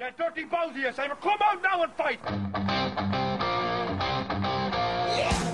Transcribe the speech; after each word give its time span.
You 0.00 0.06
dirty 0.16 0.44
bowsy, 0.44 0.80
you 0.80 0.92
Simon. 0.94 1.18
Come 1.20 1.36
out 1.44 1.62
now 1.62 1.82
and 1.82 1.92
fight. 1.92 2.20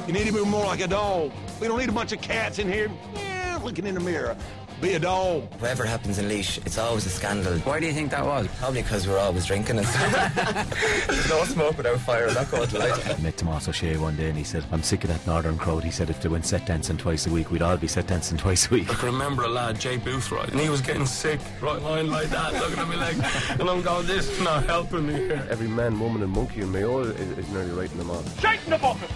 You 0.06 0.12
need 0.12 0.28
to 0.28 0.32
be 0.32 0.44
more 0.44 0.66
like 0.66 0.80
a 0.80 0.86
dog. 0.86 1.32
We 1.60 1.66
don't 1.66 1.80
need 1.80 1.88
a 1.88 1.92
bunch 1.92 2.12
of 2.12 2.20
cats 2.20 2.60
in 2.60 2.70
here 2.70 2.88
yeah, 3.16 3.58
looking 3.64 3.88
in 3.88 3.94
the 3.94 4.00
mirror. 4.00 4.36
Be 4.80 4.92
a 4.92 4.98
dog. 4.98 5.44
Whatever 5.58 5.84
happens 5.86 6.18
in 6.18 6.28
Laois, 6.28 6.58
it's 6.66 6.76
always 6.76 7.06
a 7.06 7.10
scandal. 7.10 7.54
Why 7.60 7.80
do 7.80 7.86
you 7.86 7.94
think 7.94 8.10
that 8.10 8.24
was? 8.26 8.46
Probably 8.58 8.82
because 8.82 9.08
we're 9.08 9.18
always 9.18 9.46
drinking 9.46 9.78
and 9.78 9.86
stuff. 9.86 11.26
No 11.30 11.44
smoke 11.44 11.76
without 11.78 11.98
fire, 12.00 12.30
that 12.30 12.50
goes 12.50 12.72
light. 12.72 12.92
I 13.08 13.20
met 13.20 13.36
Tomás 13.36 13.66
Ó 13.68 13.72
Sé 13.72 13.98
one 13.98 14.16
day 14.16 14.28
and 14.28 14.38
he 14.38 14.44
said, 14.44 14.64
I'm 14.70 14.82
sick 14.82 15.02
of 15.04 15.10
that 15.10 15.26
northern 15.26 15.56
crowd. 15.58 15.82
He 15.82 15.90
said 15.90 16.10
if 16.10 16.20
they 16.20 16.28
went 16.28 16.44
set 16.46 16.66
dancing 16.66 16.96
twice 16.96 17.26
a 17.26 17.30
week, 17.30 17.50
we'd 17.50 17.62
all 17.62 17.76
be 17.76 17.88
set 17.88 18.06
dancing 18.06 18.36
twice 18.44 18.66
a 18.70 18.74
week. 18.74 18.90
I 18.90 18.94
can 18.94 19.06
remember 19.06 19.44
a 19.44 19.48
lad, 19.48 19.80
Jay 19.80 19.96
Boothroyd, 19.96 20.50
and 20.52 20.60
he 20.60 20.68
was 20.68 20.82
getting 20.82 21.06
sick, 21.06 21.40
right 21.60 21.80
lying 21.80 22.08
like 22.08 22.28
that, 22.28 22.52
looking 22.54 22.78
at 22.78 22.88
me 22.88 22.96
like, 22.96 23.16
and 23.60 23.68
I'm 23.68 23.82
going, 23.82 24.06
this 24.06 24.28
is 24.28 24.40
not 24.42 24.64
helping 24.66 25.06
me 25.06 25.14
here. 25.14 25.46
Every 25.50 25.68
man, 25.68 25.98
woman, 25.98 26.22
and 26.22 26.30
monkey 26.32 26.60
in 26.60 26.70
Mayo 26.70 27.00
is, 27.00 27.10
is 27.38 27.48
nearly 27.50 27.70
writing 27.72 27.98
them 27.98 28.10
on. 28.10 28.24
Shake 28.40 28.60
in 28.64 28.70
the 28.70 28.78
bucket. 28.78 29.10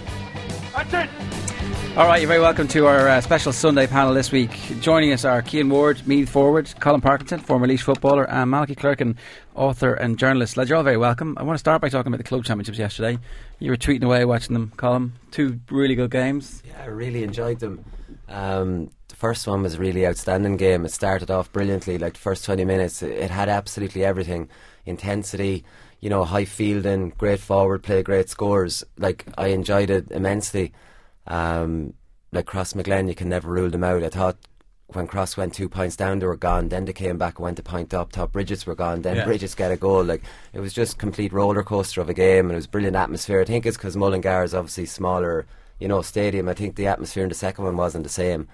All 0.73 2.07
right, 2.07 2.21
you're 2.21 2.29
very 2.29 2.41
welcome 2.41 2.69
to 2.69 2.87
our 2.87 3.09
uh, 3.09 3.21
special 3.21 3.53
Sunday 3.53 3.89
panel 3.89 4.15
this 4.15 4.31
week. 4.31 4.53
Joining 4.81 5.13
us 5.13 5.25
are 5.25 5.43
Cian 5.43 5.69
Ward, 5.69 6.07
Meath 6.07 6.29
forward, 6.29 6.67
Colm 6.79 7.03
Parkinson, 7.03 7.41
former 7.41 7.67
Laois 7.67 7.83
footballer, 7.83 8.23
and 8.31 8.49
Malachy 8.49 8.77
Clerkin, 8.77 9.17
author 9.57 9.95
and 9.95 10.17
journalist. 10.17 10.57
Lads, 10.57 10.71
you're 10.71 10.77
all 10.77 10.85
very 10.85 10.97
welcome. 10.97 11.37
I 11.39 11.43
want 11.43 11.57
to 11.57 11.59
start 11.59 11.83
by 11.83 11.89
talking 11.89 12.13
about 12.13 12.19
the 12.19 12.25
club 12.25 12.45
championships 12.45 12.79
yesterday. 12.79 13.19
You 13.59 13.73
were 13.73 13.77
tweeting 13.77 14.05
away 14.05 14.25
watching 14.25 14.55
them, 14.55 14.73
Colm. 14.77 15.11
Two 15.33 15.59
really 15.71 15.97
good 15.97 16.13
games. 16.13 16.63
Yeah, 16.65 16.83
I 16.83 16.87
really 16.87 17.25
enjoyed 17.25 17.59
them. 17.59 17.85
Um, 18.29 18.91
the 19.09 19.17
first 19.17 19.49
one 19.49 19.63
was 19.63 19.75
a 19.75 19.79
really 19.79 20.07
outstanding 20.07 20.57
game. 20.57 20.85
It 20.85 20.93
started 20.93 21.33
off 21.33 21.51
brilliantly, 21.51 21.99
like 21.99 22.13
the 22.13 22.21
first 22.21 22.45
20 22.45 22.65
minutes. 22.65 23.03
It 23.03 23.33
had 23.33 23.49
absolutely 23.49 24.05
everything 24.05 24.49
intensity, 24.87 25.65
you 26.01 26.11
know, 26.11 26.25
high 26.25 26.45
fielding, 26.45 27.11
great 27.11 27.41
forward 27.41 27.83
play, 27.83 28.03
great 28.03 28.29
scores. 28.29 28.85
Like, 28.99 29.27
I 29.37 29.49
enjoyed 29.49 29.91
it 29.91 30.11
immensely. 30.11 30.73
Um, 31.27 31.95
like 32.33 32.47
Crossmaglen, 32.47 33.09
you 33.09 33.15
can 33.15 33.29
never 33.29 33.51
rule 33.51 33.71
them 33.71 33.85
out. 33.85 34.03
I 34.03 34.09
thought 34.09 34.37
when 34.89 35.07
Cross 35.07 35.37
went 35.37 35.55
two 35.55 35.69
points 35.69 35.97
down, 35.97 36.19
they 36.19 36.27
were 36.27 36.37
gone. 36.37 36.69
Then 36.69 36.85
they 36.85 36.93
came 36.93 37.19
back 37.19 37.39
and 37.39 37.45
went 37.45 37.59
a 37.59 37.63
point 37.63 37.95
up. 37.95 38.13
Top 38.13 38.33
Brigid's 38.33 38.67
were 38.67 38.75
gone. 38.75 39.03
Then 39.03 39.17
Yeah. 39.17 39.25
Brigid's 39.25 39.55
get 39.55 39.71
a 39.73 39.77
goal. 39.77 40.03
Like 40.05 40.23
it 40.53 40.61
was 40.61 40.73
just 40.73 40.99
complete 40.99 41.33
roller 41.33 41.63
coaster 41.63 42.01
of 42.01 42.09
a 42.09 42.15
game, 42.15 42.47
and 42.47 42.53
it 42.53 42.57
was 42.57 42.67
brilliant 42.67 42.97
atmosphere. 42.97 43.41
I 43.41 43.45
think 43.45 43.67
it's 43.67 43.77
because 43.77 43.97
Mullingar 43.97 44.43
is 44.45 44.55
obviously 44.55 44.87
smaller, 44.87 45.47
you 45.79 45.89
know, 45.89 46.03
stadium. 46.03 46.49
I 46.49 46.55
think 46.55 46.77
the 46.77 46.87
atmosphere 46.87 47.23
in 47.23 47.29
the 47.29 47.35
second 47.35 47.65
one 47.65 47.77
wasn't 47.77 48.05
the 48.05 48.11
same. 48.11 48.49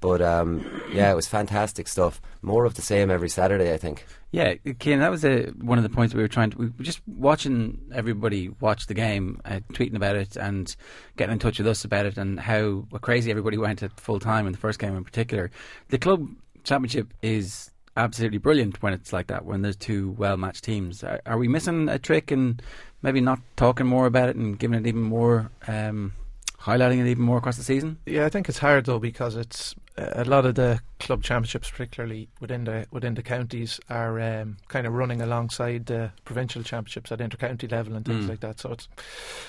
But 0.00 0.22
um, 0.22 0.82
yeah, 0.92 1.10
it 1.10 1.14
was 1.14 1.26
fantastic 1.26 1.86
stuff. 1.86 2.20
More 2.42 2.64
of 2.64 2.74
the 2.74 2.82
same 2.82 3.10
every 3.10 3.28
Saturday, 3.28 3.72
I 3.72 3.76
think. 3.76 4.06
Yeah, 4.32 4.54
Cian, 4.80 5.00
that 5.00 5.10
was 5.10 5.24
uh 5.24 5.50
one 5.60 5.76
of 5.76 5.82
the 5.82 5.90
points 5.90 6.14
we 6.14 6.22
were 6.22 6.28
trying 6.28 6.50
to. 6.50 6.58
We 6.58 6.66
were 6.66 6.84
just 6.84 7.00
watching 7.06 7.80
everybody 7.92 8.48
watch 8.48 8.86
the 8.86 8.94
game, 8.94 9.40
uh, 9.44 9.60
tweeting 9.72 9.96
about 9.96 10.16
it, 10.16 10.36
and 10.36 10.74
getting 11.16 11.34
in 11.34 11.38
touch 11.38 11.58
with 11.58 11.66
us 11.66 11.84
about 11.84 12.06
it, 12.06 12.16
and 12.16 12.40
how 12.40 12.86
crazy 13.00 13.30
everybody 13.30 13.58
went 13.58 13.82
at 13.82 13.98
full 14.00 14.20
time 14.20 14.46
in 14.46 14.52
the 14.52 14.58
first 14.58 14.78
game 14.78 14.96
in 14.96 15.04
particular. 15.04 15.50
The 15.88 15.98
club 15.98 16.28
championship 16.64 17.12
is 17.22 17.70
absolutely 17.96 18.38
brilliant 18.38 18.82
when 18.82 18.92
it's 18.92 19.12
like 19.12 19.26
that, 19.26 19.44
when 19.44 19.62
there's 19.62 19.76
two 19.76 20.10
well 20.12 20.36
matched 20.36 20.64
teams. 20.64 21.02
Are, 21.04 21.20
are 21.26 21.38
we 21.38 21.48
missing 21.48 21.88
a 21.88 21.98
trick 21.98 22.30
and 22.30 22.62
maybe 23.02 23.20
not 23.20 23.40
talking 23.56 23.86
more 23.86 24.06
about 24.06 24.28
it 24.28 24.36
and 24.36 24.58
giving 24.58 24.78
it 24.78 24.86
even 24.86 25.02
more, 25.02 25.50
um, 25.66 26.12
highlighting 26.60 26.98
it 27.00 27.10
even 27.10 27.24
more 27.24 27.38
across 27.38 27.56
the 27.56 27.62
season? 27.64 27.98
Yeah, 28.06 28.26
I 28.26 28.28
think 28.28 28.48
it's 28.48 28.58
hard 28.58 28.86
though 28.86 28.98
because 28.98 29.36
it's 29.36 29.74
a 29.96 30.24
lot 30.24 30.46
of 30.46 30.54
the 30.54 30.80
club 30.98 31.22
championships, 31.22 31.70
particularly 31.70 32.28
within 32.40 32.64
the 32.64 32.86
within 32.90 33.14
the 33.14 33.22
counties, 33.22 33.80
are 33.90 34.18
um, 34.20 34.56
kind 34.68 34.86
of 34.86 34.94
running 34.94 35.20
alongside 35.20 35.86
the 35.86 36.10
provincial 36.24 36.62
championships 36.62 37.12
at 37.12 37.18
intercounty 37.18 37.70
level 37.70 37.94
and 37.94 38.04
things 38.06 38.24
Mm. 38.24 38.28
like 38.28 38.40
that. 38.40 38.60
So 38.60 38.72
it's 38.72 38.88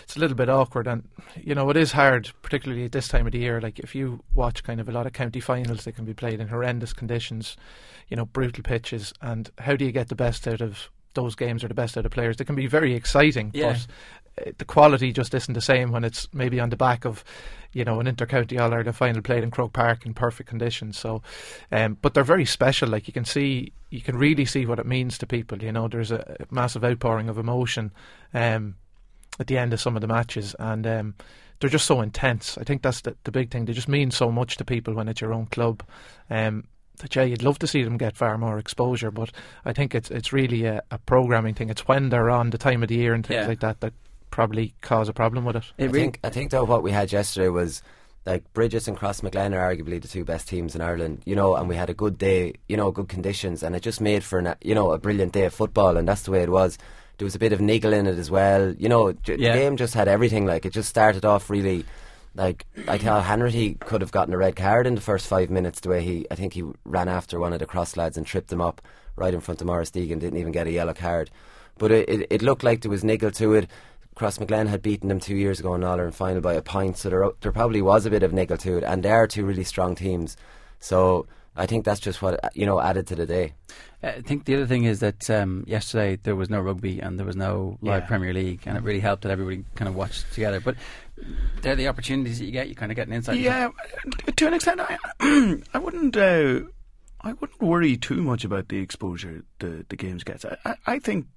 it's 0.03 0.15
a 0.15 0.19
little 0.19 0.35
bit 0.35 0.49
awkward, 0.49 0.87
and 0.87 1.07
you 1.41 1.55
know 1.55 1.69
it 1.69 1.77
is 1.77 1.91
hard, 1.93 2.31
particularly 2.41 2.85
at 2.85 2.91
this 2.91 3.07
time 3.07 3.25
of 3.27 3.31
the 3.33 3.39
year. 3.39 3.61
Like 3.61 3.79
if 3.79 3.95
you 3.95 4.23
watch 4.33 4.63
kind 4.63 4.81
of 4.81 4.89
a 4.89 4.91
lot 4.91 5.05
of 5.05 5.13
county 5.13 5.39
finals, 5.39 5.83
they 5.85 5.91
can 5.91 6.05
be 6.05 6.13
played 6.13 6.39
in 6.41 6.47
horrendous 6.49 6.91
conditions, 6.93 7.55
you 8.09 8.17
know, 8.17 8.25
brutal 8.25 8.63
pitches, 8.63 9.13
and 9.21 9.49
how 9.59 9.75
do 9.75 9.85
you 9.85 9.91
get 9.91 10.09
the 10.09 10.15
best 10.15 10.47
out 10.47 10.59
of 10.61 10.89
those 11.13 11.35
games 11.35 11.61
or 11.63 11.67
the 11.67 11.73
best 11.73 11.97
out 11.97 12.05
of 12.05 12.11
players? 12.11 12.37
They 12.37 12.45
can 12.45 12.55
be 12.55 12.67
very 12.67 12.93
exciting, 12.93 13.51
Yeah. 13.53 13.73
but 13.73 13.87
the 14.57 14.65
quality 14.65 15.11
just 15.11 15.33
isn't 15.33 15.53
the 15.53 15.61
same 15.61 15.91
when 15.91 16.03
it's 16.03 16.27
maybe 16.33 16.59
on 16.59 16.69
the 16.69 16.77
back 16.77 17.05
of 17.05 17.23
you 17.73 17.85
know 17.85 17.99
an 17.99 18.05
intercounty 18.07 18.59
All 18.59 18.73
Ireland 18.73 18.95
final 18.95 19.21
played 19.21 19.43
in 19.43 19.51
Croke 19.51 19.73
Park 19.73 20.05
in 20.05 20.13
perfect 20.13 20.49
conditions. 20.49 20.97
So, 20.97 21.21
um, 21.71 21.97
but 22.01 22.13
they're 22.13 22.23
very 22.23 22.45
special. 22.45 22.89
Like 22.89 23.07
you 23.07 23.13
can 23.13 23.25
see, 23.25 23.71
you 23.89 24.01
can 24.01 24.17
really 24.17 24.45
see 24.45 24.65
what 24.65 24.79
it 24.79 24.85
means 24.85 25.17
to 25.19 25.27
people. 25.27 25.61
You 25.61 25.71
know, 25.71 25.87
there's 25.87 26.11
a 26.11 26.35
a 26.39 26.53
massive 26.53 26.83
outpouring 26.83 27.29
of 27.29 27.37
emotion 27.37 27.91
um, 28.33 28.75
at 29.39 29.47
the 29.47 29.57
end 29.57 29.73
of 29.73 29.81
some 29.81 29.95
of 29.95 30.01
the 30.01 30.07
matches, 30.07 30.55
and 30.59 30.85
um, 30.87 31.15
they're 31.59 31.69
just 31.69 31.85
so 31.85 32.01
intense. 32.01 32.57
I 32.57 32.63
think 32.63 32.81
that's 32.81 33.01
the, 33.01 33.15
the 33.23 33.31
big 33.31 33.51
thing. 33.51 33.65
They 33.65 33.73
just 33.73 33.87
mean 33.89 34.11
so 34.11 34.31
much 34.31 34.57
to 34.57 34.65
people 34.65 34.93
when 34.93 35.07
it's 35.07 35.21
your 35.21 35.33
own 35.33 35.45
club. 35.47 35.83
Um, 36.29 36.65
that 36.97 37.15
yeah, 37.15 37.23
you'd 37.23 37.41
love 37.43 37.57
to 37.59 37.67
see 37.67 37.83
them 37.83 37.97
get 37.97 38.17
far 38.17 38.37
more 38.37 38.59
exposure, 38.59 39.11
but 39.11 39.31
I 39.65 39.73
think 39.73 39.95
it's 39.95 40.11
it's 40.11 40.33
really 40.33 40.65
a, 40.65 40.81
a 40.91 40.97
programming 40.99 41.53
thing. 41.53 41.69
It's 41.69 41.87
when 41.87 42.09
they're 42.09 42.29
on 42.29 42.49
the 42.49 42.57
time 42.57 42.83
of 42.83 42.89
the 42.89 42.95
year 42.95 43.13
and 43.13 43.25
things 43.25 43.43
Yeah. 43.43 43.47
like 43.47 43.59
that 43.61 43.79
that 43.81 43.93
probably 44.31 44.73
cause 44.81 45.07
a 45.09 45.13
problem 45.13 45.45
with 45.45 45.55
it. 45.57 45.65
It 45.77 45.89
I 45.89 45.91
think 45.91 46.19
I 46.23 46.29
think 46.29 46.51
though 46.51 46.63
what 46.63 46.83
we 46.83 46.91
had 46.91 47.11
yesterday 47.11 47.49
was 47.49 47.83
like 48.25 48.43
Brigid's 48.53 48.87
and 48.87 48.97
Crossmaglen 48.97 49.53
are 49.53 49.73
arguably 49.75 50.01
the 50.01 50.07
two 50.07 50.23
best 50.23 50.47
teams 50.47 50.75
in 50.75 50.81
Ireland, 50.81 51.21
you 51.25 51.35
know, 51.35 51.55
and 51.55 51.67
we 51.67 51.75
had 51.75 51.89
a 51.89 51.93
good 51.93 52.17
day, 52.17 52.53
you 52.67 52.77
know, 52.77 52.91
good 52.91 53.09
conditions, 53.09 53.63
and 53.63 53.75
it 53.75 53.81
just 53.81 53.99
made 54.01 54.23
for 54.23 54.39
an, 54.39 54.55
you 54.61 54.73
know 54.75 54.91
a 54.91 54.97
brilliant 54.97 55.33
day 55.33 55.45
of 55.45 55.53
football, 55.53 55.97
and 55.97 56.07
that's 56.07 56.21
the 56.23 56.31
way 56.31 56.41
it 56.41 56.49
was. 56.49 56.77
There 57.17 57.25
was 57.25 57.35
a 57.35 57.39
bit 57.39 57.53
of 57.53 57.61
niggle 57.61 57.93
in 57.93 58.07
it 58.07 58.17
as 58.17 58.31
well, 58.31 58.73
you 58.73 58.89
know. 58.89 59.11
J- 59.11 59.37
Yeah. 59.37 59.53
The 59.53 59.59
game 59.59 59.77
just 59.77 59.93
had 59.93 60.07
everything. 60.07 60.45
Like 60.45 60.65
it 60.65 60.73
just 60.73 60.89
started 60.89 61.25
off 61.25 61.49
really. 61.49 61.85
Like 62.33 62.65
I 62.87 62.97
thought, 62.97 63.25
Hanratty 63.25 63.77
could 63.81 63.99
have 64.01 64.11
gotten 64.13 64.33
a 64.33 64.37
red 64.37 64.55
card 64.55 64.87
in 64.87 64.95
the 64.95 65.01
first 65.01 65.27
five 65.27 65.49
minutes. 65.49 65.81
The 65.81 65.89
way 65.89 66.01
he, 66.01 66.25
I 66.31 66.35
think 66.35 66.53
he 66.53 66.63
ran 66.85 67.09
after 67.09 67.39
one 67.39 67.51
of 67.53 67.59
the 67.59 67.65
cross 67.65 67.97
lads 67.97 68.15
and 68.17 68.25
tripped 68.25 68.51
him 68.53 68.61
up 68.61 68.81
right 69.17 69.33
in 69.33 69.41
front 69.41 69.59
of 69.61 69.67
Maurice 69.67 69.91
Deegan. 69.91 70.19
Didn't 70.19 70.37
even 70.39 70.53
get 70.53 70.65
a 70.65 70.71
yellow 70.71 70.93
card, 70.93 71.29
but 71.77 71.91
it, 71.91 72.07
it, 72.07 72.27
it 72.29 72.41
looked 72.41 72.63
like 72.63 72.81
there 72.81 72.89
was 72.91 73.03
niggle 73.03 73.31
to 73.31 73.53
it. 73.55 73.69
Crossmaglen 74.25 74.67
had 74.67 74.81
beaten 74.83 75.09
them 75.09 75.19
two 75.19 75.35
years 75.35 75.59
ago 75.59 75.73
in 75.73 75.83
All 75.83 75.93
Ireland 75.93 76.15
final 76.15 76.41
by 76.41 76.53
a 76.53 76.61
point, 76.61 76.97
so 76.97 77.09
there 77.09 77.27
there 77.41 77.51
probably 77.51 77.81
was 77.81 78.05
a 78.05 78.09
bit 78.11 78.21
of 78.23 78.31
niggle 78.31 78.57
to 78.57 78.77
it, 78.77 78.83
and 78.83 79.01
they 79.03 79.09
are 79.11 79.25
two 79.27 79.45
really 79.45 79.63
strong 79.63 79.95
teams. 79.95 80.37
So 80.79 81.25
I 81.55 81.65
think 81.65 81.85
that's 81.85 81.99
just 81.99 82.21
what 82.21 82.39
you 82.55 82.65
know 82.67 82.79
added 82.79 83.07
to 83.07 83.15
the 83.15 83.25
day. 83.25 83.53
I 84.03 84.21
think 84.21 84.45
the 84.45 84.55
other 84.55 84.65
thing 84.67 84.83
is 84.85 84.99
that 84.99 85.29
um, 85.29 85.63
yesterday 85.67 86.17
there 86.21 86.35
was 86.35 86.49
no 86.49 86.59
rugby 86.59 86.99
and 86.99 87.19
there 87.19 87.25
was 87.25 87.35
no 87.35 87.77
live 87.81 88.01
Yeah. 88.03 88.07
Premier 88.07 88.33
League, 88.33 88.61
and 88.65 88.77
it 88.77 88.83
really 88.83 88.99
helped 88.99 89.23
that 89.23 89.31
everybody 89.31 89.63
kind 89.75 89.89
of 89.89 89.95
watched 89.95 90.31
together. 90.33 90.59
But 90.59 90.75
they're 91.61 91.75
the 91.75 91.87
opportunities 91.87 92.39
that 92.39 92.45
you 92.45 92.51
get. 92.51 92.69
You 92.69 92.75
kind 92.75 92.91
of 92.91 92.95
get 92.95 93.07
an 93.07 93.13
insight. 93.13 93.37
into- 93.37 93.49
Yeah, 93.49 93.69
to 94.35 94.47
an 94.47 94.53
extent, 94.53 94.81
I, 94.81 94.97
I 95.73 95.77
wouldn't. 95.77 96.15
Uh, 96.15 96.61
I 97.23 97.33
wouldn't 97.33 97.61
worry 97.61 97.97
too 97.97 98.23
much 98.23 98.43
about 98.43 98.69
the 98.69 98.77
exposure 98.79 99.43
the 99.59 99.85
the 99.89 99.95
games 99.95 100.23
gets. 100.23 100.45
I, 100.45 100.57
I, 100.65 100.75
I 100.87 100.99
think, 100.99 101.27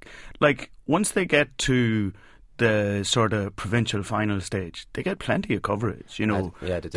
like 0.41 0.71
once 0.87 1.11
they 1.13 1.27
get 1.27 1.57
to 1.59 2.13
the 2.59 3.03
sort 3.05 3.33
of 3.33 3.57
provincial 3.57 4.03
final 4.03 4.41
stage, 4.41 4.87
they 4.93 5.03
get 5.03 5.19
plenty 5.19 5.55
of 5.55 5.63
coverage. 5.63 6.19
You 6.21 6.27
know, 6.27 6.55
I- 6.63 6.67
yeah, 6.67 6.81
they 6.81 6.89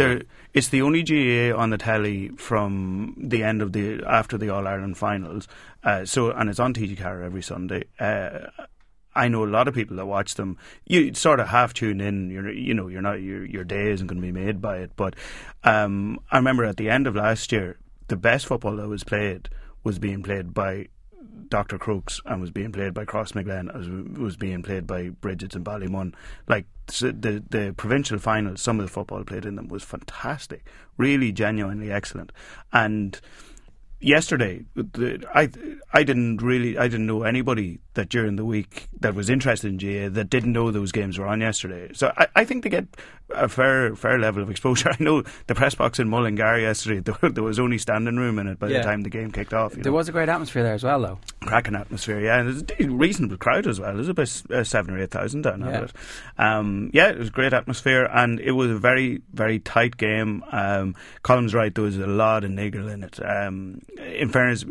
it's 0.54 0.70
the 0.70 0.82
only 0.82 1.04
GAA 1.04 1.56
on 1.58 1.70
the 1.72 1.78
telly 1.78 2.30
from 2.38 3.16
the 3.18 3.44
end 3.44 3.62
of 3.62 3.74
the 3.74 4.04
after 4.06 4.38
the 4.38 4.50
All 4.50 4.68
Ireland 4.68 4.98
finals. 4.98 5.48
Uh, 5.84 6.06
so 6.06 6.32
and 6.32 6.50
it's 6.50 6.60
on 6.60 6.74
TG4 6.74 7.24
every 7.26 7.42
Sunday. 7.42 7.86
Uh, 8.00 8.48
I 9.16 9.30
know 9.30 9.44
a 9.44 9.48
lot 9.48 9.68
of 9.68 9.74
people 9.74 9.98
that 9.98 10.06
watch 10.06 10.36
them. 10.36 10.58
You 10.86 11.12
sort 11.16 11.40
of 11.40 11.48
half 11.48 11.74
tune 11.74 12.02
in. 12.02 12.30
You're, 12.30 12.52
you 12.52 12.76
know, 12.76 12.88
you're 12.88 13.02
not 13.02 13.14
your 13.22 13.44
your 13.46 13.64
day 13.64 13.90
isn't 13.92 14.06
going 14.06 14.22
to 14.22 14.26
be 14.26 14.32
made 14.32 14.62
by 14.62 14.78
it. 14.78 14.92
But 14.96 15.16
um, 15.64 16.20
I 16.32 16.38
remember 16.38 16.66
at 16.66 16.78
the 16.78 16.90
end 16.92 17.08
of 17.08 17.16
last 17.16 17.52
year, 17.52 17.78
the 18.10 18.16
best 18.16 18.46
football 18.46 18.76
that 18.76 18.88
was 18.88 19.04
played 19.04 19.50
was 19.84 19.98
being 19.98 20.22
played 20.22 20.54
by 20.54 20.90
Dr. 21.50 21.78
Crokes 21.78 22.22
and 22.26 22.42
was 22.42 22.52
being 22.52 22.72
played 22.72 22.94
by 22.94 23.06
Crossmaglen, 23.06 23.74
as 23.74 23.88
was 24.20 24.38
being 24.38 24.64
played 24.64 24.86
by 24.88 25.10
Brigid's 25.10 25.56
and 25.56 25.66
Ballymun. 25.66 26.14
Like 26.48 26.66
the 26.88 27.44
the 27.50 27.74
provincial 27.76 28.20
finals, 28.20 28.62
some 28.62 28.80
of 28.80 28.86
the 28.86 28.92
football 28.92 29.24
played 29.24 29.46
in 29.46 29.56
them 29.56 29.68
was 29.68 29.84
fantastic, 29.84 30.66
really 30.98 31.32
genuinely 31.32 31.92
excellent. 31.92 32.32
And 32.72 33.20
yesterday, 34.00 34.66
the, 34.76 35.26
I 35.34 35.50
I 35.94 36.04
didn't 36.04 36.42
really 36.42 36.78
I 36.78 36.88
didn't 36.88 37.08
know 37.08 37.24
anybody 37.24 37.80
that 37.98 38.08
during 38.10 38.38
the 38.38 38.46
week 38.46 38.88
that 39.02 39.14
was 39.14 39.30
interested 39.30 39.68
in 39.70 39.78
GAA 39.78 40.10
that 40.16 40.30
didn't 40.30 40.54
know 40.54 40.72
those 40.72 40.92
games 40.92 41.20
were 41.20 41.28
on 41.28 41.42
yesterday. 41.42 41.92
So 41.94 42.12
I, 42.18 42.28
I 42.38 42.46
think 42.46 42.64
they 42.64 42.70
get 42.70 42.88
a 43.36 43.50
fair 43.50 43.94
fair 43.96 44.18
level 44.18 44.42
of 44.42 44.50
exposure. 44.50 44.90
I 44.98 45.04
know 45.04 45.24
the 45.48 45.54
press 45.56 45.76
box 45.76 46.00
in 46.00 46.08
Mullingar 46.10 46.58
yesterday 46.60 47.00
there, 47.22 47.30
there 47.30 47.44
was 47.44 47.60
only 47.60 47.78
standing 47.78 48.16
room 48.16 48.40
in 48.40 48.48
it 48.48 48.58
by 48.60 48.70
Yeah. 48.70 48.78
the 48.80 48.84
time 48.86 49.02
the 49.02 49.10
game 49.10 49.32
kicked 49.32 49.54
off. 49.54 49.76
You 49.76 49.84
There 49.84 49.92
know 49.92 49.98
was 49.98 50.08
a 50.08 50.14
great 50.14 50.30
atmosphere 50.30 50.64
there 50.64 50.74
as 50.76 50.84
well, 50.84 51.02
though. 51.02 51.20
cracking 51.42 51.76
atmosphere, 51.76 52.20
yeah, 52.22 52.40
and 52.40 52.48
there's 52.64 52.80
a 52.80 52.90
reasonable 52.90 53.38
crowd 53.38 53.68
as 53.68 53.80
well. 53.80 53.94
There's 53.94 54.08
about 54.10 54.42
uh, 54.52 54.64
seven 54.64 54.94
or 54.96 55.00
eight 55.04 55.12
thousand 55.12 55.42
down 55.42 55.60
Yeah. 55.62 55.70
yeah. 55.72 55.84
it. 55.84 55.94
Um, 56.38 56.90
yeah, 56.94 57.10
it 57.10 57.18
was 57.18 57.30
great 57.30 57.52
atmosphere, 57.54 58.06
and 58.14 58.40
it 58.40 58.52
was 58.52 58.72
a 58.72 58.78
very, 58.78 59.22
very 59.34 59.60
tight 59.60 59.98
game. 59.98 60.44
Um, 60.52 60.96
Colm's 61.24 61.54
right; 61.54 61.74
there 61.76 61.84
was 61.84 61.98
a 61.98 62.08
lot 62.08 62.44
of 62.46 62.52
niggle 62.52 62.88
in 62.88 63.04
it. 63.04 63.20
Um, 63.26 63.82
in 63.98 64.30
fairness, 64.30 64.64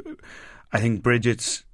I 0.73 0.81
think 0.81 1.03
Brigid's 1.03 1.65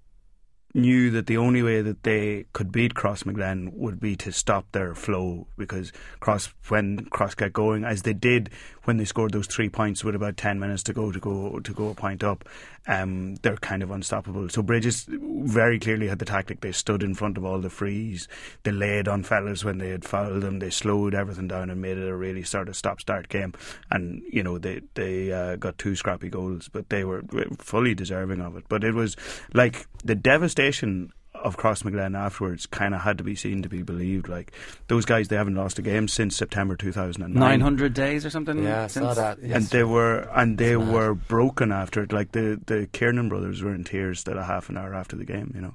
knew 0.74 1.10
that 1.10 1.26
the 1.26 1.36
only 1.36 1.62
way 1.62 1.82
that 1.82 2.02
they 2.02 2.46
could 2.52 2.72
beat 2.72 2.94
Crossmaglen 2.94 3.72
would 3.74 4.00
be 4.00 4.16
to 4.16 4.32
stop 4.32 4.70
their 4.72 4.94
flow 4.94 5.46
because 5.56 5.92
Cross 6.20 6.52
when 6.68 7.04
Cross 7.06 7.34
got 7.34 7.52
going 7.52 7.84
as 7.84 8.02
they 8.02 8.14
did 8.14 8.50
when 8.84 8.96
they 8.96 9.04
scored 9.04 9.32
those 9.32 9.46
three 9.46 9.68
points 9.68 10.02
with 10.02 10.14
about 10.14 10.36
ten 10.36 10.58
minutes 10.58 10.82
to 10.84 10.92
go 10.92 11.12
to 11.12 11.18
go 11.18 11.60
to 11.60 11.72
go 11.72 11.88
a 11.90 11.94
point 11.94 12.24
up, 12.24 12.48
um, 12.86 13.36
they're 13.36 13.56
kind 13.56 13.82
of 13.82 13.90
unstoppable. 13.90 14.48
So 14.48 14.62
Brigid's 14.62 15.06
very 15.08 15.78
clearly 15.78 16.08
had 16.08 16.18
the 16.18 16.24
tactic. 16.24 16.60
They 16.60 16.72
stood 16.72 17.02
in 17.02 17.14
front 17.14 17.36
of 17.36 17.44
all 17.44 17.60
the 17.60 17.70
frees. 17.70 18.28
They 18.64 18.72
laid 18.72 19.08
on 19.08 19.22
fellas 19.22 19.64
when 19.64 19.78
they 19.78 19.90
had 19.90 20.04
fouled 20.04 20.42
them. 20.42 20.58
They 20.58 20.70
slowed 20.70 21.14
everything 21.14 21.48
down 21.48 21.70
and 21.70 21.80
made 21.80 21.98
it 21.98 22.08
a 22.08 22.16
really 22.16 22.42
sort 22.42 22.68
of 22.68 22.76
stop 22.76 23.00
start 23.00 23.28
game. 23.28 23.54
And 23.90 24.22
you 24.30 24.42
know 24.42 24.58
they 24.58 24.82
they 24.94 25.32
uh, 25.32 25.56
got 25.56 25.78
two 25.78 25.94
scrappy 25.96 26.28
goals, 26.28 26.68
but 26.68 26.88
they 26.88 27.04
were 27.04 27.22
fully 27.58 27.94
deserving 27.94 28.40
of 28.40 28.56
it. 28.56 28.64
But 28.68 28.84
it 28.84 28.94
was 28.94 29.16
like 29.54 29.86
the 30.04 30.14
devastation 30.14 31.12
of 31.42 31.56
Crossmaglen 31.56 32.16
afterwards 32.16 32.66
kind 32.66 32.94
of 32.94 33.00
had 33.02 33.18
to 33.18 33.24
be 33.24 33.34
seen 33.34 33.62
to 33.62 33.68
be 33.68 33.82
believed. 33.82 34.28
Like 34.28 34.52
those 34.88 35.04
guys, 35.04 35.28
they 35.28 35.36
haven't 35.36 35.54
lost 35.56 35.78
a 35.78 35.82
game 35.82 36.08
since 36.08 36.36
September 36.36 36.76
2009. 36.76 37.38
900 37.38 37.92
days 37.94 38.24
or 38.24 38.30
something. 38.30 38.62
Yeah, 38.62 38.84
I 38.84 38.86
saw 38.86 39.12
since- 39.12 39.16
that. 39.16 39.38
and 39.38 39.64
they 39.66 39.84
were 39.84 40.20
and 40.34 40.56
they 40.58 40.72
It's 40.74 40.80
mad. 40.84 40.92
were 40.94 41.14
broken 41.14 41.72
after 41.72 42.02
it. 42.02 42.12
Like 42.12 42.32
the 42.32 42.60
the 42.66 42.88
Kernan 42.92 43.28
brothers 43.28 43.62
were 43.62 43.74
in 43.74 43.84
tears 43.84 44.20
still 44.20 44.38
a 44.38 44.42
half 44.44 44.68
an 44.68 44.76
hour 44.76 44.94
after 44.94 45.16
the 45.16 45.24
game. 45.24 45.52
You 45.54 45.60
know, 45.62 45.74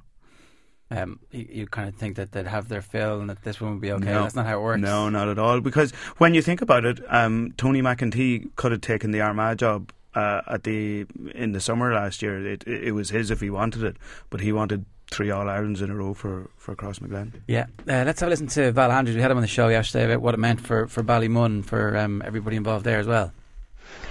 Um, 0.90 1.20
you, 1.30 1.46
you 1.50 1.66
kind 1.66 1.88
of 1.88 1.94
think 1.96 2.16
that 2.16 2.32
they'd 2.32 2.46
have 2.46 2.68
their 2.68 2.80
fill 2.80 3.20
and 3.20 3.28
that 3.28 3.42
this 3.42 3.60
one 3.60 3.72
would 3.72 3.80
be 3.82 3.92
okay. 3.92 4.06
No. 4.06 4.22
That's 4.22 4.34
not 4.34 4.46
how 4.46 4.58
it 4.58 4.62
works. 4.62 4.80
no, 4.80 5.08
not 5.10 5.28
at 5.28 5.38
all. 5.38 5.60
Because 5.60 5.90
when 6.16 6.32
you 6.34 6.40
think 6.40 6.62
about 6.62 6.84
it, 6.86 6.98
um, 7.08 7.52
Tony 7.58 7.82
McEntee 7.82 8.54
could 8.56 8.72
have 8.72 8.80
taken 8.80 9.10
the 9.10 9.20
Armagh 9.20 9.58
job. 9.58 9.92
Uh, 10.14 10.40
at 10.48 10.64
the 10.64 11.04
in 11.34 11.52
the 11.52 11.60
summer 11.60 11.92
last 11.92 12.22
year, 12.22 12.44
it, 12.44 12.64
it 12.66 12.84
it 12.88 12.92
was 12.92 13.10
his 13.10 13.30
if 13.30 13.40
he 13.40 13.50
wanted 13.50 13.82
it, 13.84 13.96
but 14.30 14.40
he 14.40 14.50
wanted 14.52 14.86
three 15.10 15.30
All 15.30 15.48
Irelands 15.48 15.82
in 15.82 15.90
a 15.90 15.94
row 15.94 16.14
for 16.14 16.50
for 16.56 16.74
Cross 16.74 16.98
Crossmaglen. 17.00 17.32
Yeah, 17.46 17.66
uh, 17.88 18.04
let's 18.04 18.20
have 18.20 18.28
a 18.28 18.30
listen 18.30 18.46
to 18.48 18.72
Val 18.72 18.90
Andrews. 18.92 19.16
We 19.16 19.22
had 19.22 19.30
him 19.30 19.38
on 19.38 19.42
the 19.42 19.48
show 19.48 19.68
yesterday 19.68 20.04
about 20.04 20.22
what 20.22 20.34
it 20.34 20.38
meant 20.38 20.60
for 20.60 20.86
for 20.86 21.02
Ballymun 21.02 21.64
for 21.64 21.96
um, 21.96 22.22
everybody 22.24 22.56
involved 22.56 22.84
there 22.84 22.98
as 22.98 23.06
well. 23.06 23.32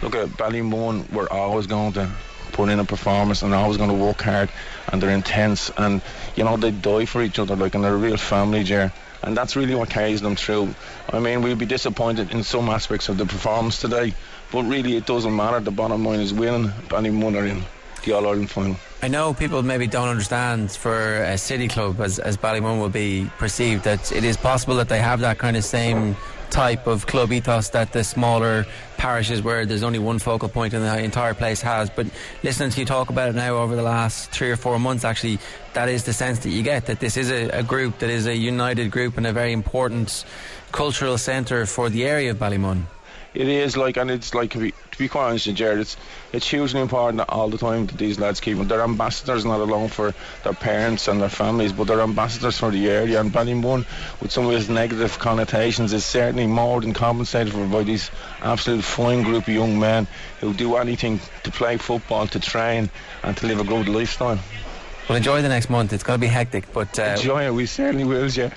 look 0.01 0.15
at 0.15 0.27
Ballymun, 0.29 1.11
we're 1.11 1.29
always 1.29 1.67
going 1.67 1.93
to 1.93 2.09
put 2.51 2.69
in 2.69 2.79
a 2.79 2.85
performance 2.85 3.41
and 3.43 3.53
always 3.53 3.77
going 3.77 3.89
to 3.89 3.95
work 3.95 4.21
hard 4.21 4.49
and 4.87 5.01
they're 5.01 5.11
intense 5.11 5.69
and 5.77 6.01
you 6.35 6.43
know 6.43 6.57
they 6.57 6.71
die 6.71 7.05
for 7.05 7.21
each 7.21 7.37
other 7.39 7.55
like 7.55 7.75
and 7.75 7.83
they're 7.83 7.93
a 7.93 7.97
real 7.97 8.17
family 8.17 8.63
Jer 8.63 8.91
and 9.21 9.37
that's 9.37 9.55
really 9.55 9.75
what 9.75 9.89
carries 9.89 10.21
them 10.21 10.35
through 10.35 10.73
I 11.11 11.19
mean 11.19 11.41
we'll 11.43 11.55
be 11.55 11.65
disappointed 11.65 12.31
in 12.31 12.43
some 12.43 12.69
aspects 12.69 13.09
of 13.09 13.17
the 13.17 13.25
performance 13.25 13.79
today 13.79 14.13
but 14.51 14.63
really 14.63 14.95
it 14.95 15.05
doesn't 15.05 15.35
matter 15.35 15.59
the 15.59 15.71
bottom 15.71 16.03
line 16.05 16.19
is 16.19 16.33
winning 16.33 16.69
Ballymun 16.89 17.35
are 17.39 17.45
in 17.45 17.61
the 18.03 18.13
All-Ireland 18.13 18.49
final 18.49 18.77
I 18.99 19.07
know 19.09 19.31
people 19.33 19.61
maybe 19.61 19.85
don't 19.85 20.07
understand 20.07 20.71
for 20.71 21.21
a 21.21 21.37
city 21.37 21.67
club 21.67 22.01
as, 22.01 22.17
as 22.17 22.35
Ballymun 22.35 22.79
will 22.79 22.89
be 22.89 23.29
perceived 23.37 23.83
that 23.83 24.11
it 24.11 24.23
is 24.23 24.35
possible 24.35 24.75
that 24.77 24.89
they 24.89 24.97
have 24.97 25.19
that 25.19 25.37
kind 25.37 25.55
of 25.55 25.63
same 25.63 26.15
type 26.49 26.87
of 26.87 27.05
club 27.05 27.31
ethos 27.31 27.69
that 27.69 27.93
the 27.93 28.03
smaller 28.03 28.65
parishes 28.97 29.43
where 29.43 29.67
there's 29.67 29.83
only 29.83 29.99
one 29.99 30.17
focal 30.17 30.49
point 30.49 30.73
in 30.73 30.81
the 30.81 30.99
entire 30.99 31.35
place 31.35 31.61
has. 31.61 31.91
But 31.91 32.07
listening 32.41 32.71
to 32.71 32.79
you 32.79 32.85
talk 32.87 33.11
about 33.11 33.29
it 33.29 33.35
now 33.35 33.57
over 33.57 33.75
the 33.75 33.83
last 33.83 34.31
three 34.31 34.49
or 34.49 34.55
four 34.55 34.79
months, 34.79 35.05
actually, 35.05 35.37
that 35.73 35.89
is 35.89 36.05
the 36.05 36.13
sense 36.13 36.39
that 36.39 36.49
you 36.49 36.63
get 36.63 36.87
that 36.87 36.99
this 36.99 37.17
is 37.17 37.29
a, 37.29 37.49
a 37.49 37.61
group 37.61 37.99
that 37.99 38.09
is 38.09 38.25
a 38.25 38.35
united 38.35 38.89
group 38.89 39.17
and 39.17 39.27
a 39.27 39.33
very 39.33 39.53
important 39.53 40.25
cultural 40.71 41.19
centre 41.19 41.67
for 41.67 41.89
the 41.89 42.05
area 42.05 42.31
of 42.31 42.37
Ballymun. 42.37 42.85
It 43.37 43.47
is 43.47 43.77
like, 43.77 43.97
and 43.97 44.09
it's 44.09 44.33
like 44.33 44.49
to 44.53 44.57
be, 44.57 44.71
to 44.71 44.97
be 44.97 45.07
quite 45.07 45.27
honest, 45.27 45.45
with 45.45 45.57
Jared, 45.57 45.77
it's 45.77 45.95
it's 46.33 46.49
hugely 46.49 46.81
important 46.81 47.21
all 47.29 47.49
the 47.49 47.59
time 47.59 47.85
that 47.85 47.95
these 47.95 48.17
lads 48.17 48.39
keep 48.39 48.57
them. 48.57 48.67
They're 48.67 48.81
ambassadors 48.81 49.45
not 49.45 49.59
alone 49.59 49.89
for 49.89 50.15
their 50.43 50.53
parents 50.53 51.07
and 51.07 51.21
their 51.21 51.29
families, 51.29 51.71
but 51.71 51.85
they're 51.85 52.01
ambassadors 52.01 52.57
for 52.57 52.71
the 52.71 52.89
area. 52.89 53.19
And 53.21 53.31
Ballymun, 53.31 53.85
with 54.19 54.31
some 54.31 54.47
of 54.47 54.53
its 54.53 54.69
negative 54.69 55.19
connotations, 55.19 55.93
is 55.93 56.03
certainly 56.03 56.47
more 56.47 56.81
than 56.81 56.93
compensated 56.93 57.53
for 57.53 57.67
by 57.67 57.83
these 57.83 58.09
absolute 58.41 58.83
fine 58.83 59.21
group 59.21 59.47
of 59.47 59.53
young 59.53 59.79
men 59.79 60.07
who 60.41 60.55
do 60.55 60.75
anything 60.77 61.19
to 61.43 61.51
play 61.51 61.77
football, 61.77 62.25
to 62.25 62.39
train, 62.39 62.89
and 63.21 63.37
to 63.37 63.45
live 63.45 63.59
a 63.59 63.63
good 63.63 63.87
lifestyle. 63.87 64.39
Well, 65.07 65.15
enjoy 65.15 65.43
the 65.43 65.49
next 65.49 65.69
month. 65.69 65.93
It's 65.93 66.03
going 66.03 66.19
to 66.19 66.25
be 66.25 66.27
hectic, 66.27 66.73
but 66.73 66.97
uh, 66.97 67.03
Enjoy 67.03 67.45
it, 67.45 67.53
we 67.53 67.67
certainly 67.67 68.03
will, 68.03 68.27
yeah. 68.31 68.49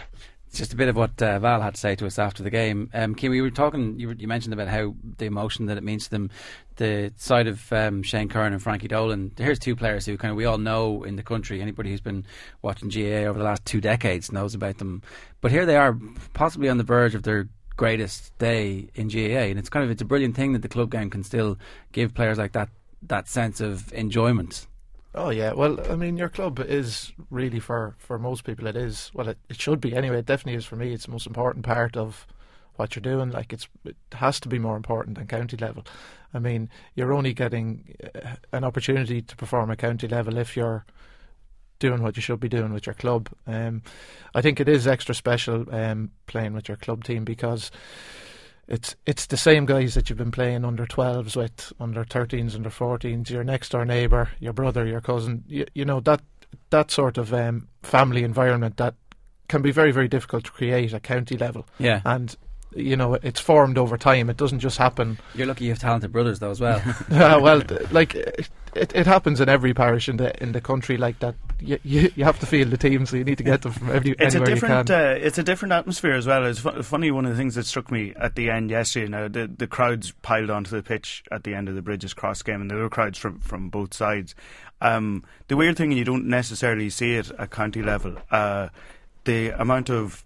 It's 0.51 0.59
just 0.59 0.73
a 0.73 0.77
bit 0.77 0.89
of 0.89 0.97
what 0.97 1.23
uh, 1.23 1.39
Val 1.39 1.61
had 1.61 1.75
to 1.77 1.81
say 1.81 1.95
to 1.95 2.07
us 2.07 2.19
after 2.19 2.43
the 2.43 2.51
game. 2.51 2.91
Um, 2.93 3.15
Kim, 3.15 3.31
we 3.31 3.41
were 3.41 3.53
talking. 3.53 4.01
You, 4.01 4.09
were, 4.09 4.15
you 4.15 4.27
mentioned 4.27 4.53
about 4.53 4.67
how 4.67 4.97
the 5.19 5.27
emotion 5.27 5.67
that 5.67 5.79
it 5.79 5.85
means 5.85 6.05
to 6.05 6.11
them. 6.11 6.29
The 6.75 7.13
side 7.17 7.47
of 7.47 7.73
um, 7.73 8.03
Shane 8.03 8.29
Curran 8.29 8.53
and 8.53 8.61
Frankie 8.61 8.89
Dolan. 8.89 9.31
Here's 9.39 9.61
two 9.61 9.77
players 9.77 10.07
who 10.07 10.19
kind 10.19 10.33
of 10.33 10.37
we 10.37 10.47
all 10.47 10.59
know 10.59 11.05
in 11.05 11.15
the 11.15 11.23
country. 11.23 11.63
Anybody 11.63 11.91
who's 11.91 12.01
been 12.01 12.27
watching 12.63 12.89
GAA 12.89 13.29
over 13.29 13.39
the 13.39 13.45
last 13.45 13.65
two 13.65 13.81
decades 13.81 14.33
knows 14.33 14.53
about 14.57 14.79
them. 14.79 15.03
But 15.41 15.53
here 15.53 15.67
they 15.67 15.77
are, 15.77 15.97
possibly 16.35 16.69
on 16.69 16.79
the 16.79 16.85
verge 16.85 17.15
of 17.15 17.23
their 17.23 17.49
greatest 17.77 18.37
day 18.39 18.89
in 18.97 19.07
GAA, 19.07 19.51
and 19.51 19.59
it's 19.59 19.69
kind 19.69 19.85
of 19.85 19.91
it's 19.93 20.03
a 20.03 20.05
brilliant 20.05 20.35
thing 20.35 20.53
that 20.55 20.63
the 20.63 20.69
club 20.69 20.91
game 20.91 21.11
can 21.11 21.23
still 21.23 21.59
give 21.93 22.13
players 22.13 22.39
like 22.39 22.53
that 22.53 22.71
that 23.03 23.29
sense 23.29 23.61
of 23.61 23.93
enjoyment. 23.93 24.67
Oh 25.15 25.31
yeah, 25.31 25.53
well, 25.53 25.81
I 25.91 25.97
mean, 25.97 26.17
your 26.17 26.29
club 26.29 26.61
is 26.61 27.13
really 27.31 27.59
for 27.59 27.95
for 27.99 28.19
most 28.19 28.45
people. 28.45 28.67
It 28.67 28.77
is 28.77 29.11
well, 29.13 29.29
it, 29.29 29.39
it 29.49 29.61
should 29.61 29.81
be 29.81 29.95
anyway. 29.95 30.19
It 30.19 30.27
definitely 30.27 30.59
is 30.59 30.65
for 30.65 30.77
me. 30.77 30.93
It's 30.93 31.07
the 31.07 31.11
most 31.13 31.27
important 31.27 31.65
part 31.65 31.97
of 31.97 32.27
what 32.77 32.95
you're 32.95 33.03
doing. 33.03 33.31
Like 33.31 33.53
it's 33.53 33.69
it 33.85 33.97
has 34.13 34.39
to 34.41 34.49
be 34.49 34.59
more 34.61 34.77
important 34.77 35.19
than 35.19 35.27
county 35.27 35.57
level. 35.57 35.85
I 36.33 36.39
mean, 36.39 36.71
you're 36.95 37.13
only 37.13 37.33
getting 37.35 37.97
uh, 38.15 38.37
an 38.53 38.63
opportunity 38.63 39.21
to 39.21 39.37
perform 39.37 39.73
at 39.73 39.79
county 39.79 40.07
level 40.07 40.39
if 40.39 40.57
you're 40.57 40.85
doing 41.81 42.03
what 42.03 42.15
you 42.15 42.23
should 42.23 42.39
be 42.39 42.49
doing 42.49 42.73
with 42.73 42.87
your 42.87 42.95
club. 42.95 43.31
Um, 43.49 43.83
I 44.35 44.43
think 44.43 44.61
it 44.61 44.69
is 44.69 44.87
extra 44.87 45.15
special 45.15 45.67
um, 45.75 46.13
playing 46.29 46.53
with 46.53 46.69
your 46.69 46.77
club 46.77 47.03
team 47.03 47.25
because 47.25 47.73
it's 48.71 48.95
it's 49.05 49.27
the 49.27 49.37
same 49.37 49.67
guys 49.67 49.95
that 49.95 50.09
you've 50.09 50.19
been 50.19 50.31
playing 50.31 50.65
under 50.65 50.87
12s 50.87 51.37
with, 51.37 51.73
under 51.81 52.05
13s, 52.05 52.55
under 52.55 52.71
14s, 52.71 53.29
your 53.29 53.45
next 53.45 53.71
door 53.71 53.85
neighbour, 53.85 54.31
your 54.39 54.53
brother, 54.53 54.87
your 54.87 55.01
cousin. 55.01 55.45
You, 55.49 55.67
you 55.75 55.85
know 55.85 56.01
that 56.01 56.23
that 56.71 56.91
sort 56.91 57.19
of 57.19 57.35
um, 57.35 57.69
family 57.83 58.23
environment 58.23 58.77
that 58.77 58.95
can 59.49 59.61
be 59.61 59.73
very 59.73 59.91
very 59.91 60.07
difficult 60.07 60.45
to 60.45 60.53
create 60.53 60.95
at 60.95 61.03
county 61.03 61.37
level. 61.37 61.67
Yeah. 61.79 62.01
and 62.05 62.37
you 62.75 62.97
know 62.97 63.15
it's 63.15 63.41
formed 63.41 63.79
over 63.79 63.97
time. 63.99 64.31
It 64.31 64.37
doesn't 64.37 64.61
just 64.61 64.79
happen. 64.79 65.19
You're 65.35 65.47
lucky 65.47 65.65
you 65.65 65.71
have 65.71 65.79
talented 65.81 66.13
brothers 66.13 66.39
though 66.39 66.51
as 66.51 66.61
well. 66.61 66.81
Uh, 67.11 67.39
well, 67.43 67.63
like 67.91 68.15
it, 68.15 68.49
it, 68.75 68.93
it 68.95 69.07
happens 69.07 69.41
in 69.41 69.49
every 69.49 69.75
parish 69.75 70.09
in 70.09 70.17
the 70.17 70.41
in 70.43 70.53
the 70.53 70.61
country 70.61 70.97
like 70.97 71.19
that. 71.19 71.35
You, 71.61 71.79
you, 71.83 72.11
you 72.17 72.25
have 72.25 72.39
to 72.41 72.47
feel 72.47 72.67
the 72.69 72.77
team, 72.79 73.05
so 73.05 73.17
you 73.17 73.25
need 73.25 73.37
to 73.39 73.45
get 73.45 73.63
them 73.63 73.73
from 73.73 73.91
every, 73.91 74.13
It's 74.13 74.21
a 74.21 74.25
anywhere 74.39 74.49
you 74.49 74.55
different, 74.55 74.87
can. 74.89 75.01
uh, 75.01 75.15
it's 75.21 75.37
a 75.39 75.43
different 75.43 75.73
atmosphere 75.73 76.13
as 76.15 76.27
well. 76.27 76.47
It's 76.47 76.61
fu- 76.61 76.83
funny. 76.83 77.11
One 77.11 77.25
of 77.27 77.33
the 77.33 77.37
things 77.37 77.57
that 77.57 77.67
struck 77.67 77.91
me 77.91 78.15
at 78.17 78.37
the 78.37 78.49
end 78.49 78.71
yesterday, 78.71 79.09
now 79.09 79.29
the 79.29 79.47
the 79.55 79.67
crowds 79.67 80.13
piled 80.23 80.51
onto 80.51 80.71
the 80.71 80.83
pitch 80.83 81.25
at 81.31 81.45
the 81.45 81.55
end 81.55 81.69
of 81.69 81.75
the 81.75 81.83
Brigid's 81.83 82.15
Cross 82.15 82.43
game, 82.43 82.61
and 82.61 82.71
there 82.71 82.79
were 82.79 82.89
crowds 82.89 83.19
from 83.19 83.41
from 83.41 83.69
both 83.69 83.93
sides. 83.93 84.35
Um, 84.81 85.25
the 85.49 85.57
weird 85.57 85.77
thing, 85.77 85.91
and 85.91 85.99
you 85.99 86.05
don't 86.05 86.27
necessarily 86.27 86.89
see 86.89 87.17
it 87.17 87.31
at 87.39 87.51
county 87.51 87.83
level, 87.83 88.17
uh, 88.31 88.69
the 89.25 89.51
amount 89.61 89.91
of 89.91 90.23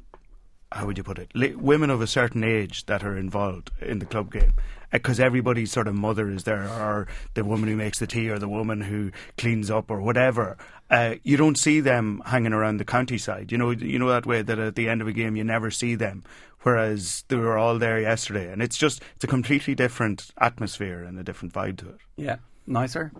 how 0.74 0.86
would 0.86 0.98
you 0.98 1.04
put 1.04 1.18
it? 1.18 1.30
Li- 1.34 1.54
women 1.54 1.88
of 1.88 2.02
a 2.02 2.06
certain 2.06 2.42
age 2.42 2.86
that 2.86 3.04
are 3.04 3.16
involved 3.16 3.70
in 3.80 4.00
the 4.00 4.06
club 4.06 4.32
game. 4.32 4.52
Because 4.90 5.18
everybody's 5.18 5.72
sort 5.72 5.88
of 5.88 5.94
mother 5.94 6.30
is 6.30 6.44
there, 6.44 6.68
or 6.68 7.08
the 7.34 7.44
woman 7.44 7.68
who 7.68 7.74
makes 7.74 7.98
the 7.98 8.06
tea, 8.06 8.28
or 8.28 8.38
the 8.38 8.48
woman 8.48 8.80
who 8.82 9.10
cleans 9.36 9.68
up, 9.68 9.90
or 9.90 10.00
whatever. 10.00 10.56
Uh, 10.88 11.14
you 11.24 11.36
don't 11.36 11.58
see 11.58 11.80
them 11.80 12.22
hanging 12.26 12.52
around 12.52 12.76
the 12.76 12.84
countryside. 12.84 13.50
You 13.50 13.58
know, 13.58 13.70
you 13.70 13.98
know 13.98 14.08
that 14.08 14.26
way 14.26 14.42
that 14.42 14.58
at 14.58 14.76
the 14.76 14.88
end 14.88 15.00
of 15.00 15.08
a 15.08 15.12
game 15.12 15.34
you 15.34 15.42
never 15.42 15.70
see 15.72 15.96
them. 15.96 16.22
Whereas 16.62 17.24
they 17.28 17.36
were 17.36 17.58
all 17.58 17.78
there 17.78 18.00
yesterday, 18.00 18.50
and 18.52 18.62
it's 18.62 18.78
just 18.78 19.02
it's 19.16 19.24
a 19.24 19.28
completely 19.28 19.74
different 19.74 20.30
atmosphere 20.40 21.02
and 21.02 21.18
a 21.18 21.24
different 21.24 21.52
vibe 21.52 21.78
to 21.78 21.88
it. 21.88 21.98
yeah, 22.16 22.36
nicer. 22.66 23.12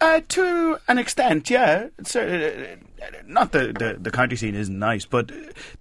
Uh, 0.00 0.20
to 0.28 0.78
an 0.88 0.96
extent, 0.98 1.50
yeah. 1.50 1.88
Uh, 2.14 2.76
not 3.26 3.52
the, 3.52 3.72
the 3.78 3.96
the 4.00 4.10
county 4.10 4.36
scene 4.36 4.54
isn't 4.54 4.78
nice, 4.78 5.04
but 5.04 5.30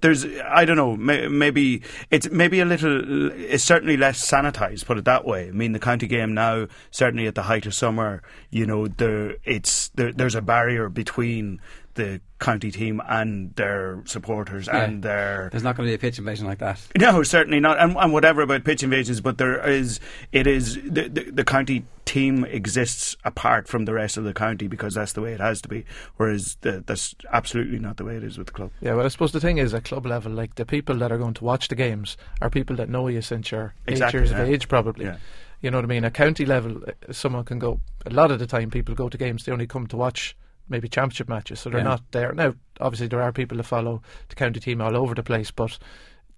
there's 0.02 0.26
I 0.46 0.66
don't 0.66 0.78
know. 0.78 0.96
May, 0.96 1.28
maybe 1.28 1.82
it's 2.12 2.30
maybe 2.30 2.60
a 2.60 2.66
little. 2.66 3.32
It's 3.32 3.64
certainly 3.64 3.98
less 3.98 4.26
sanitized. 4.26 4.86
Put 4.86 4.98
it 4.98 5.06
that 5.06 5.26
way. 5.26 5.48
I 5.48 5.52
mean, 5.52 5.72
the 5.74 5.80
county 5.80 6.08
game 6.08 6.34
now, 6.34 6.68
certainly 6.92 7.28
at 7.28 7.36
the 7.36 7.44
height 7.44 7.66
of 7.66 7.74
summer, 7.74 8.22
you 8.50 8.66
know, 8.66 8.88
there 8.88 9.36
it's 9.44 9.90
there, 9.90 10.12
there's 10.14 10.36
a 10.36 10.42
barrier 10.42 10.90
between 10.90 11.60
the 11.96 12.22
county 12.40 12.72
team 12.72 13.02
and 13.10 13.54
their 13.56 14.02
supporters 14.06 14.68
Yeah. 14.68 14.84
and 14.84 15.04
their 15.04 15.50
There's 15.52 15.64
not 15.64 15.76
going 15.76 15.88
to 15.88 15.92
be 15.92 15.96
a 15.96 16.00
pitch 16.00 16.18
invasion 16.20 16.46
like 16.46 16.60
that. 16.60 16.80
no, 16.98 17.24
certainly 17.24 17.60
not, 17.60 17.78
and, 17.80 17.98
and 17.98 18.14
whatever 18.14 18.42
about 18.42 18.64
pitch 18.64 18.84
invasions, 18.84 19.20
but 19.20 19.38
there 19.38 19.68
is, 19.68 20.00
it 20.32 20.48
is 20.48 20.76
the, 20.76 21.10
the 21.10 21.32
the 21.32 21.44
county 21.44 21.86
team 22.10 22.44
exists 22.46 23.16
apart 23.24 23.68
from 23.68 23.86
the 23.86 23.94
rest 23.94 24.18
of 24.18 24.24
the 24.24 24.34
county 24.34 24.68
because 24.68 24.96
that's 24.96 25.14
the 25.14 25.22
way 25.22 25.34
it 25.34 25.40
has 25.40 25.62
to 25.62 25.70
be. 25.70 25.86
Whereas 26.18 26.58
the, 26.62 26.84
that's 26.86 27.14
absolutely 27.32 27.78
not 27.78 27.98
the 27.98 28.04
way 28.06 28.16
it 28.16 28.24
is 28.24 28.38
with 28.38 28.48
the 28.48 28.54
club. 28.54 28.72
Yeah, 28.82 28.96
well, 28.96 29.06
I 29.06 29.10
suppose 29.10 29.32
the 29.32 29.40
thing 29.40 29.60
is 29.60 29.74
at 29.74 29.84
club 29.84 30.06
level, 30.08 30.32
like 30.32 30.56
the 30.56 30.66
people 30.66 30.96
that 30.98 31.12
are 31.12 31.20
going 31.20 31.36
to 31.36 31.44
watch 31.44 31.68
the 31.68 31.76
games 31.76 32.18
are 32.42 32.50
people 32.50 32.76
that 32.78 32.90
know 32.90 33.08
you 33.08 33.22
since 33.22 33.52
you're 33.52 33.74
Exactly, 33.86 34.20
eight 34.20 34.22
years 34.22 34.32
yeah. 34.32 34.42
of 34.42 34.50
age, 34.50 34.68
probably. 34.68 35.06
Yeah. 35.06 35.18
You 35.62 35.70
know 35.70 35.78
what 35.78 35.86
I 35.86 35.88
mean? 35.88 36.06
At 36.06 36.14
county 36.16 36.46
level, 36.46 36.82
uh, 36.88 37.14
someone 37.14 37.44
can 37.46 37.60
go. 37.60 37.80
A 38.06 38.10
lot 38.10 38.32
of 38.32 38.40
the 38.40 38.48
time, 38.48 38.72
people 38.72 38.96
go 38.96 39.10
to 39.10 39.18
games. 39.18 39.44
They 39.46 39.52
only 39.52 39.68
come 39.68 39.86
to 39.88 39.98
watch 39.98 40.36
maybe 40.70 40.88
championship 40.88 41.28
matches, 41.30 41.60
so 41.60 41.70
they're 41.70 41.80
Yeah. 41.80 41.84
not 41.96 42.12
there 42.12 42.32
now. 42.34 42.54
Obviously, 42.80 43.08
there 43.08 43.22
are 43.22 43.32
people 43.32 43.58
that 43.58 43.64
follow 43.64 44.02
the 44.30 44.36
county 44.36 44.60
team 44.60 44.82
all 44.82 44.96
over 44.96 45.14
the 45.14 45.24
place, 45.24 45.52
but 45.52 45.78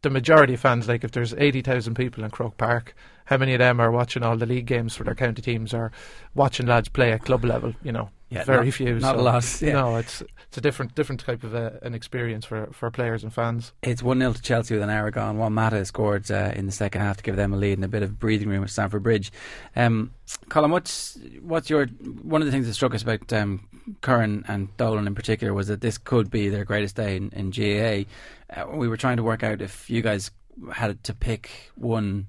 the 0.01 0.09
majority 0.09 0.53
of 0.55 0.59
fans, 0.59 0.87
like 0.87 1.03
if 1.03 1.11
there's 1.11 1.33
eighty 1.35 1.61
thousand 1.61 1.95
people 1.95 2.23
in 2.23 2.31
Croke 2.31 2.57
Park, 2.57 2.95
how 3.25 3.37
many 3.37 3.53
of 3.53 3.59
them 3.59 3.79
are 3.79 3.91
watching 3.91 4.23
all 4.23 4.35
the 4.37 4.45
league 4.45 4.65
games 4.65 4.95
for 4.95 5.03
their 5.03 5.15
county 5.15 5.41
teams 5.41 5.73
or 5.73 5.91
watching 6.35 6.65
lads 6.65 6.89
play 6.89 7.11
at 7.11 7.23
club 7.23 7.45
level? 7.45 7.73
You 7.83 7.91
know, 7.91 8.09
Yeah, 8.29 8.43
very 8.43 8.65
not- 8.65 8.73
few. 8.73 8.99
not 8.99 9.15
a 9.15 9.21
lot, 9.21 9.61
yeah. 9.61 9.73
No, 9.73 9.95
it's 9.97 10.21
it's 10.47 10.57
a 10.57 10.61
different 10.61 10.95
different 10.95 11.21
type 11.21 11.43
of 11.43 11.53
uh, 11.55 11.71
an 11.83 11.93
experience 11.93 12.45
for 12.45 12.67
for 12.71 12.89
players 12.89 13.23
and 13.23 13.31
fans. 13.33 13.73
It's 13.83 14.01
1 14.03 14.17
0 14.19 14.33
to 14.33 14.41
Chelsea 14.41 14.73
with 14.73 14.83
an 14.83 14.89
hour 14.89 15.11
gone. 15.11 15.37
Juan 15.37 15.53
Mata 15.53 15.85
scored 15.85 16.29
uh, 16.31 16.51
in 16.55 16.65
the 16.65 16.71
second 16.71 17.01
half 17.01 17.17
to 17.17 17.23
give 17.23 17.35
them 17.35 17.53
a 17.53 17.57
lead 17.57 17.77
and 17.77 17.85
a 17.85 17.87
bit 17.87 18.03
of 18.03 18.19
breathing 18.19 18.49
room 18.49 18.63
at 18.63 18.69
Stamford 18.71 19.03
Bridge. 19.03 19.31
Um, 19.75 20.11
Colm, 20.49 20.71
what's, 20.71 21.17
what's 21.41 21.69
your. 21.69 21.85
One 21.87 22.41
of 22.41 22.45
the 22.47 22.51
things 22.51 22.65
that 22.67 22.73
struck 22.73 22.95
us 22.95 23.03
about 23.03 23.31
um, 23.33 23.67
Curran 24.01 24.45
and 24.47 24.75
Dolan 24.77 25.05
in 25.07 25.13
particular 25.15 25.53
was 25.53 25.67
that 25.67 25.81
this 25.81 25.97
could 25.97 26.31
be 26.31 26.47
their 26.49 26.63
greatest 26.65 26.95
day 26.95 27.17
in, 27.17 27.29
in 27.31 27.51
GAA. 27.51 28.09
Uh, 28.55 28.65
we 28.73 28.87
were 28.87 28.97
trying 28.97 29.17
to 29.17 29.23
work 29.23 29.43
out 29.43 29.61
if 29.61 29.89
you 29.89 30.01
guys 30.01 30.31
had 30.73 31.03
to 31.03 31.13
pick 31.13 31.71
one 31.75 32.27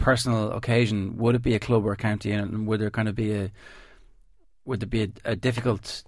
personal 0.00 0.52
occasion, 0.52 1.16
would 1.18 1.34
it 1.34 1.42
be 1.42 1.54
a 1.54 1.60
club 1.60 1.84
or 1.84 1.92
a 1.92 1.96
county? 1.96 2.32
And 2.32 2.66
would 2.66 2.80
there 2.80 2.90
kind 2.90 3.08
of 3.08 3.14
be 3.14 3.32
a. 3.32 3.52
Would 4.64 4.80
there 4.80 4.88
be 4.88 5.02
a, 5.04 5.32
a 5.32 5.36
difficult. 5.36 6.02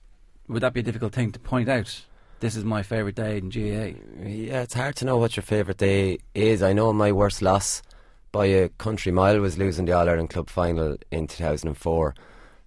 Would 0.48 0.62
that 0.62 0.72
be 0.72 0.80
a 0.80 0.82
difficult 0.82 1.12
thing 1.12 1.30
to 1.32 1.38
point 1.38 1.68
out? 1.68 2.04
This 2.40 2.56
is 2.56 2.64
my 2.64 2.82
favourite 2.82 3.14
day 3.14 3.38
in 3.38 3.50
GAA. 3.50 3.98
Yeah, 4.26 4.62
it's 4.62 4.74
hard 4.74 4.96
to 4.96 5.04
know 5.04 5.16
what 5.16 5.36
your 5.36 5.44
favourite 5.44 5.78
day 5.78 6.18
is. 6.34 6.60
I 6.60 6.72
know 6.72 6.92
my 6.92 7.12
worst 7.12 7.40
loss 7.40 7.82
by 8.32 8.46
a 8.46 8.68
country 8.70 9.12
mile 9.12 9.38
was 9.38 9.58
losing 9.58 9.84
the 9.84 9.92
All 9.92 10.08
Ireland 10.08 10.30
Club 10.30 10.50
final 10.50 10.96
in 11.12 11.28
2004. 11.28 12.14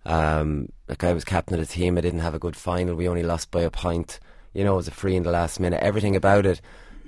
Um, 0.06 0.70
like 0.88 1.04
I 1.04 1.12
was 1.12 1.26
captain 1.26 1.60
of 1.60 1.68
the 1.68 1.74
team, 1.74 1.98
I 1.98 2.02
didn't 2.02 2.20
have 2.20 2.36
a 2.36 2.40
good 2.40 2.56
final. 2.56 2.96
We 2.96 3.10
only 3.10 3.24
lost 3.24 3.52
by 3.52 3.62
a 3.62 3.72
point. 3.72 4.20
You 4.54 4.64
know, 4.64 4.74
it 4.74 4.78
was 4.78 4.88
a 4.88 4.92
free 4.92 5.16
in 5.18 5.24
the 5.24 5.32
last 5.32 5.60
minute. 5.60 5.84
Everything 5.84 6.16
about 6.16 6.46
it, 6.46 6.62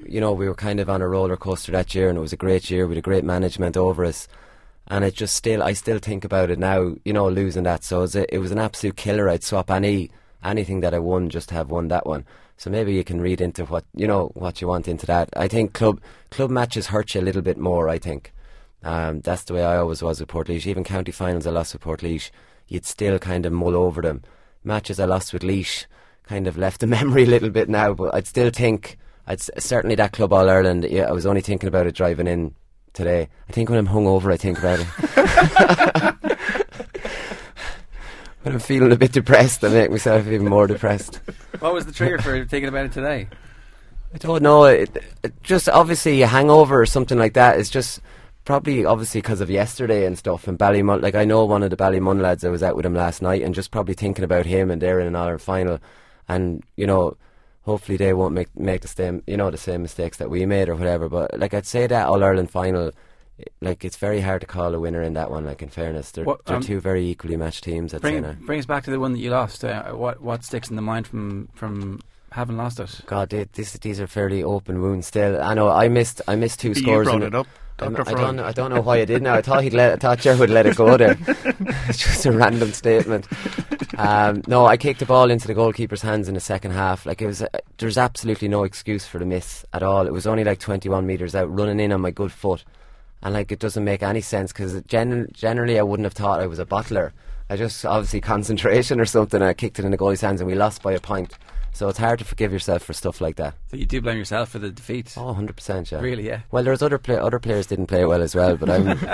you 0.05 0.19
know, 0.21 0.31
we 0.31 0.47
were 0.47 0.55
kind 0.55 0.79
of 0.79 0.89
on 0.89 1.01
a 1.01 1.07
roller 1.07 1.37
coaster 1.37 1.71
that 1.71 1.93
year, 1.95 2.09
and 2.09 2.17
it 2.17 2.21
was 2.21 2.33
a 2.33 2.37
great 2.37 2.69
year 2.69 2.87
with 2.87 2.97
a 2.97 3.01
great 3.01 3.23
management 3.23 3.77
over 3.77 4.05
us. 4.05 4.27
And 4.87 5.03
it 5.03 5.15
just 5.15 5.35
still, 5.35 5.61
I 5.61 5.73
still 5.73 5.99
think 5.99 6.23
about 6.23 6.49
it 6.49 6.59
now. 6.59 6.95
You 7.03 7.13
know, 7.13 7.27
losing 7.27 7.63
that, 7.63 7.83
so 7.83 7.99
it 7.99 8.01
was, 8.01 8.15
a, 8.15 8.35
it 8.35 8.37
was 8.39 8.51
an 8.51 8.59
absolute 8.59 8.95
killer. 8.95 9.29
I'd 9.29 9.43
swap 9.43 9.69
any 9.69 10.11
anything 10.43 10.79
that 10.81 10.93
I 10.93 10.99
won 10.99 11.29
just 11.29 11.49
to 11.49 11.55
have 11.55 11.71
won 11.71 11.87
that 11.89 12.05
one. 12.05 12.25
So 12.57 12.69
maybe 12.69 12.93
you 12.93 13.03
can 13.03 13.21
read 13.21 13.41
into 13.41 13.65
what 13.65 13.85
you 13.93 14.07
know 14.07 14.31
what 14.33 14.61
you 14.61 14.67
want 14.67 14.87
into 14.87 15.05
that. 15.07 15.29
I 15.35 15.47
think 15.47 15.73
club 15.73 16.01
club 16.31 16.49
matches 16.49 16.87
hurt 16.87 17.13
you 17.13 17.21
a 17.21 17.23
little 17.23 17.41
bit 17.41 17.57
more. 17.57 17.89
I 17.89 17.99
think 17.99 18.33
um, 18.83 19.21
that's 19.21 19.43
the 19.43 19.53
way 19.53 19.63
I 19.63 19.77
always 19.77 20.01
was 20.01 20.19
with 20.19 20.29
Port 20.29 20.49
Even 20.49 20.83
county 20.83 21.11
finals 21.11 21.45
I 21.45 21.51
lost 21.51 21.73
with 21.73 21.81
Port 21.81 22.03
you'd 22.67 22.85
still 22.85 23.19
kind 23.19 23.45
of 23.45 23.53
mull 23.53 23.75
over 23.75 24.01
them. 24.01 24.23
Matches 24.63 24.99
I 24.99 25.05
lost 25.05 25.33
with 25.33 25.43
Laois 25.43 25.85
kind 26.23 26.47
of 26.47 26.57
left 26.57 26.81
the 26.81 26.87
memory 26.97 27.23
a 27.23 27.27
little 27.27 27.49
bit 27.49 27.69
now, 27.69 27.93
but 27.93 28.13
I'd 28.13 28.27
still 28.27 28.49
think 28.49 28.97
I'd 29.27 29.41
certainly 29.41 29.95
that 29.95 30.13
club 30.13 30.31
All 30.31 30.49
Ireland. 30.49 30.87
Yeah, 30.89 31.03
I 31.03 31.11
was 31.11 31.25
only 31.25 31.41
thinking 31.41 31.67
about 31.67 31.85
it 31.85 31.95
driving 31.95 32.27
in 32.27 32.55
today. 32.93 33.27
I 33.49 33.51
think 33.51 33.69
when 33.69 33.77
I'm 33.77 33.87
hungover, 33.87 34.33
I 34.33 34.37
think 34.37 34.57
about 34.57 34.79
it. 34.79 34.87
when 38.43 38.53
I'm 38.53 38.59
feeling 38.59 38.93
a 38.93 38.95
bit 38.95 39.11
depressed, 39.11 39.65
I 39.65 39.67
make 39.67 39.91
myself 39.91 40.25
even 40.27 40.47
more 40.47 40.65
depressed. 40.65 41.19
What 41.59 41.73
was 41.73 41.85
the 41.85 41.91
trigger 41.91 42.19
for 42.19 42.45
thinking 42.45 42.69
about 42.69 42.85
it 42.85 42.93
today? 42.93 43.27
I 44.13 44.17
don't 44.17 44.41
know. 44.41 44.63
It, 44.63 44.95
it 45.23 45.43
just 45.43 45.67
obviously 45.67 46.21
a 46.21 46.27
hangover 46.27 46.79
or 46.79 46.85
something 46.85 47.19
like 47.19 47.33
that. 47.33 47.59
It's 47.59 47.69
just 47.69 47.99
probably 48.45 48.85
obviously 48.85 49.19
because 49.19 49.41
of 49.41 49.49
yesterday 49.49 50.05
and 50.05 50.17
stuff. 50.17 50.47
And 50.47 50.57
Ballymun, 50.57 51.01
like 51.01 51.15
I 51.15 51.25
know 51.25 51.43
one 51.43 51.63
of 51.63 51.69
the 51.69 51.75
Ballymun 51.75 52.21
lads. 52.21 52.45
I 52.45 52.49
was 52.49 52.63
out 52.63 52.77
with 52.77 52.85
him 52.85 52.95
last 52.95 53.21
night, 53.21 53.41
and 53.41 53.53
just 53.53 53.71
probably 53.71 53.93
thinking 53.93 54.23
about 54.23 54.45
him 54.45 54.71
and 54.71 54.81
they're 54.81 55.01
in 55.01 55.07
an 55.07 55.17
Ireland 55.17 55.41
final, 55.41 55.79
and 56.29 56.63
you 56.77 56.87
know, 56.87 57.17
hopefully 57.67 57.97
they 57.97 58.13
won't 58.13 58.33
make 58.33 58.49
make 58.57 58.81
the 58.81 58.87
same 58.87 59.21
you 59.27 59.37
know 59.37 59.51
the 59.51 59.57
same 59.69 59.81
mistakes 59.83 60.17
that 60.17 60.29
we 60.31 60.45
made 60.45 60.67
or 60.69 60.75
whatever. 60.75 61.07
But 61.09 61.37
like 61.39 61.53
I'd 61.53 61.65
say 61.67 61.85
that 61.87 62.07
All 62.07 62.23
Ireland 62.23 62.49
final. 62.49 62.91
Like 63.61 63.85
it's 63.85 63.97
very 63.97 64.21
hard 64.21 64.41
to 64.41 64.47
call 64.47 64.73
a 64.73 64.79
winner 64.79 65.03
in 65.03 65.13
that 65.13 65.29
one. 65.29 65.45
Like 65.45 65.61
in 65.61 65.69
fairness, 65.69 66.09
they're, 66.09 66.23
What, 66.25 66.43
they're 66.45 66.55
um, 66.55 66.63
two 66.63 66.79
very 66.79 67.05
equally 67.07 67.37
matched 67.37 67.63
teams. 67.65 67.93
I'd 67.93 68.01
say 68.01 68.09
Bring, 68.13 68.21
now. 68.23 68.35
bring 68.47 68.57
us 68.59 68.65
back 68.65 68.83
to 68.85 68.89
the 68.91 68.99
one 68.99 69.13
that 69.13 69.19
you 69.19 69.29
lost. 69.29 69.63
Uh, 69.63 69.91
what 69.91 70.19
what 70.23 70.43
sticks 70.43 70.71
in 70.71 70.75
the 70.75 70.81
mind 70.81 71.05
from 71.05 71.47
from 71.53 71.99
having 72.31 72.57
lost 72.57 72.79
it? 72.79 72.89
God, 73.05 73.29
they, 73.29 73.43
this, 73.53 73.73
these 73.73 74.01
are 74.01 74.07
fairly 74.07 74.41
open 74.41 74.81
wounds 74.81 75.05
still. 75.05 75.39
I 75.39 75.53
know 75.53 75.69
I 75.69 75.87
missed 75.87 76.19
I 76.27 76.35
missed 76.35 76.59
two 76.61 76.69
You 76.69 76.75
scores. 76.81 77.05
brought 77.05 77.21
in 77.21 77.27
it 77.27 77.35
up, 77.35 77.45
I'm- 77.45 77.53
Dr. 77.77 78.09
I 78.09 78.13
don't 78.13 78.35
know, 78.35 78.43
I 78.43 78.51
don't 78.51 78.71
know 78.71 78.81
why 78.81 78.97
I 78.97 79.05
did 79.05 79.21
now. 79.21 79.35
I 79.35 79.41
thought 79.43 79.61
he'd 79.63 79.73
let 79.73 79.93
I 79.93 79.95
thought 79.97 80.19
Joe 80.19 80.35
would 80.37 80.49
let 80.49 80.65
it 80.65 80.75
go 80.75 80.97
there. 80.97 81.15
it's 81.87 81.97
just 82.03 82.25
a 82.25 82.31
random 82.31 82.71
statement. 82.71 83.27
Um, 83.99 84.41
no, 84.47 84.65
I 84.65 84.77
kicked 84.77 84.99
the 84.99 85.05
ball 85.05 85.29
into 85.29 85.47
the 85.47 85.53
goalkeeper's 85.53 86.01
hands 86.01 86.27
in 86.27 86.33
the 86.33 86.39
second 86.39 86.71
half. 86.71 87.05
Like 87.05 87.21
it 87.21 87.27
was, 87.27 87.43
uh, 87.43 87.47
there's 87.77 87.97
absolutely 87.97 88.47
no 88.47 88.63
excuse 88.63 89.05
for 89.05 89.19
the 89.19 89.25
miss 89.25 89.63
at 89.73 89.83
all. 89.83 90.07
It 90.07 90.13
was 90.13 90.25
only 90.25 90.43
like 90.43 90.59
21 90.59 91.05
meters 91.05 91.35
out, 91.35 91.55
running 91.55 91.79
in 91.79 91.91
on 91.91 92.01
my 92.01 92.11
good 92.11 92.31
foot, 92.31 92.63
and 93.21 93.33
like 93.35 93.51
it 93.51 93.59
doesn't 93.59 93.83
make 93.83 94.01
any 94.01 94.21
sense 94.21 94.51
because 94.51 94.81
gen- 94.83 95.29
generally 95.33 95.77
I 95.77 95.83
wouldn't 95.83 96.05
have 96.05 96.13
thought 96.13 96.39
I 96.39 96.47
was 96.47 96.59
a 96.59 96.65
bottler. 96.65 97.11
I 97.49 97.57
just 97.57 97.85
obviously 97.85 98.21
concentration 98.33 98.99
or 98.99 99.05
something. 99.05 99.41
I 99.43 99.53
kicked 99.53 99.77
it 99.77 99.85
in 99.85 99.91
the 99.91 99.97
goalie's 99.97 100.21
hands, 100.21 100.41
and 100.41 100.49
we 100.49 100.55
lost 100.55 100.81
by 100.81 100.93
a 100.93 100.99
point. 100.99 101.33
So 101.77 101.87
it's 101.89 101.99
hard 101.99 102.17
to 102.17 102.25
forgive 102.25 102.51
yourself 102.51 102.81
for 102.81 102.93
stuff 102.93 103.21
like 103.21 103.35
that. 103.35 103.53
So 103.69 103.77
you 103.77 103.85
do 103.85 104.01
blame 104.01 104.17
yourself 104.17 104.49
for 104.49 104.57
the 104.57 104.71
defeat. 104.71 105.13
Oh, 105.15 105.35
100%, 105.35 105.91
yeah. 105.91 105.99
Really, 105.99 106.25
yeah. 106.25 106.39
Well, 106.49 106.63
there's 106.63 106.81
other 106.81 106.97
play- 106.97 107.19
other 107.19 107.37
players 107.37 107.67
didn't 107.67 107.85
play 107.85 108.03
well 108.03 108.23
as 108.23 108.33
well, 108.33 108.57
but 108.57 108.67
I'm 108.67 108.87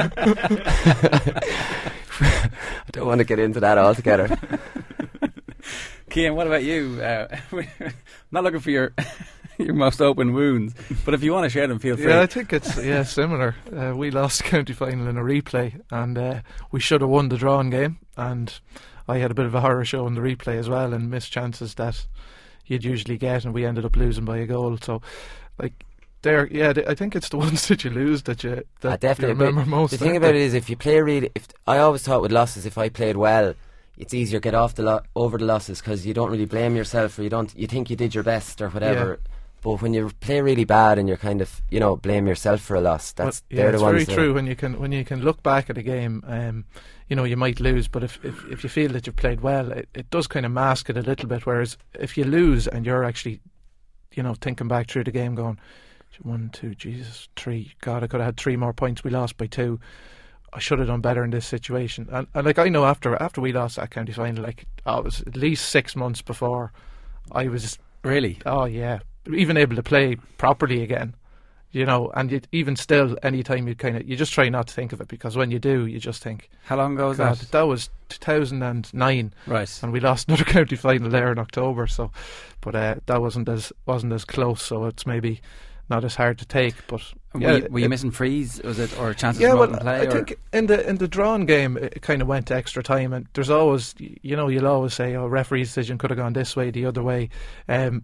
I 2.23 2.49
don't 2.93 3.05
want 3.05 3.19
to 3.19 3.25
get 3.25 3.39
into 3.39 3.59
that 3.59 3.77
altogether. 3.77 4.29
Cian, 6.09 6.35
what 6.35 6.47
about 6.47 6.63
you? 6.63 7.01
Uh, 7.01 7.27
not 8.31 8.45
looking 8.45 8.61
for 8.61 8.71
your 8.71 8.93
your 9.57 9.73
most 9.73 10.01
open 10.01 10.33
wounds, 10.33 10.73
but 11.03 11.13
if 11.13 11.21
you 11.21 11.33
want 11.33 11.43
to 11.43 11.49
share 11.49 11.67
them, 11.67 11.79
feel 11.79 11.97
free. 11.97 12.07
Yeah, 12.07 12.21
I 12.21 12.27
think 12.27 12.53
it's 12.53 12.77
yeah 12.77 13.03
similar. 13.03 13.55
Uh, 13.75 13.93
we 13.93 14.09
lost 14.09 14.41
the 14.41 14.45
county 14.45 14.71
final 14.71 15.09
in 15.09 15.17
a 15.17 15.21
replay, 15.21 15.81
and 15.91 16.17
uh, 16.17 16.39
we 16.71 16.79
should 16.79 17.01
have 17.01 17.09
won 17.09 17.27
the 17.27 17.35
drawn 17.37 17.69
game. 17.69 17.97
And 18.15 18.57
I 19.05 19.17
had 19.17 19.31
a 19.31 19.33
bit 19.33 19.47
of 19.47 19.53
a 19.53 19.59
horror 19.59 19.83
show 19.83 20.07
in 20.07 20.13
the 20.15 20.21
replay 20.21 20.57
as 20.57 20.69
well, 20.69 20.93
and 20.93 21.09
missed 21.09 21.33
chances 21.33 21.73
that 21.73 22.05
you'd 22.65 22.83
usually 22.83 23.17
get, 23.17 23.45
and 23.45 23.53
we 23.53 23.65
ended 23.65 23.85
up 23.85 23.95
losing 23.95 24.25
by 24.25 24.37
a 24.37 24.45
goal. 24.45 24.77
So, 24.81 25.01
like. 25.57 25.73
There, 26.21 26.47
yeah, 26.47 26.71
I 26.87 26.95
think 26.95 27.17
it's 27.17 27.27
the 27.27 27.37
ones 27.47 27.67
that 27.67 27.83
you 27.83 27.89
lose 27.89 28.23
that 28.23 28.45
you 28.45 28.63
that 28.79 28.91
I 28.93 28.95
definitely 28.95 29.33
you 29.33 29.39
remember 29.41 29.61
but 29.63 29.67
most. 29.77 29.91
The 29.91 29.97
thing 29.97 30.15
about 30.15 30.35
it 30.35 30.39
is, 30.41 30.53
if 30.53 30.69
you 30.69 30.77
play 30.77 31.01
really, 31.01 31.29
if 31.35 31.47
I 31.67 31.79
always 31.79 32.01
thought 32.03 32.21
with 32.21 32.31
losses, 32.31 32.65
if 32.65 32.77
I 32.77 32.87
played 32.87 33.17
well, 33.17 33.55
it's 33.97 34.13
easier 34.13 34.39
to 34.39 34.41
get 34.41 34.55
off 34.55 34.75
the 34.75 34.83
lo- 34.83 35.01
over 35.17 35.37
the 35.37 35.43
losses 35.43 35.81
because 35.81 36.05
you 36.05 36.13
don't 36.13 36.31
really 36.31 36.45
blame 36.45 36.77
yourself 36.77 37.19
or 37.19 37.23
you 37.23 37.29
don't 37.29 37.53
you 37.57 37.67
think 37.67 37.89
you 37.89 37.97
did 37.97 38.15
your 38.15 38.23
best 38.23 38.61
or 38.61 38.69
whatever. 38.69 39.19
But 39.61 39.81
when 39.81 39.93
you 39.93 40.11
play 40.21 40.39
really 40.39 40.63
bad 40.63 40.97
and 40.97 41.09
you're 41.09 41.17
kind 41.17 41.41
of 41.41 41.61
you 41.69 41.81
know 41.81 41.97
blame 41.97 42.25
yourself 42.25 42.61
for 42.61 42.77
a 42.77 42.81
loss, 42.81 43.11
that's 43.11 43.43
Well, 43.51 43.57
yeah, 43.57 43.63
they're 43.65 43.69
it's 43.73 43.79
the 43.79 43.83
ones. 43.83 43.93
very 43.95 44.05
that- 44.05 44.13
true. 44.15 44.33
When 44.33 44.47
you 44.47 44.55
can 44.55 44.79
when 44.79 44.93
you 44.93 45.03
can 45.03 45.21
look 45.23 45.43
back 45.43 45.69
at 45.69 45.77
a 45.77 45.83
game, 45.83 46.23
um, 46.25 46.63
you 47.13 47.15
know 47.15 47.25
you 47.25 47.37
might 47.37 47.59
lose, 47.59 47.87
but 47.87 48.03
if, 48.03 48.17
if 48.25 48.43
if 48.49 48.63
you 48.63 48.69
feel 48.69 48.91
that 48.93 49.05
you've 49.05 49.15
played 49.15 49.41
well, 49.41 49.71
it, 49.71 49.87
it 49.93 50.09
does 50.09 50.25
kind 50.25 50.47
of 50.47 50.51
mask 50.51 50.89
it 50.89 50.97
a 50.97 51.03
little 51.03 51.29
bit. 51.29 51.45
Whereas 51.45 51.77
if 51.93 52.17
you 52.17 52.23
lose 52.23 52.67
and 52.67 52.87
you're 52.87 53.03
actually, 53.03 53.39
you 54.15 54.23
know, 54.23 54.33
thinking 54.33 54.67
back 54.67 54.89
through 54.89 55.03
the 55.03 55.11
game, 55.11 55.35
going 55.35 55.59
one, 56.23 56.49
two, 56.53 56.73
Jesus, 56.73 57.29
three. 57.35 57.71
God, 57.81 58.03
I 58.03 58.07
could 58.07 58.19
have 58.19 58.29
had 58.29 58.37
three 58.37 58.55
more 58.55 58.73
points. 58.73 59.03
We 59.03 59.11
lost 59.11 59.37
by 59.37 59.45
two. 59.45 59.79
I 60.53 60.57
should 60.57 60.79
have 60.79 60.87
done 60.87 61.01
better 61.01 61.23
in 61.23 61.29
this 61.29 61.45
situation. 61.45 62.09
And, 62.11 62.25
and 62.33 62.47
like 62.47 62.57
I 62.57 62.67
know 62.67 62.85
after 62.85 63.15
after 63.21 63.41
we 63.41 63.53
lost 63.53 63.75
that 63.75 63.91
county 63.91 64.11
final, 64.11 64.43
like 64.43 64.65
oh, 64.87 64.97
it 64.97 65.03
was 65.03 65.21
at 65.21 65.35
least 65.35 65.69
six 65.69 65.95
months 65.95 66.23
before 66.23 66.71
I 67.31 67.47
was 67.47 67.77
really. 68.03 68.39
Oh 68.47 68.65
yeah, 68.65 69.01
even 69.31 69.55
able 69.55 69.75
to 69.75 69.83
play 69.83 70.15
properly 70.39 70.81
again. 70.81 71.13
You 71.73 71.87
know, 71.87 72.11
and 72.15 72.31
you, 72.31 72.41
even 72.51 72.75
still, 72.75 73.17
any 73.23 73.41
time 73.41 73.67
you 73.67 73.73
kind 73.73 73.97
of 73.97 74.07
you 74.07 74.15
just 74.15 74.31
try 74.31 74.47
not 74.47 74.67
to 74.67 74.73
think 74.73 74.93
of 74.93 75.01
it 75.01 75.07
because 75.07 75.35
when 75.35 75.49
you 75.49 75.57
do, 75.57 75.87
you 75.87 75.99
just 75.99 76.21
think. 76.21 76.51
How 76.65 76.77
long 76.77 76.93
ago 76.93 77.09
was 77.09 77.17
God, 77.17 77.35
that? 77.35 77.51
That 77.51 77.63
was 77.63 77.89
2009. 78.09 79.33
Right. 79.47 79.79
And 79.81 79.91
we 79.91 79.99
lost 79.99 80.27
another 80.27 80.43
county 80.45 80.75
final 80.75 81.09
there 81.09 81.31
in 81.31 81.39
October. 81.39 81.87
So, 81.87 82.11
but 82.61 82.75
uh, 82.75 82.95
that 83.07 83.21
wasn't 83.21 83.49
as 83.49 83.73
wasn't 83.87 84.13
as 84.13 84.23
close. 84.23 84.61
So 84.61 84.85
it's 84.85 85.07
maybe 85.07 85.41
not 85.89 86.05
as 86.05 86.15
hard 86.15 86.37
to 86.39 86.45
take. 86.45 86.75
But 86.85 87.01
Were, 87.33 87.41
yeah, 87.41 87.55
you, 87.55 87.67
were 87.71 87.79
you 87.79 87.85
it- 87.85 87.89
missing 87.89 88.11
frees? 88.11 88.61
Was 88.61 88.77
it 88.77 88.97
or 88.99 89.15
chances 89.15 89.41
yeah, 89.41 89.55
well, 89.55 89.67
play? 89.67 89.93
I 89.93 90.05
or? 90.05 90.11
think 90.11 90.35
in 90.53 90.67
the 90.67 90.87
in 90.87 90.97
the 90.97 91.07
drawn 91.07 91.47
game 91.47 91.77
it 91.77 92.03
kind 92.03 92.21
of 92.21 92.27
went 92.27 92.47
to 92.47 92.55
extra 92.55 92.83
time, 92.83 93.13
and 93.13 93.27
there's 93.33 93.49
always 93.49 93.95
you 93.97 94.35
know 94.35 94.47
you'll 94.47 94.67
always 94.67 94.93
say, 94.93 95.15
"Oh, 95.15 95.25
referee's 95.25 95.69
decision 95.69 95.97
could 95.97 96.11
have 96.11 96.17
gone 96.19 96.33
this 96.33 96.55
way, 96.55 96.69
the 96.69 96.85
other 96.85 97.01
way." 97.01 97.29
Um, 97.67 98.03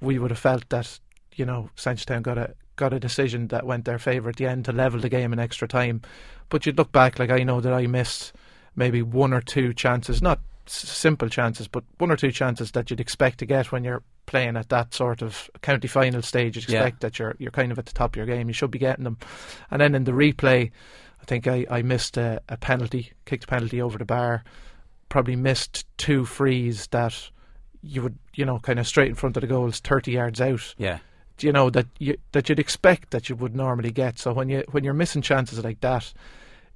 we 0.00 0.20
would 0.20 0.30
have 0.30 0.38
felt 0.38 0.68
that 0.68 1.00
you 1.34 1.44
know 1.44 1.70
Town 1.76 2.22
got 2.22 2.38
a 2.38 2.54
got 2.78 2.94
a 2.94 2.98
decision 3.00 3.48
that 3.48 3.66
went 3.66 3.84
their 3.84 3.98
favour 3.98 4.30
at 4.30 4.36
the 4.36 4.46
end 4.46 4.64
to 4.64 4.72
level 4.72 4.98
the 5.00 5.10
game 5.10 5.32
in 5.34 5.38
extra 5.38 5.68
time. 5.68 6.00
But 6.48 6.64
you'd 6.64 6.78
look 6.78 6.92
back, 6.92 7.18
like 7.18 7.30
I 7.30 7.42
know 7.42 7.60
that 7.60 7.74
I 7.74 7.86
missed 7.86 8.32
maybe 8.74 9.02
one 9.02 9.34
or 9.34 9.42
two 9.42 9.74
chances, 9.74 10.22
not 10.22 10.40
s- 10.66 10.72
simple 10.88 11.28
chances, 11.28 11.68
but 11.68 11.84
one 11.98 12.10
or 12.10 12.16
two 12.16 12.32
chances 12.32 12.70
that 12.72 12.88
you'd 12.90 13.00
expect 13.00 13.38
to 13.40 13.46
get 13.46 13.70
when 13.70 13.84
you're 13.84 14.02
playing 14.24 14.56
at 14.56 14.68
that 14.70 14.94
sort 14.94 15.20
of 15.20 15.50
county 15.60 15.88
final 15.88 16.22
stage. 16.22 16.56
You'd 16.56 16.68
Yeah. 16.70 16.80
expect 16.84 17.00
that 17.00 17.18
you're 17.18 17.34
you're 17.38 17.50
kind 17.50 17.70
of 17.72 17.78
at 17.78 17.86
the 17.86 17.92
top 17.92 18.12
of 18.12 18.16
your 18.16 18.26
game. 18.26 18.48
You 18.48 18.54
should 18.54 18.70
be 18.70 18.78
getting 18.78 19.04
them. 19.04 19.18
And 19.70 19.80
then 19.80 19.94
in 19.94 20.04
the 20.04 20.12
replay, 20.12 20.70
I 21.20 21.24
think 21.26 21.46
I, 21.46 21.66
I 21.70 21.82
missed 21.82 22.16
a, 22.16 22.40
a 22.48 22.56
penalty, 22.56 23.12
kicked 23.26 23.44
a 23.44 23.48
penalty 23.48 23.82
over 23.82 23.98
the 23.98 24.04
bar. 24.06 24.44
Probably 25.10 25.36
missed 25.36 25.86
two 25.98 26.24
frees 26.24 26.86
that 26.88 27.30
you 27.82 28.02
would 28.02 28.18
you 28.34 28.44
know 28.44 28.58
kind 28.58 28.78
of 28.78 28.86
straight 28.86 29.08
in 29.08 29.14
front 29.14 29.36
of 29.36 29.40
the 29.42 29.46
goals, 29.46 29.80
thirty 29.80 30.12
yards 30.12 30.40
out. 30.40 30.74
Yeah. 30.78 30.98
You 31.42 31.52
know 31.52 31.70
that 31.70 31.86
you 31.98 32.18
that 32.32 32.48
you'd 32.48 32.58
expect 32.58 33.10
that 33.10 33.28
you 33.28 33.36
would 33.36 33.54
normally 33.54 33.90
get. 33.90 34.18
So 34.18 34.32
when 34.32 34.48
you 34.48 34.64
when 34.70 34.84
you're 34.84 34.94
missing 34.94 35.22
chances 35.22 35.62
like 35.62 35.80
that, 35.80 36.12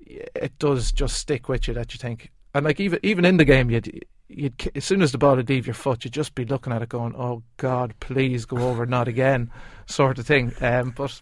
it 0.00 0.58
does 0.58 0.92
just 0.92 1.16
stick 1.16 1.48
with 1.48 1.68
you 1.68 1.74
that 1.74 1.94
you 1.94 1.98
think. 1.98 2.30
And 2.54 2.64
like 2.64 2.80
even 2.80 3.00
even 3.02 3.24
in 3.24 3.36
the 3.36 3.44
game, 3.44 3.70
you'd 3.70 4.04
you'd 4.28 4.70
as 4.74 4.84
soon 4.84 5.02
as 5.02 5.12
the 5.12 5.18
ball 5.18 5.36
would 5.36 5.48
leave 5.48 5.66
your 5.66 5.74
foot, 5.74 6.04
you'd 6.04 6.14
just 6.14 6.34
be 6.34 6.44
looking 6.44 6.72
at 6.72 6.82
it, 6.82 6.88
going, 6.88 7.14
"Oh 7.16 7.42
God, 7.56 7.94
please 8.00 8.44
go 8.44 8.58
over, 8.68 8.86
not 8.86 9.08
again," 9.08 9.50
sort 9.86 10.18
of 10.18 10.26
thing. 10.26 10.52
Um, 10.60 10.90
but 10.90 11.20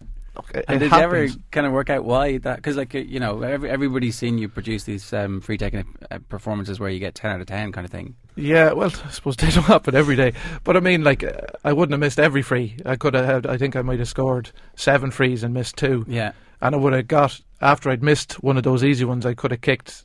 it, 0.54 0.64
And 0.68 0.80
did 0.80 0.92
you 0.92 0.98
ever 0.98 1.28
kind 1.50 1.66
of 1.66 1.72
work 1.72 1.90
out 1.90 2.04
why 2.04 2.38
that? 2.38 2.56
Because 2.56 2.76
like 2.76 2.94
you 2.94 3.20
know, 3.20 3.42
every, 3.42 3.70
everybody's 3.70 4.16
seen 4.16 4.38
you 4.38 4.48
produce 4.48 4.84
these 4.84 5.12
um, 5.12 5.40
free 5.40 5.58
taking 5.58 5.96
uh, 6.10 6.18
performances 6.28 6.78
where 6.80 6.90
you 6.90 6.98
get 6.98 7.14
ten 7.14 7.32
out 7.32 7.40
of 7.40 7.46
ten 7.46 7.72
kind 7.72 7.84
of 7.84 7.90
thing. 7.90 8.14
Yeah, 8.36 8.72
well, 8.72 8.92
I 9.04 9.10
suppose 9.10 9.36
they 9.36 9.50
don't 9.50 9.64
happen 9.64 9.94
every 9.94 10.16
day. 10.16 10.32
But 10.64 10.76
I 10.76 10.80
mean, 10.80 11.04
like, 11.04 11.22
uh, 11.22 11.32
I 11.64 11.72
wouldn't 11.72 11.92
have 11.92 12.00
missed 12.00 12.18
every 12.18 12.42
free. 12.42 12.76
I 12.86 12.96
could 12.96 13.14
have 13.14 13.26
had, 13.26 13.46
I 13.46 13.58
think 13.58 13.76
I 13.76 13.82
might 13.82 13.98
have 13.98 14.08
scored 14.08 14.50
seven 14.76 15.10
frees 15.10 15.42
and 15.42 15.52
missed 15.52 15.76
two. 15.76 16.04
Yeah. 16.08 16.32
And 16.60 16.74
I 16.74 16.78
would 16.78 16.92
have 16.92 17.08
got, 17.08 17.40
after 17.60 17.90
I'd 17.90 18.02
missed 18.02 18.42
one 18.42 18.56
of 18.56 18.62
those 18.62 18.84
easy 18.84 19.04
ones, 19.04 19.26
I 19.26 19.34
could 19.34 19.50
have 19.50 19.60
kicked 19.60 20.04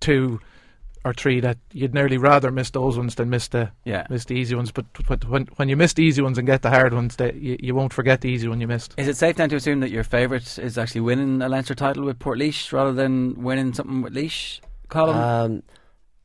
two 0.00 0.40
or 1.04 1.12
three 1.12 1.38
that 1.40 1.58
you'd 1.72 1.92
nearly 1.94 2.16
rather 2.16 2.50
miss 2.50 2.70
those 2.70 2.96
ones 2.96 3.14
than 3.16 3.28
miss 3.30 3.48
the, 3.48 3.70
Yeah. 3.84 4.06
miss 4.08 4.24
the 4.24 4.34
easy 4.34 4.54
ones. 4.54 4.72
But, 4.72 4.86
but 5.06 5.28
when, 5.28 5.46
when 5.56 5.68
you 5.68 5.76
miss 5.76 5.92
the 5.92 6.02
easy 6.02 6.22
ones 6.22 6.38
and 6.38 6.46
get 6.46 6.62
the 6.62 6.70
hard 6.70 6.94
ones, 6.94 7.16
they, 7.16 7.32
you, 7.34 7.56
you 7.60 7.74
won't 7.74 7.92
forget 7.92 8.22
the 8.22 8.28
easy 8.30 8.48
one 8.48 8.60
you 8.60 8.66
missed. 8.66 8.94
Is 8.96 9.08
it 9.08 9.16
safe 9.16 9.36
then 9.36 9.50
to 9.50 9.56
assume 9.56 9.80
that 9.80 9.90
your 9.90 10.04
favourite 10.04 10.58
is 10.58 10.78
actually 10.78 11.02
winning 11.02 11.42
a 11.42 11.48
Leinster 11.48 11.74
title 11.74 12.04
with 12.04 12.18
Port 12.18 12.38
rather 12.72 12.92
than 12.92 13.42
winning 13.42 13.72
something 13.74 14.02
with 14.02 14.14
Laois? 14.14 14.60
Colm? 14.88 15.14
Um, 15.14 15.62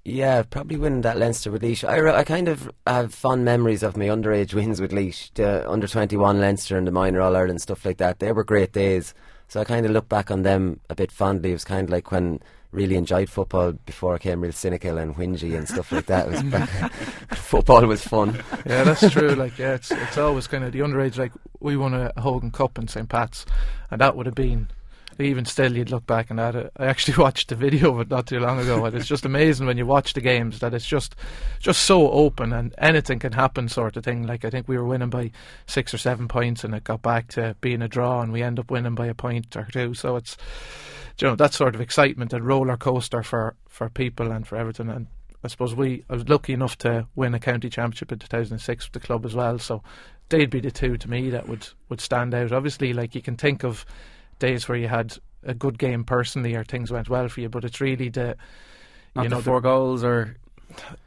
yeah, 0.06 0.44
probably 0.44 0.78
winning 0.78 1.02
that 1.02 1.18
Leinster 1.18 1.52
with 1.52 1.62
Laois. 1.62 1.84
I, 1.88 1.98
re- 1.98 2.14
I 2.16 2.24
kind 2.24 2.48
of 2.48 2.72
have 2.88 3.14
fond 3.14 3.44
memories 3.44 3.84
of 3.84 3.98
my 3.98 4.06
underage 4.06 4.54
wins 4.56 4.80
with 4.80 4.92
Laois, 4.94 5.30
the 5.34 5.70
under 5.70 5.88
21 5.88 6.40
Leinster 6.40 6.78
and 6.78 6.88
the 6.88 6.92
minor 6.92 7.22
All 7.22 7.36
Ireland 7.36 7.62
stuff 7.62 7.86
like 7.86 7.98
that. 7.98 8.20
They 8.20 8.32
were 8.32 8.44
great 8.44 8.72
days. 8.72 9.14
So 9.50 9.60
I 9.60 9.64
kind 9.66 9.86
of 9.86 9.92
look 9.92 10.08
back 10.08 10.30
on 10.32 10.44
them 10.44 10.80
a 10.90 10.96
bit 10.96 11.12
fondly. 11.12 11.50
It 11.50 11.54
was 11.54 11.66
kind 11.66 11.84
of 11.86 11.90
like 11.90 12.12
when 12.12 12.40
really 12.72 12.96
enjoyed 12.96 13.30
football 13.30 13.72
before 13.72 14.14
I 14.14 14.18
became 14.18 14.42
real 14.42 14.52
cynical 14.52 14.98
and 14.98 15.16
whingy 15.16 15.58
and 15.58 15.68
stuff 15.68 15.92
like 15.92 16.06
that. 16.06 16.30
Was 16.30 16.44
back- 16.44 16.94
football 17.34 17.86
was 17.88 18.04
fun. 18.04 18.36
Yeah, 18.66 18.84
that's 18.84 19.10
true. 19.12 19.30
Like, 19.36 19.58
yeah, 19.58 19.74
it's 19.76 19.92
it's 19.92 20.18
always 20.18 20.48
kind 20.48 20.64
of 20.64 20.72
the 20.72 20.80
underage. 20.80 21.18
Like, 21.18 21.32
we 21.60 21.76
won 21.78 21.94
a 21.94 22.12
Hogan 22.20 22.52
Cup 22.52 22.78
in 22.78 22.88
St 22.88 23.10
Pat's, 23.10 23.46
and 23.92 24.00
that 24.02 24.16
would 24.16 24.26
have 24.26 24.36
been. 24.36 24.68
Even 25.20 25.44
still, 25.44 25.76
you'd 25.76 25.92
look 25.92 26.06
back 26.06 26.30
and 26.30 26.40
at 26.40 26.56
it. 26.56 26.72
Uh, 26.80 26.84
I 26.84 26.86
actually 26.88 27.18
watched 27.22 27.50
the 27.50 27.56
video 27.56 27.94
of 27.94 28.00
it 28.00 28.10
not 28.10 28.28
too 28.28 28.40
long 28.40 28.60
ago, 28.60 28.86
and 28.86 28.96
it's 28.96 29.08
just 29.08 29.26
amazing 29.26 29.68
when 29.68 29.78
you 29.78 29.86
watch 29.86 30.14
the 30.14 30.22
games 30.22 30.60
that 30.60 30.74
it's 30.74 30.88
just, 30.88 31.16
just 31.60 31.84
so 31.84 32.10
open 32.10 32.54
and 32.54 32.74
anything 32.78 33.20
can 33.20 33.34
happen, 33.34 33.68
sort 33.68 33.98
of 33.98 34.04
thing. 34.06 34.26
Like 34.26 34.46
I 34.46 34.50
think 34.50 34.68
we 34.68 34.78
were 34.78 34.86
winning 34.86 35.10
by 35.10 35.32
six 35.68 35.94
or 35.94 35.98
seven 35.98 36.28
points, 36.28 36.64
and 36.64 36.74
it 36.74 36.86
got 36.86 37.02
back 37.02 37.28
to 37.30 37.56
being 37.60 37.82
a 37.82 37.88
draw, 37.88 38.22
and 38.22 38.32
we 38.32 38.42
end 38.42 38.60
up 38.60 38.72
winning 38.72 38.96
by 38.96 39.08
a 39.08 39.14
point 39.14 39.56
or 39.58 39.68
two. 39.72 39.94
So 39.94 40.16
it's, 40.16 40.38
you 41.20 41.28
know, 41.28 41.36
that 41.36 41.54
sort 41.54 41.76
of 41.76 41.82
excitement 41.82 42.32
and 42.32 42.46
roller 42.46 42.78
coaster 42.78 43.22
for 43.22 43.56
for 43.68 43.90
people 43.90 44.32
and 44.32 44.48
for 44.48 44.56
everything. 44.56 44.90
And 44.90 45.08
I 45.44 45.48
suppose 45.48 45.76
we, 45.76 46.04
I 46.10 46.14
was 46.14 46.28
lucky 46.30 46.54
enough 46.54 46.78
to 46.80 47.08
win 47.16 47.34
a 47.34 47.40
county 47.40 47.70
championship 47.70 48.12
in 48.12 48.20
2006 48.20 48.86
with 48.86 48.94
the 48.94 49.06
club 49.06 49.26
as 49.26 49.36
well. 49.36 49.60
So 49.60 49.84
they'd 50.30 50.50
be 50.50 50.60
the 50.60 50.72
two 50.72 50.98
to 50.98 51.10
me 51.10 51.30
that 51.30 51.48
would 51.48 51.68
would 51.90 52.02
stand 52.02 52.34
out. 52.34 52.52
Obviously, 52.52 52.94
like 52.94 53.16
you 53.16 53.22
can 53.22 53.36
think 53.36 53.64
of 53.64 53.86
days 54.40 54.68
where 54.68 54.78
you 54.78 54.88
had 54.88 55.18
a 55.44 55.54
good 55.54 55.78
game 55.78 56.04
personally 56.04 56.56
or 56.56 56.64
things 56.64 56.92
went 56.92 57.10
well 57.10 57.28
for 57.30 57.42
you, 57.42 57.50
but 57.50 57.64
it's 57.64 57.80
really 57.80 58.10
the 58.10 58.36
Not 59.16 59.24
you 59.24 59.30
the 59.30 59.36
know 59.36 59.42
four 59.42 59.62
goals 59.62 60.04
or 60.04 60.36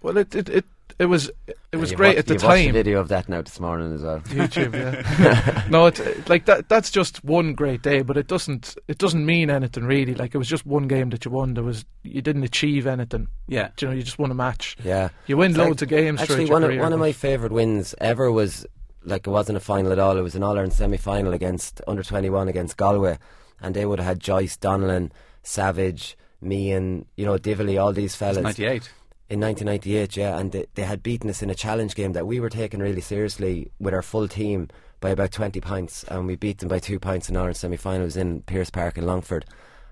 well, 0.02 0.16
it 0.16 0.34
it 0.34 0.48
it, 0.48 0.64
it 0.98 1.06
was 1.06 1.30
it 1.72 1.76
was 1.76 1.90
You've 1.90 1.96
great 1.98 2.16
watched- 2.16 2.18
at 2.18 2.26
the 2.26 2.36
time. 2.38 2.72
video 2.72 3.00
of 3.00 3.08
that 3.08 3.28
now 3.28 3.40
this 3.42 3.58
morning 3.58 3.94
as 3.94 4.02
well. 4.02 4.20
YouTube, 4.20 4.74
yeah. 4.74 5.64
no, 5.70 5.86
it's 5.86 6.00
like 6.28 6.44
that. 6.46 6.68
That's 6.68 6.90
just 6.90 7.24
one 7.24 7.54
great 7.54 7.80
day, 7.82 8.02
but 8.02 8.16
it 8.18 8.26
doesn't. 8.26 8.76
It 8.88 8.98
doesn't 8.98 9.24
mean 9.24 9.48
anything 9.50 9.84
really. 9.84 10.14
Like 10.14 10.34
it 10.34 10.38
was 10.38 10.48
just 10.48 10.66
one 10.66 10.88
game 10.88 11.08
that 11.10 11.24
you 11.24 11.30
won. 11.30 11.54
There 11.54 11.64
was 11.64 11.84
you 12.02 12.20
didn't 12.20 12.42
achieve 12.42 12.86
anything. 12.86 13.28
Yeah. 13.48 13.68
Do 13.76 13.86
you 13.86 13.90
know, 13.90 13.96
you 13.96 14.02
just 14.02 14.18
won 14.18 14.30
a 14.30 14.34
match. 14.34 14.76
Yeah, 14.84 15.08
You 15.26 15.36
win 15.38 15.52
It's 15.52 15.58
loads 15.58 15.80
like- 15.80 15.82
of 15.82 15.88
games. 15.88 16.20
Actually, 16.20 16.46
one 16.50 16.62
of, 16.62 16.68
career, 16.68 16.82
one 16.82 16.92
of 16.92 17.00
my 17.00 17.12
favourite 17.12 17.52
wins 17.52 17.94
ever 17.98 18.30
was 18.30 18.66
like 19.04 19.26
it 19.26 19.30
wasn't 19.30 19.56
a 19.56 19.60
final 19.60 19.92
at 19.92 19.98
all. 19.98 20.16
It 20.16 20.22
was 20.22 20.34
an 20.34 20.42
All 20.42 20.52
Ireland 20.52 20.72
semi 20.72 20.96
final 20.96 21.32
against 21.32 21.80
under 21.86 22.02
twenty 22.02 22.30
one 22.30 22.48
against 22.48 22.76
Galway, 22.76 23.18
and 23.60 23.74
they 23.74 23.86
would 23.86 23.98
have 23.98 24.06
had 24.06 24.20
Joyce, 24.20 24.56
Donnellan, 24.56 25.10
Savage, 25.42 26.16
me, 26.40 26.72
and 26.72 27.06
you 27.16 27.24
know 27.24 27.36
Dively, 27.36 27.82
all 27.82 27.92
these 27.92 28.14
fellas. 28.14 28.42
ninety 28.42 28.64
eight. 28.64 28.90
In 29.28 29.40
1998, 29.40 30.14
yeah, 30.14 30.38
and 30.38 30.52
they, 30.52 30.66
they 30.74 30.82
had 30.82 31.02
beaten 31.02 31.30
us 31.30 31.42
in 31.42 31.48
a 31.48 31.54
challenge 31.54 31.94
game 31.94 32.12
that 32.12 32.26
we 32.26 32.38
were 32.38 32.50
taking 32.50 32.80
really 32.80 33.00
seriously 33.00 33.70
with 33.78 33.94
our 33.94 34.02
full 34.02 34.28
team 34.28 34.68
by 35.00 35.08
about 35.08 35.32
20 35.32 35.58
points, 35.62 36.04
and 36.04 36.26
we 36.26 36.36
beat 36.36 36.58
them 36.58 36.68
by 36.68 36.78
two 36.78 36.98
points 36.98 37.30
in 37.30 37.36
our 37.38 37.54
semi 37.54 37.78
final. 37.78 38.02
It 38.02 38.04
was 38.04 38.16
in 38.18 38.42
Pearse 38.42 38.68
Park 38.68 38.98
in 38.98 39.06
Longford. 39.06 39.46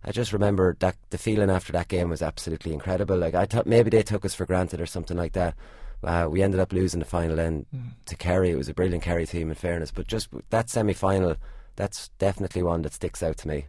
I 0.05 0.12
just 0.12 0.33
remember 0.33 0.77
that 0.81 0.96
the 1.11 1.16
feeling 1.18 1.49
after 1.49 1.73
that 1.73 1.88
game 1.88 2.11
was 2.11 2.20
absolutely 2.23 2.75
incredible. 2.75 3.16
Like 3.16 3.35
I 3.35 3.46
thought 3.46 3.66
maybe 3.66 3.88
they 3.88 4.03
took 4.03 4.25
us 4.25 4.35
for 4.35 4.44
granted 4.46 4.81
or 4.81 4.87
something 4.87 5.16
like 5.16 5.33
that. 5.33 5.55
Uh, 6.03 6.27
we 6.31 6.43
ended 6.43 6.61
up 6.61 6.73
losing 6.73 7.01
the 7.01 7.07
final 7.07 7.37
then 7.37 7.67
to 8.07 8.17
Kerry. 8.17 8.51
It 8.51 8.57
was 8.57 8.69
a 8.69 8.75
brilliant 8.75 9.03
Kerry 9.03 9.27
team, 9.27 9.51
in 9.51 9.55
fairness, 9.55 9.91
but 9.91 10.07
just 10.07 10.29
that 10.51 10.71
semi 10.71 10.95
final, 10.95 11.37
that's 11.77 12.09
definitely 12.19 12.63
one 12.63 12.83
that 12.83 12.95
sticks 12.95 13.23
out 13.23 13.37
to 13.39 13.49
me. 13.49 13.67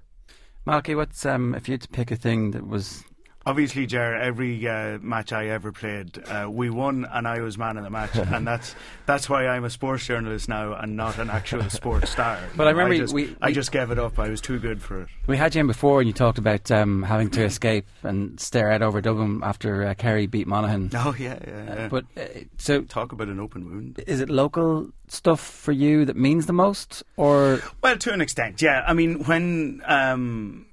Malky, 0.66 0.96
what's 0.96 1.26
um, 1.26 1.56
if 1.56 1.68
you 1.68 1.74
had 1.74 1.82
to 1.82 1.90
pick 1.90 2.12
a 2.12 2.16
thing 2.16 2.52
that 2.52 2.68
was 2.68 3.04
Obviously, 3.44 3.88
Ger, 3.88 4.16
every 4.16 4.68
uh, 4.68 5.00
match 5.00 5.34
I 5.34 5.48
ever 5.48 5.72
played, 5.72 6.20
uh, 6.28 6.48
we 6.50 6.70
won, 6.70 7.08
and 7.12 7.28
I 7.28 7.42
was 7.42 7.58
man 7.58 7.76
of 7.78 7.84
the 7.84 7.90
match, 7.90 8.16
and 8.16 8.46
that's 8.46 8.76
that's 9.08 9.28
why 9.28 9.48
I'm 9.48 9.64
a 9.64 9.70
sports 9.72 10.06
journalist 10.06 10.48
now 10.48 10.74
and 10.74 10.96
not 10.96 11.18
an 11.18 11.30
actual 11.32 11.68
sports 11.70 12.12
star. 12.12 12.38
But 12.56 12.68
I 12.68 12.70
remember 12.72 12.94
I 12.94 12.98
just, 13.00 13.14
we- 13.16 13.36
I 13.42 13.52
just 13.52 13.72
gave 13.72 13.90
it 13.90 13.98
up. 13.98 14.20
I 14.20 14.30
was 14.30 14.42
too 14.42 14.60
good 14.60 14.80
for 14.82 15.02
it. 15.02 15.08
We 15.26 15.38
had 15.38 15.56
you 15.56 15.62
in 15.62 15.68
before, 15.68 16.02
and 16.02 16.08
you 16.08 16.14
talked 16.14 16.38
about 16.38 16.70
um, 16.70 17.02
having 17.02 17.32
to 17.32 17.44
escape 17.44 17.88
and 18.04 18.40
stare 18.40 18.72
out 18.72 18.84
over 18.84 19.02
Dublin 19.02 19.42
after 19.44 19.86
uh, 19.88 19.96
Kerry 19.96 20.28
beat 20.28 20.46
Monaghan. 20.48 20.92
Oh 21.04 21.16
yeah, 21.18 21.40
yeah. 21.48 21.64
yeah. 21.76 21.88
But 21.88 22.06
uh, 22.16 22.22
so, 22.58 22.82
talk 22.84 23.12
about 23.12 23.28
an 23.28 23.40
open 23.40 23.66
wound. 23.66 24.04
is 24.06 24.22
it 24.22 24.30
local 24.30 24.90
stuff 25.08 25.40
for 25.40 25.72
you 25.72 26.06
that 26.06 26.16
means 26.16 26.46
the 26.46 26.54
most, 26.54 27.02
or 27.18 27.60
Well, 27.82 27.98
to 27.98 28.14
an 28.14 28.22
extent, 28.22 28.62
yeah. 28.62 28.84
I 28.88 28.94
mean, 28.94 29.24
when 29.24 29.82
um, 29.86 30.68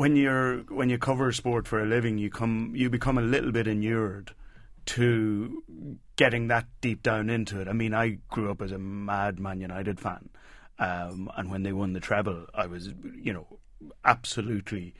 when 0.00 0.16
you're 0.16 0.60
when 0.70 0.88
you 0.88 0.96
cover 0.96 1.30
sport 1.30 1.68
for 1.68 1.82
a 1.82 1.84
living, 1.84 2.16
you 2.16 2.30
come 2.30 2.72
you 2.74 2.88
become 2.88 3.18
a 3.18 3.20
little 3.20 3.52
bit 3.52 3.66
inured 3.66 4.32
to 4.86 5.62
getting 6.16 6.48
that 6.48 6.64
deep 6.80 7.02
down 7.02 7.28
into 7.28 7.60
it. 7.60 7.68
I 7.68 7.74
mean, 7.74 7.92
I 7.92 8.16
grew 8.30 8.50
up 8.50 8.62
as 8.62 8.72
a 8.72 8.78
mad 8.78 9.38
Man 9.38 9.60
United 9.60 10.00
fan, 10.00 10.30
um, 10.78 11.30
and 11.36 11.50
when 11.50 11.64
they 11.64 11.74
won 11.74 11.92
the 11.92 12.00
treble, 12.00 12.46
I 12.54 12.64
was 12.64 12.88
you 13.14 13.34
know 13.34 13.46
absolutely 14.02 14.94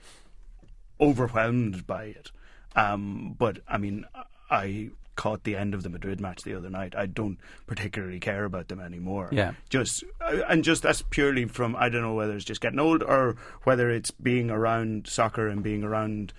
overwhelmed 1.00 1.86
by 1.86 2.04
it. 2.04 2.30
Um, 2.76 3.36
but 3.38 3.60
I 3.66 3.78
mean, 3.78 4.04
I 4.50 4.90
caught 5.16 5.44
the 5.44 5.56
end 5.56 5.74
of 5.74 5.82
the 5.82 5.88
Madrid 5.88 6.20
match 6.20 6.42
the 6.42 6.54
other 6.54 6.70
night. 6.70 6.94
I 6.96 7.06
don't 7.06 7.38
particularly 7.66 8.20
care 8.20 8.44
about 8.44 8.68
them 8.68 8.80
anymore. 8.80 9.28
Yeah. 9.32 9.52
Just 9.68 10.04
uh, 10.20 10.40
and 10.48 10.64
just 10.64 10.82
that's 10.82 11.02
purely 11.10 11.44
from 11.44 11.76
I 11.76 11.88
don't 11.88 12.02
know 12.02 12.14
whether 12.14 12.34
it's 12.34 12.44
just 12.44 12.60
getting 12.60 12.78
old 12.78 13.02
or 13.02 13.36
whether 13.64 13.90
it's 13.90 14.10
being 14.10 14.50
around 14.50 15.06
soccer 15.06 15.48
and 15.48 15.62
being 15.62 15.82
around 15.84 16.32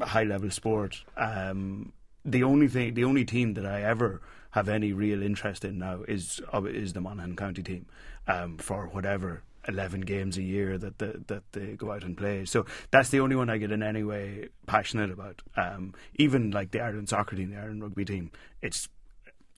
high 0.00 0.24
level 0.24 0.50
sport. 0.50 1.04
Um, 1.16 1.92
the 2.24 2.42
only 2.42 2.68
thing, 2.68 2.94
the 2.94 3.04
only 3.04 3.24
team 3.24 3.54
that 3.54 3.66
I 3.66 3.82
ever 3.82 4.20
have 4.52 4.68
any 4.68 4.92
real 4.92 5.22
interest 5.22 5.64
in 5.64 5.78
now 5.78 6.04
is 6.06 6.40
uh, 6.52 6.62
is 6.64 6.92
the 6.92 7.00
Monaghan 7.00 7.36
County 7.36 7.62
team 7.62 7.86
um, 8.26 8.58
for 8.58 8.86
whatever 8.86 9.42
eleven 9.68 10.00
games 10.02 10.36
a 10.36 10.42
year 10.42 10.78
that 10.78 10.98
the, 10.98 11.22
that 11.26 11.42
they 11.52 11.74
go 11.76 11.92
out 11.92 12.04
and 12.04 12.16
play. 12.16 12.44
So 12.44 12.66
that's 12.90 13.10
the 13.10 13.20
only 13.20 13.36
one 13.36 13.48
I 13.50 13.58
get 13.58 13.72
in 13.72 13.82
any 13.82 14.02
way 14.02 14.48
passionate 14.66 15.10
about. 15.10 15.42
Um, 15.56 15.94
even 16.16 16.50
like 16.50 16.70
the 16.70 16.80
Ireland 16.80 17.08
soccer 17.08 17.36
team, 17.36 17.50
the 17.50 17.58
Ireland 17.58 17.82
rugby 17.82 18.04
team, 18.04 18.30
it's 18.62 18.88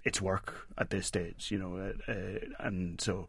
it's 0.04 0.20
work 0.22 0.68
at 0.78 0.90
this 0.90 1.06
stage, 1.06 1.50
you 1.50 1.58
know, 1.58 1.76
uh, 1.76 2.12
uh, 2.12 2.38
and 2.60 3.00
so 3.00 3.28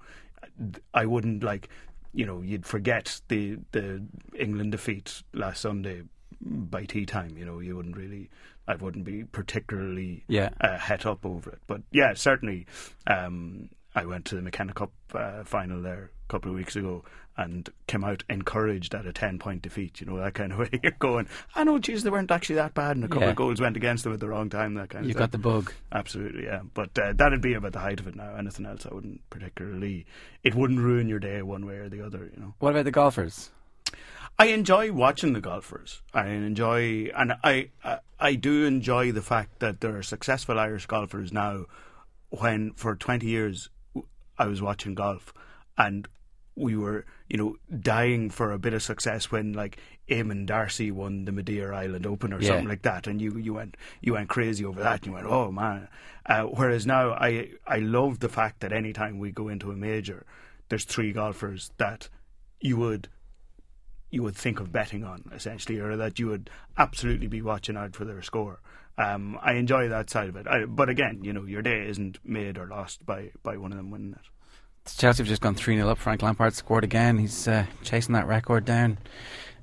I 0.93 1.05
wouldn't 1.07 1.43
like, 1.43 1.69
you 2.13 2.25
know, 2.25 2.41
you'd 2.41 2.65
forget 2.65 3.21
the 3.27 3.57
the 3.71 4.03
England 4.37 4.71
defeat 4.71 5.23
last 5.33 5.61
Sunday 5.61 6.03
by 6.39 6.85
tea 6.85 7.05
time. 7.05 7.35
You 7.37 7.45
know, 7.45 7.59
you 7.59 7.75
wouldn't 7.75 7.97
really, 7.97 8.29
I 8.67 8.75
wouldn't 8.75 9.05
be 9.05 9.23
particularly 9.23 10.23
Yeah. 10.27 10.49
uh, 10.61 10.77
het 10.77 11.05
up 11.07 11.25
over 11.25 11.49
it. 11.49 11.59
But 11.65 11.81
yeah, 11.91 12.13
certainly, 12.13 12.67
um, 13.07 13.69
I 13.95 14.05
went 14.05 14.25
to 14.25 14.35
the 14.35 14.43
McKenna 14.43 14.73
Cup 14.73 14.91
uh, 15.15 15.43
final 15.43 15.81
there 15.81 16.11
couple 16.27 16.49
of 16.51 16.57
weeks 16.57 16.75
ago 16.75 17.03
and 17.39 17.69
came 17.85 18.03
out 18.03 18.23
encouraged 18.29 18.95
at 18.95 19.05
a 19.05 19.13
10 19.13 19.37
point 19.37 19.61
defeat. 19.61 20.01
You 20.01 20.07
know, 20.07 20.17
that 20.17 20.33
kind 20.33 20.51
of 20.51 20.57
way. 20.59 20.69
You're 20.81 20.91
going, 20.99 21.27
I 21.55 21.63
know, 21.63 21.77
geez, 21.77 22.03
they 22.03 22.09
weren't 22.09 22.31
actually 22.31 22.55
that 22.55 22.73
bad, 22.73 22.95
and 22.95 23.05
a 23.05 23.07
couple 23.07 23.23
Yeah. 23.23 23.29
of 23.29 23.35
goals 23.35 23.61
went 23.61 23.77
against 23.77 24.03
them 24.03 24.13
at 24.13 24.19
the 24.19 24.27
wrong 24.27 24.49
time, 24.49 24.73
that 24.75 24.89
kind 24.89 25.05
of 25.05 25.09
you 25.09 25.13
thing. 25.13 25.19
got 25.19 25.31
the 25.31 25.37
bug? 25.37 25.71
Absolutely, 25.91 26.45
yeah. 26.45 26.61
But 26.73 26.97
uh, 26.97 27.13
that'd 27.13 27.41
be 27.41 27.53
about 27.53 27.73
the 27.73 27.79
height 27.79 27.99
of 27.99 28.07
it 28.07 28.15
now. 28.15 28.35
Anything 28.35 28.65
else, 28.65 28.85
I 28.89 28.93
wouldn't 28.93 29.21
particularly. 29.29 30.05
It 30.43 30.55
wouldn't 30.55 30.79
ruin 30.79 31.07
your 31.07 31.19
day 31.19 31.41
one 31.43 31.65
way 31.65 31.75
or 31.75 31.89
the 31.89 32.03
other, 32.05 32.29
you 32.35 32.41
know. 32.41 32.53
What 32.59 32.71
about 32.71 32.85
the 32.85 32.91
golfers? 32.91 33.51
I 34.39 34.47
enjoy 34.47 34.91
watching 34.91 35.33
the 35.33 35.41
golfers. 35.41 36.01
I 36.13 36.27
enjoy, 36.27 37.09
and 37.15 37.33
I, 37.43 37.69
I, 37.83 37.99
I 38.19 38.35
do 38.35 38.65
enjoy 38.65 39.11
the 39.11 39.21
fact 39.23 39.59
that 39.59 39.81
there 39.81 39.97
are 39.97 40.03
successful 40.03 40.59
Irish 40.59 40.85
golfers 40.85 41.31
now. 41.33 41.65
When 42.29 42.73
for 42.73 42.95
twenty 42.95 43.27
years 43.27 43.69
I 44.37 44.45
was 44.47 44.61
watching 44.61 44.93
golf, 44.95 45.33
and 45.77 46.07
we 46.57 46.75
were, 46.75 47.05
you 47.29 47.37
know, 47.37 47.55
dying 47.81 48.29
for 48.31 48.51
a 48.51 48.57
bit 48.57 48.73
of 48.73 48.81
success 48.81 49.31
when 49.31 49.53
like 49.53 49.77
Eamon 50.09 50.45
Darcy 50.47 50.89
won 50.91 51.25
the 51.25 51.31
Madeira 51.31 51.77
Island 51.77 52.05
Open 52.05 52.33
or 52.33 52.41
Yeah. 52.41 52.47
something 52.47 52.67
like 52.67 52.81
that, 52.81 53.05
and 53.07 53.21
you 53.21 53.37
you 53.37 53.53
went 53.53 53.77
you 54.01 54.13
went 54.13 54.27
crazy 54.29 54.65
over 54.65 54.81
that. 54.81 54.99
And 54.99 55.05
you 55.07 55.11
went, 55.13 55.27
oh 55.27 55.51
man. 55.51 55.87
Uh, 56.25 56.43
whereas 56.43 56.85
now 56.85 57.11
I 57.11 57.51
I 57.67 57.77
love 57.79 58.19
the 58.19 58.29
fact 58.29 58.59
that 58.61 58.73
anytime 58.73 59.19
we 59.19 59.31
go 59.31 59.47
into 59.49 59.71
a 59.71 59.75
major, 59.75 60.25
there's 60.69 60.83
three 60.85 61.11
golfers 61.13 61.71
that 61.77 62.09
you 62.59 62.75
would 62.77 63.07
you 64.09 64.23
would 64.23 64.35
think 64.35 64.59
of 64.59 64.71
betting 64.71 65.03
on 65.03 65.29
essentially, 65.33 65.79
or 65.79 65.95
that 65.97 66.17
you 66.17 66.27
would 66.27 66.49
absolutely 66.77 67.27
be 67.27 67.41
watching 67.41 67.77
out 67.77 67.95
for 67.95 68.05
their 68.05 68.21
score. 68.21 68.59
Um, 68.97 69.37
I 69.43 69.53
enjoy 69.53 69.89
that 69.89 70.09
side 70.09 70.29
of 70.29 70.35
it, 70.35 70.47
I, 70.47 70.65
but 70.65 70.89
again, 70.89 71.19
you 71.23 71.33
know, 71.33 71.43
your 71.43 71.61
day 71.61 71.87
isn't 71.87 72.17
made 72.25 72.57
or 72.57 72.65
lost 72.65 73.05
by, 73.05 73.31
by 73.43 73.57
one 73.57 73.71
of 73.71 73.77
them 73.77 73.91
winning 73.91 74.13
it. 74.13 74.25
Chelsea 74.95 75.23
have 75.23 75.27
just 75.27 75.41
gone 75.41 75.55
3 75.55 75.75
0 75.75 75.89
up. 75.89 75.97
Frank 75.97 76.21
Lampard 76.21 76.53
scored 76.53 76.83
again. 76.83 77.17
He's 77.17 77.47
uh, 77.47 77.65
chasing 77.83 78.13
that 78.13 78.27
record 78.27 78.65
down 78.65 78.97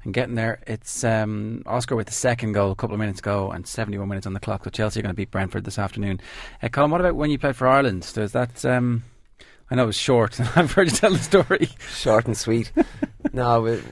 and 0.05 0.13
getting 0.13 0.35
there. 0.35 0.61
It's 0.67 1.03
um, 1.05 1.63
Oscar 1.67 1.97
with 1.97 2.07
the 2.07 2.13
second 2.13 2.53
goal 2.53 2.71
a 2.71 2.75
couple 2.75 2.95
of 2.95 3.01
minutes 3.01 3.21
ago 3.21 3.51
and 3.51 3.67
71 3.67 4.09
minutes 4.09 4.27
on 4.27 4.35
the 4.35 4.41
clock. 4.41 4.65
So 4.65 4.71
Chelsea 4.71 5.01
are 5.01 5.03
going 5.03 5.13
to 5.13 5.17
beat 5.17 5.31
Brentford 5.31 5.65
this 5.65 5.79
afternoon. 5.79 6.21
Uh, 6.63 6.69
Colm, 6.69 6.91
what 6.91 7.01
about 7.01 7.17
when 7.17 7.31
you 7.31 7.39
played 7.39 7.57
for 7.57 7.67
Ireland? 7.67 8.11
Does 8.15 8.33
that. 8.33 8.65
Um, 8.65 9.05
I 9.71 9.77
know 9.77 9.85
it 9.85 9.87
was 9.87 9.97
short. 9.97 10.39
I've 10.57 10.73
heard 10.73 10.91
you 10.91 10.97
tell 10.97 11.13
the 11.13 11.19
story. 11.19 11.69
Short 11.91 12.27
and 12.27 12.37
sweet. 12.37 12.71
no, 13.33 13.65
it, 13.67 13.83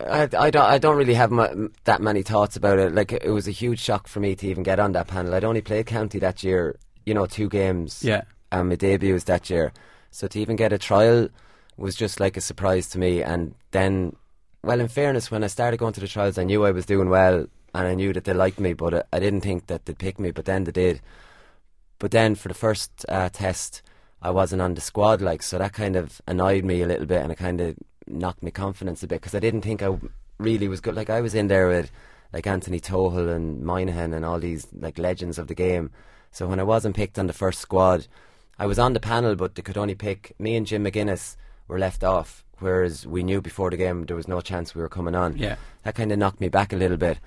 I, 0.00 0.28
I, 0.38 0.50
don't, 0.50 0.56
I 0.56 0.78
don't 0.78 0.96
really 0.96 1.14
have 1.14 1.30
mu- 1.30 1.70
that 1.84 2.00
many 2.00 2.22
thoughts 2.22 2.56
about 2.56 2.78
it. 2.78 2.94
Like, 2.94 3.12
it 3.12 3.30
was 3.30 3.48
a 3.48 3.52
huge 3.52 3.80
shock 3.80 4.06
for 4.06 4.20
me 4.20 4.34
to 4.36 4.46
even 4.46 4.62
get 4.62 4.78
on 4.78 4.92
that 4.92 5.08
panel. 5.08 5.34
I'd 5.34 5.44
only 5.44 5.62
played 5.62 5.86
county 5.86 6.18
that 6.18 6.44
year, 6.44 6.78
you 7.06 7.14
know, 7.14 7.26
two 7.26 7.48
games. 7.48 8.04
Yeah. 8.04 8.22
And 8.52 8.68
my 8.68 8.76
debut 8.76 9.14
was 9.14 9.24
that 9.24 9.50
year. 9.50 9.72
So 10.10 10.26
to 10.28 10.40
even 10.40 10.56
get 10.56 10.72
a 10.72 10.78
trial 10.78 11.28
was 11.76 11.94
just 11.94 12.20
like 12.20 12.36
a 12.36 12.40
surprise 12.40 12.88
to 12.90 12.98
me. 12.98 13.22
And 13.22 13.54
then, 13.70 14.16
well, 14.62 14.80
in 14.80 14.88
fairness, 14.88 15.30
when 15.30 15.44
I 15.44 15.46
started 15.46 15.78
going 15.78 15.92
to 15.94 16.00
the 16.00 16.08
trials, 16.08 16.38
I 16.38 16.44
knew 16.44 16.64
I 16.64 16.72
was 16.72 16.86
doing 16.86 17.08
well 17.08 17.46
and 17.74 17.86
I 17.86 17.94
knew 17.94 18.12
that 18.12 18.24
they 18.24 18.32
liked 18.32 18.58
me, 18.58 18.72
but 18.72 19.06
I, 19.12 19.20
didn't 19.20 19.42
think 19.42 19.66
that 19.66 19.84
they'd 19.84 19.98
pick 19.98 20.18
me, 20.18 20.30
but 20.30 20.46
then 20.46 20.64
they 20.64 20.72
did. 20.72 21.00
But 21.98 22.10
then 22.10 22.34
for 22.34 22.48
the 22.48 22.54
first 22.54 23.04
uh, 23.08 23.28
test, 23.28 23.82
I 24.20 24.30
wasn't 24.30 24.62
on 24.62 24.74
the 24.74 24.80
squad, 24.80 25.20
like, 25.20 25.42
so 25.42 25.58
that 25.58 25.72
kind 25.72 25.94
of 25.94 26.20
annoyed 26.26 26.64
me 26.64 26.82
a 26.82 26.86
little 26.86 27.06
bit 27.06 27.22
and 27.22 27.30
it 27.30 27.36
kind 27.36 27.60
of 27.60 27.76
knocked 28.06 28.42
my 28.42 28.50
confidence 28.50 29.02
a 29.02 29.06
bit 29.06 29.20
because 29.20 29.34
I 29.34 29.40
didn't 29.40 29.62
think 29.62 29.82
I 29.82 29.96
really 30.38 30.66
was 30.66 30.80
good. 30.80 30.96
Like, 30.96 31.10
I 31.10 31.20
was 31.20 31.34
in 31.34 31.48
there 31.48 31.68
with 31.68 31.92
like 32.32 32.46
Anthony 32.46 32.80
Tohill 32.80 33.34
and 33.34 33.62
Moynihan 33.62 34.12
and 34.12 34.24
all 34.24 34.38
these 34.38 34.66
like 34.72 34.98
legends 34.98 35.38
of 35.38 35.46
the 35.46 35.54
game. 35.54 35.90
So 36.30 36.46
when 36.46 36.60
I 36.60 36.64
wasn't 36.64 36.96
picked 36.96 37.18
on 37.18 37.26
the 37.26 37.32
first 37.32 37.60
squad, 37.60 38.06
I 38.58 38.66
was 38.66 38.78
on 38.78 38.92
the 38.92 39.00
panel, 39.00 39.36
but 39.36 39.54
they 39.54 39.62
could 39.62 39.78
only 39.78 39.94
pick 39.94 40.34
me 40.38 40.56
and 40.56 40.66
Jim 40.66 40.84
McGuinness 40.84 41.36
were 41.68 41.78
left 41.78 42.02
off, 42.02 42.44
whereas 42.58 43.06
we 43.06 43.22
knew 43.22 43.40
before 43.40 43.70
the 43.70 43.76
game 43.76 44.04
there 44.06 44.16
was 44.16 44.28
no 44.28 44.40
chance 44.40 44.74
we 44.74 44.82
were 44.82 44.88
coming 44.88 45.14
on. 45.14 45.36
Yeah. 45.36 45.56
That 45.84 45.94
kind 45.94 46.10
of 46.10 46.18
knocked 46.18 46.40
me 46.40 46.48
back 46.48 46.72
a 46.72 46.76
little 46.76 46.96
bit. 46.96 47.18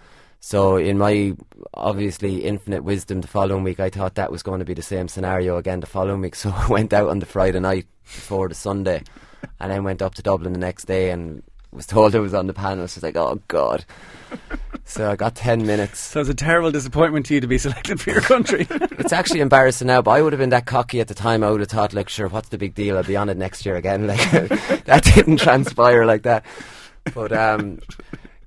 So 0.44 0.76
in 0.76 0.98
my 0.98 1.36
obviously 1.74 2.44
infinite 2.44 2.84
wisdom, 2.84 3.22
the 3.22 3.28
following 3.28 3.64
week 3.64 3.80
I 3.80 3.92
thought 3.92 4.16
that 4.16 4.32
was 4.32 4.44
going 4.44 4.60
to 4.60 4.66
be 4.66 4.74
the 4.74 4.82
same 4.82 5.08
scenario 5.08 5.58
again 5.58 5.80
the 5.80 5.88
following 5.88 6.22
week. 6.22 6.36
So 6.42 6.50
I 6.50 6.68
went 6.68 6.92
out 6.92 7.10
on 7.10 7.20
the 7.20 7.26
Friday 7.26 7.60
night 7.60 7.86
before 8.04 8.50
the 8.50 8.56
Sunday, 8.56 9.04
and 9.60 9.72
then 9.72 9.84
went 9.84 10.02
up 10.02 10.16
to 10.16 10.22
Dublin 10.24 10.54
the 10.54 10.60
next 10.60 10.86
day 10.86 11.12
and 11.12 11.44
was 11.72 11.86
told 11.86 12.16
I 12.16 12.20
was 12.20 12.34
on 12.34 12.48
the 12.48 12.54
panel. 12.54 12.88
So 12.88 12.96
I 12.96 12.98
was 12.98 13.04
like, 13.04 13.16
oh 13.18 13.40
god. 13.48 13.86
So 14.86 15.10
I 15.10 15.16
got 15.16 15.36
ten 15.36 15.66
minutes. 15.66 16.00
So 16.00 16.20
it's 16.20 16.30
a 16.30 16.34
terrible 16.34 16.70
disappointment 16.70 17.26
to 17.28 17.34
you 17.36 17.40
to 17.40 17.48
be 17.48 17.58
selected 17.58 18.02
for 18.02 18.12
your 18.12 18.22
country. 18.22 18.68
It's 19.00 19.14
actually 19.14 19.40
embarrassing 19.40 19.88
now, 19.88 20.02
but 20.02 20.12
I 20.12 20.22
would 20.22 20.34
have 20.34 20.40
been 20.40 20.50
that 20.50 20.66
cocky 20.66 21.00
at 21.00 21.08
the 21.08 21.14
time. 21.14 21.44
I 21.44 21.50
would 21.50 21.60
have 21.62 21.70
thought, 21.70 21.94
like, 21.94 22.08
sure, 22.10 22.28
what's 22.28 22.50
the 22.50 22.58
big 22.58 22.76
deal? 22.76 22.98
I'll 22.98 23.04
be 23.04 23.16
on 23.16 23.30
it 23.30 23.38
next 23.38 23.66
year 23.66 23.76
again. 23.76 24.06
Like 24.12 24.20
that 24.86 25.04
didn't 25.16 25.38
transpire 25.38 26.06
like 26.06 26.24
that. 26.24 26.46
But 27.16 27.32
um, 27.32 27.80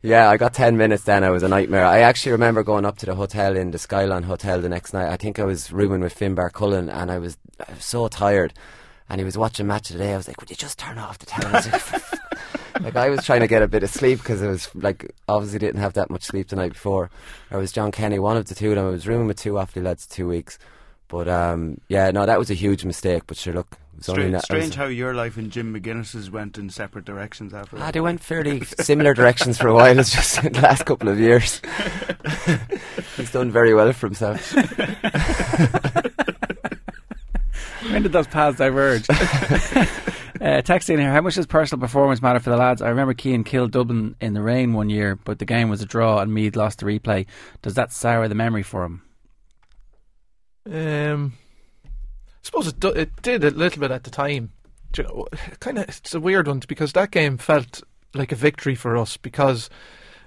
yeah, 0.02 0.28
I 0.28 0.36
got 0.36 0.52
ten 0.54 0.76
minutes. 0.76 1.04
Then 1.04 1.24
I 1.24 1.30
was 1.30 1.42
a 1.42 1.48
nightmare. 1.48 1.84
I 1.86 2.00
actually 2.00 2.32
remember 2.32 2.62
going 2.62 2.84
up 2.84 2.98
to 2.98 3.06
the 3.06 3.14
hotel 3.14 3.56
in 3.56 3.70
the 3.70 3.78
Skyline 3.78 4.24
Hotel 4.24 4.60
the 4.60 4.68
next 4.68 4.92
night. 4.92 5.10
I 5.10 5.16
think 5.16 5.38
I 5.38 5.44
was 5.44 5.72
rooming 5.72 6.00
with 6.00 6.14
Finbar 6.16 6.52
Cullen, 6.52 6.90
and 6.90 7.10
I 7.10 7.18
was, 7.18 7.38
I 7.66 7.72
was 7.72 7.84
so 7.84 8.06
tired. 8.08 8.52
And 9.08 9.18
he 9.20 9.24
was 9.24 9.36
watching 9.36 9.66
match 9.66 9.90
of 9.90 9.98
the 9.98 10.04
day. 10.04 10.12
I 10.12 10.16
was 10.16 10.28
like, 10.28 10.40
"Would 10.40 10.50
you 10.50 10.56
just 10.56 10.78
turn 10.78 10.98
off 10.98 11.18
the 11.18 11.26
television?" 11.26 12.00
Like 12.80 12.96
I 12.96 13.08
was 13.10 13.24
trying 13.24 13.40
to 13.40 13.46
get 13.46 13.62
a 13.62 13.68
bit 13.68 13.82
of 13.82 13.90
sleep 13.90 14.18
because 14.18 14.42
I 14.42 14.48
was 14.48 14.68
like 14.74 15.14
obviously 15.28 15.58
didn't 15.58 15.80
have 15.80 15.94
that 15.94 16.10
much 16.10 16.22
sleep 16.24 16.48
the 16.48 16.56
night 16.56 16.72
before. 16.72 17.10
I 17.50 17.56
was 17.56 17.72
John 17.72 17.90
Kenny, 17.92 18.18
one 18.18 18.36
of 18.36 18.46
the 18.46 18.54
two 18.54 18.70
of 18.70 18.76
them. 18.76 18.86
I 18.86 18.90
was 18.90 19.06
rooming 19.06 19.26
with 19.26 19.38
two 19.38 19.52
Offaly 19.54 19.82
lads 19.82 20.06
two 20.06 20.26
weeks. 20.28 20.58
But 21.08 21.28
um, 21.28 21.80
yeah, 21.88 22.10
no, 22.10 22.26
that 22.26 22.38
was 22.38 22.50
a 22.50 22.54
huge 22.54 22.84
mistake. 22.84 23.24
But 23.26 23.36
sure, 23.36 23.52
look, 23.54 23.68
it 23.92 23.98
was 23.98 24.08
only 24.08 24.22
Strange, 24.22 24.32
na- 24.32 24.36
it 24.36 24.38
was- 24.38 24.44
strange 24.44 24.74
how 24.74 24.86
your 24.86 25.14
life 25.14 25.36
and 25.36 25.50
Jim 25.52 25.72
McGuinness's 25.74 26.30
went 26.30 26.58
in 26.58 26.70
separate 26.70 27.04
directions 27.04 27.52
after 27.54 27.76
Ah, 27.76 27.80
that. 27.80 27.94
they 27.94 28.00
went 28.00 28.20
fairly 28.20 28.64
similar 28.64 29.14
directions 29.14 29.58
for 29.58 29.68
a 29.68 29.74
while. 29.74 29.96
It's 29.98 30.10
just 30.14 30.42
in 30.42 30.52
the 30.54 30.60
last 30.62 30.84
couple 30.86 31.08
of 31.08 31.20
years. 31.20 31.60
He's 33.16 33.30
done 33.30 33.50
very 33.52 33.74
well 33.74 33.92
for 33.92 34.06
himself. 34.08 34.52
when 37.90 38.02
did 38.02 38.12
those 38.12 38.26
paths 38.26 38.58
diverge? 38.58 39.06
uh, 40.40 40.62
texting 40.62 40.98
here, 40.98 41.12
how 41.12 41.20
much 41.20 41.36
does 41.36 41.46
personal 41.46 41.80
performance 41.80 42.20
matter 42.20 42.40
for 42.40 42.50
the 42.50 42.56
lads? 42.56 42.82
I 42.82 42.88
remember 42.88 43.14
Keane 43.14 43.44
killed 43.44 43.72
Dublin 43.72 44.16
in 44.20 44.34
the 44.34 44.42
rain 44.42 44.72
one 44.72 44.90
year, 44.90 45.16
but 45.16 45.38
the 45.38 45.44
game 45.44 45.68
was 45.68 45.80
a 45.80 45.86
draw 45.86 46.18
and 46.18 46.32
Meath 46.32 46.56
lost 46.56 46.80
the 46.80 46.86
replay. 46.86 47.26
Does 47.62 47.74
that 47.74 47.92
sour 47.92 48.28
the 48.28 48.34
memory 48.34 48.62
for 48.62 48.84
him? 48.84 49.02
Um, 50.70 51.34
I 51.84 51.88
suppose 52.42 52.68
it, 52.68 52.80
do, 52.80 52.88
it 52.88 53.22
did 53.22 53.44
a 53.44 53.50
little 53.50 53.80
bit 53.80 53.90
at 53.90 54.04
the 54.04 54.10
time. 54.10 54.50
You 54.96 55.04
know, 55.04 55.26
kind 55.60 55.78
of, 55.78 55.88
it's 55.88 56.14
a 56.14 56.20
weird 56.20 56.48
one 56.48 56.62
because 56.66 56.92
that 56.92 57.10
game 57.10 57.38
felt 57.38 57.82
like 58.14 58.32
a 58.32 58.36
victory 58.36 58.74
for 58.74 58.96
us 58.96 59.16
because 59.16 59.68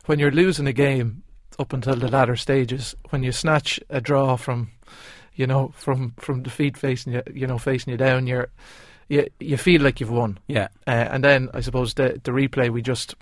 when 0.05 0.19
you're 0.19 0.31
losing 0.31 0.67
a 0.67 0.73
game 0.73 1.23
up 1.59 1.73
until 1.73 1.95
the 1.95 2.09
latter 2.09 2.35
stages, 2.35 2.95
when 3.09 3.23
you 3.23 3.31
snatch 3.31 3.79
a 3.89 4.01
draw 4.01 4.35
from, 4.35 4.71
you 5.35 5.47
know, 5.47 5.73
from 5.75 6.13
from 6.17 6.43
defeat 6.43 6.77
facing 6.77 7.13
you, 7.13 7.23
you 7.33 7.47
know, 7.47 7.57
facing 7.57 7.91
you 7.91 7.97
down, 7.97 8.27
you're 8.27 8.49
you 9.09 9.27
you 9.39 9.57
feel 9.57 9.81
like 9.81 9.99
you've 9.99 10.11
won. 10.11 10.37
Yeah. 10.47 10.67
Uh, 10.85 10.91
and 11.11 11.23
then 11.23 11.49
I 11.53 11.61
suppose 11.61 11.93
the 11.93 12.19
the 12.23 12.31
replay 12.31 12.69
we 12.69 12.81
just 12.81 13.15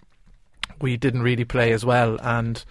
we 0.82 0.98
didn't 0.98 1.22
really 1.24 1.46
play 1.46 1.72
as 1.72 1.86
well 1.86 2.18
and 2.22 2.64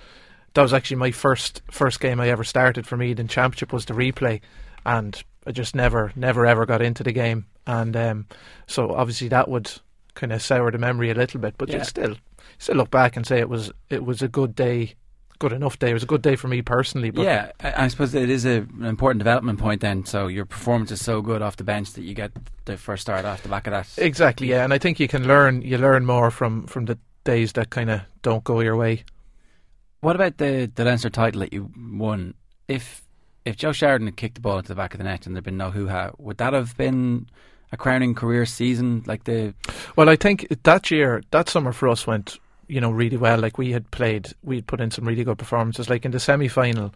that 0.55 0.63
was 0.63 0.73
actually 0.73 0.97
my 0.99 1.11
first 1.11 1.63
first 1.71 2.01
game 2.01 2.21
I 2.21 2.29
ever 2.29 2.45
started 2.45 2.87
for 2.87 2.97
Meath 2.97 3.19
in 3.19 3.29
championship 3.29 3.73
was 3.73 3.87
the 3.87 3.95
replay 3.95 4.41
and 4.85 5.21
I 5.47 5.53
just 5.53 5.75
never 5.75 6.13
never 6.17 6.45
ever 6.47 6.67
got 6.67 6.83
into 6.83 7.03
the 7.03 7.13
game 7.13 7.47
and 7.67 7.97
um, 7.97 8.27
so 8.67 8.95
obviously 8.95 9.29
that 9.29 9.49
would 9.49 9.71
kind 10.15 10.33
of 10.33 10.43
sour 10.43 10.71
the 10.71 10.79
memory 10.79 11.11
a 11.11 11.15
little 11.15 11.41
bit 11.41 11.55
but 11.57 11.69
Yeah. 11.71 11.79
you 11.79 11.85
still 11.85 12.17
still 12.59 12.77
look 12.77 12.91
back 12.91 13.17
and 13.17 13.27
say 13.27 13.39
it 13.39 13.49
was 13.49 13.73
it 13.91 14.05
was 14.05 14.23
a 14.23 14.29
good 14.29 14.55
day 14.55 14.95
good 15.39 15.53
enough 15.53 15.79
day 15.79 15.91
it 15.91 15.95
was 15.95 16.03
a 16.03 16.07
good 16.07 16.23
day 16.23 16.37
for 16.37 16.49
me 16.49 16.63
personally 16.63 17.11
but 17.11 17.25
yeah, 17.25 17.51
I, 17.61 17.85
I 17.85 17.89
suppose 17.89 18.15
it 18.15 18.31
is 18.31 18.45
a, 18.45 18.59
an 18.81 18.85
important 18.85 19.19
development 19.19 19.59
point 19.59 19.81
then. 19.81 20.05
So 20.07 20.29
your 20.29 20.45
performance 20.47 20.91
is 20.93 21.03
so 21.05 21.21
good 21.23 21.43
off 21.43 21.57
the 21.57 21.65
bench 21.65 21.93
that 21.95 22.03
you 22.03 22.15
get 22.15 22.33
the 22.65 22.77
first 22.77 23.03
start 23.03 23.25
off 23.25 23.43
the 23.43 23.49
back 23.49 23.67
of 23.67 23.73
that. 23.73 23.89
exactly 23.99 24.49
yeah 24.49 24.65
and 24.65 24.73
I 24.73 24.79
think 24.79 25.01
you 25.01 25.09
can 25.09 25.27
learn 25.27 25.63
you 25.63 25.77
learn 25.79 26.07
more 26.07 26.31
from 26.31 26.67
from 26.67 26.85
the 26.87 26.99
days 27.25 27.53
that 27.55 27.71
kind 27.71 27.91
of 27.91 28.03
don't 28.23 28.45
go 28.45 28.61
your 28.61 28.77
way 28.77 29.05
What 30.01 30.17
about 30.17 30.37
the 30.39 30.71
the 30.75 30.85
Leinster 30.85 31.11
title 31.11 31.41
that 31.41 31.53
you 31.53 31.71
won? 31.77 32.35
If 32.69 33.03
if 33.45 33.57
Joe 33.57 33.73
Sheridan 33.73 34.07
had 34.07 34.17
kicked 34.17 34.37
the 34.37 34.41
ball 34.41 34.59
into 34.59 34.69
the 34.69 34.75
back 34.75 34.95
of 34.95 34.99
the 34.99 35.05
net 35.05 35.27
and 35.27 35.35
there'd 35.35 35.45
been 35.45 35.57
no 35.57 35.71
hoo 35.71 35.89
ha, 35.89 36.11
would 36.19 36.37
that 36.39 36.53
have 36.53 36.77
been 36.77 37.27
a 37.73 37.77
crowning 37.77 38.15
career 38.15 38.47
season? 38.47 39.03
Like 39.07 39.25
the 39.25 39.55
Well, 39.97 40.09
I 40.09 40.17
think 40.17 40.47
that 40.63 40.91
year, 40.91 41.23
that 41.31 41.49
summer 41.49 41.73
for 41.73 41.89
us 41.89 42.07
went, 42.07 42.39
you 42.69 42.81
know, 42.81 42.91
really 42.91 43.17
well. 43.17 43.39
Like 43.39 43.59
we 43.59 43.73
had 43.73 43.91
played, 43.91 44.33
we 44.43 44.57
had 44.57 44.67
put 44.67 44.81
in 44.81 44.91
some 44.91 45.07
really 45.07 45.25
good 45.25 45.39
performances. 45.39 45.89
Like 45.91 46.05
in 46.05 46.11
the 46.11 46.21
semi 46.21 46.49
final, 46.49 46.95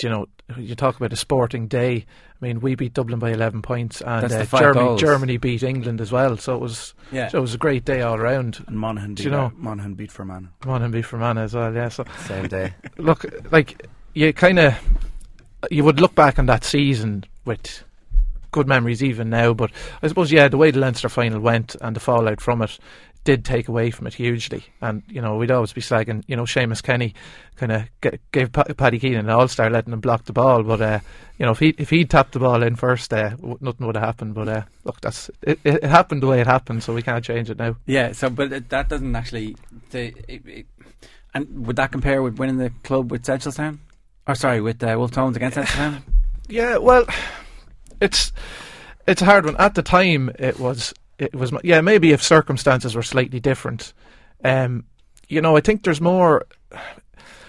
you 0.00 0.08
know, 0.08 0.26
you 0.56 0.74
talk 0.74 0.96
about 0.96 1.12
a 1.12 1.16
sporting 1.16 1.68
day. 1.68 2.04
I 2.40 2.44
mean, 2.44 2.60
we 2.60 2.74
beat 2.74 2.94
Dublin 2.94 3.18
by 3.20 3.30
eleven 3.30 3.62
points, 3.62 4.00
and 4.00 4.24
uh, 4.32 4.44
Germany, 4.44 4.72
goals. 4.74 5.00
Germany 5.00 5.36
beat 5.36 5.62
England 5.62 6.00
as 6.00 6.10
well. 6.10 6.36
So 6.36 6.54
it 6.56 6.60
was, 6.60 6.92
Yeah. 7.12 7.28
so 7.28 7.38
it 7.38 7.40
was 7.42 7.54
a 7.54 7.58
great 7.58 7.84
day 7.84 8.02
all 8.02 8.18
round. 8.18 8.64
And 8.66 8.76
Monaghan 8.76 9.16
you 9.18 9.30
know? 9.30 9.52
Monaghan 9.56 9.94
beat 9.94 10.10
Fermanagh. 10.10 10.48
Monaghan 10.66 10.90
beat 10.90 11.06
Fermanagh 11.06 11.42
as 11.44 11.54
well. 11.54 11.72
Yeah. 11.72 11.88
So 11.88 12.04
Same 12.26 12.48
day. 12.48 12.74
look, 12.96 13.24
like 13.52 13.86
you 14.14 14.32
kind 14.32 14.58
of, 14.58 14.74
you 15.70 15.84
would 15.84 16.00
look 16.00 16.16
back 16.16 16.38
on 16.40 16.46
that 16.46 16.64
season 16.64 17.24
with 17.44 17.84
good 18.50 18.66
memories 18.66 19.04
even 19.04 19.30
now. 19.30 19.54
But 19.54 19.70
I 20.02 20.08
suppose, 20.08 20.32
yeah, 20.32 20.48
the 20.48 20.56
way 20.56 20.72
the 20.72 20.80
Leinster 20.80 21.08
final 21.08 21.38
went 21.38 21.76
and 21.80 21.94
the 21.94 22.00
fallout 22.00 22.40
from 22.40 22.60
it, 22.62 22.76
did 23.24 23.44
take 23.44 23.68
away 23.68 23.90
from 23.90 24.06
it 24.06 24.14
hugely. 24.14 24.64
And 24.80 25.02
you 25.08 25.20
know, 25.20 25.36
we'd 25.36 25.50
always 25.50 25.72
be 25.72 25.80
slagging. 25.80 26.24
You 26.26 26.36
know, 26.36 26.44
Seamus 26.44 26.82
Kenny 26.82 27.14
kind 27.56 27.72
of 27.72 27.88
gave 28.32 28.52
pa- 28.52 28.64
Paddy 28.76 28.98
Keenan 28.98 29.26
an 29.26 29.30
All 29.30 29.48
Star, 29.48 29.70
letting 29.70 29.92
him 29.92 30.00
block 30.00 30.24
the 30.24 30.32
ball. 30.32 30.62
But 30.62 30.80
uh, 30.80 31.00
you 31.38 31.46
know, 31.46 31.52
if 31.52 31.58
he 31.58 31.74
if 31.78 31.90
he 31.90 32.04
tapped 32.04 32.32
the 32.32 32.40
ball 32.40 32.62
in 32.62 32.76
first, 32.76 33.12
uh, 33.12 33.30
w- 33.30 33.58
nothing 33.60 33.86
would 33.86 33.96
have 33.96 34.04
happened. 34.04 34.34
But 34.34 34.48
uh, 34.48 34.62
look, 34.84 35.00
that's 35.00 35.30
it, 35.42 35.60
it, 35.64 35.84
happened 35.84 36.22
the 36.22 36.26
way 36.26 36.40
it 36.40 36.46
happened, 36.46 36.82
so 36.82 36.94
we 36.94 37.02
can't 37.02 37.24
change 37.24 37.50
it 37.50 37.58
now. 37.58 37.76
Yeah. 37.86 38.12
So, 38.12 38.30
but 38.30 38.68
that 38.68 38.88
doesn't 38.88 39.14
actually. 39.14 39.56
The, 39.90 40.14
it, 40.28 40.42
it, 40.46 40.66
and 41.34 41.66
would 41.66 41.76
that 41.76 41.92
compare 41.92 42.22
with 42.22 42.38
winning 42.38 42.58
the 42.58 42.70
club 42.82 43.10
with 43.10 43.22
Town? 43.24 43.80
Or 44.26 44.34
sorry, 44.34 44.60
with 44.60 44.82
uh, 44.82 44.94
Wolfe 44.98 45.12
Tones 45.12 45.36
against 45.36 45.56
Town? 45.56 46.02
Yeah. 46.48 46.76
Well, 46.78 47.06
it's 48.00 48.32
it's 49.06 49.22
a 49.22 49.24
hard 49.24 49.44
one. 49.44 49.56
At 49.58 49.74
the 49.74 49.82
time, 49.82 50.30
it 50.38 50.58
was 50.58 50.92
it 51.22 51.34
was 51.34 51.52
yeah 51.62 51.80
maybe 51.80 52.12
if 52.12 52.22
circumstances 52.22 52.94
were 52.94 53.02
slightly 53.02 53.40
different. 53.40 53.92
Um, 54.44 54.84
you 55.28 55.40
know, 55.40 55.56
I 55.56 55.60
think 55.60 55.84
there's 55.84 56.00
more. 56.00 56.46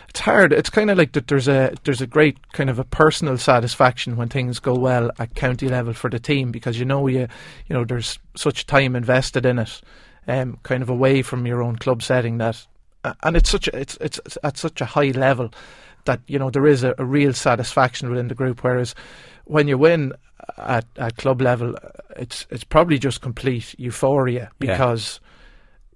It's 0.09 0.19
hard. 0.19 0.53
It's 0.53 0.69
kind 0.69 0.91
of 0.91 0.97
like 0.97 1.13
that. 1.13 1.27
There's 1.27 1.47
a 1.47 1.73
there's 1.83 2.01
a 2.01 2.07
great 2.07 2.51
kind 2.51 2.69
of 2.69 2.77
a 2.77 2.83
personal 2.83 3.37
satisfaction 3.37 4.15
when 4.15 4.29
things 4.29 4.59
go 4.59 4.75
well 4.75 5.09
at 5.17 5.33
county 5.33 5.67
level 5.67 5.93
for 5.93 6.09
the 6.09 6.19
team 6.19 6.51
because 6.51 6.77
you 6.77 6.85
know 6.85 7.07
you 7.07 7.27
you 7.67 7.73
know 7.73 7.83
there's 7.83 8.19
such 8.35 8.67
time 8.67 8.95
invested 8.95 9.43
in 9.45 9.57
it, 9.57 9.81
um, 10.27 10.59
kind 10.61 10.83
of 10.83 10.89
away 10.89 11.23
from 11.23 11.47
your 11.47 11.63
own 11.63 11.77
club 11.77 12.03
setting 12.03 12.37
that, 12.37 12.65
and 13.23 13.35
it's 13.35 13.49
such 13.49 13.67
a, 13.69 13.75
it's 13.75 13.97
it's 13.99 14.19
at 14.43 14.57
such 14.57 14.81
a 14.81 14.85
high 14.85 15.09
level 15.11 15.49
that 16.05 16.21
you 16.27 16.37
know 16.37 16.51
there 16.51 16.67
is 16.67 16.83
a, 16.83 16.93
a 16.99 17.05
real 17.05 17.33
satisfaction 17.33 18.09
within 18.09 18.27
the 18.27 18.35
group. 18.35 18.63
Whereas 18.63 18.93
when 19.45 19.67
you 19.67 19.77
win 19.77 20.13
at, 20.57 20.85
at 20.97 21.17
club 21.17 21.41
level, 21.41 21.75
it's 22.15 22.45
it's 22.49 22.63
probably 22.63 22.99
just 22.99 23.21
complete 23.21 23.77
euphoria 23.77 24.51
because 24.59 25.19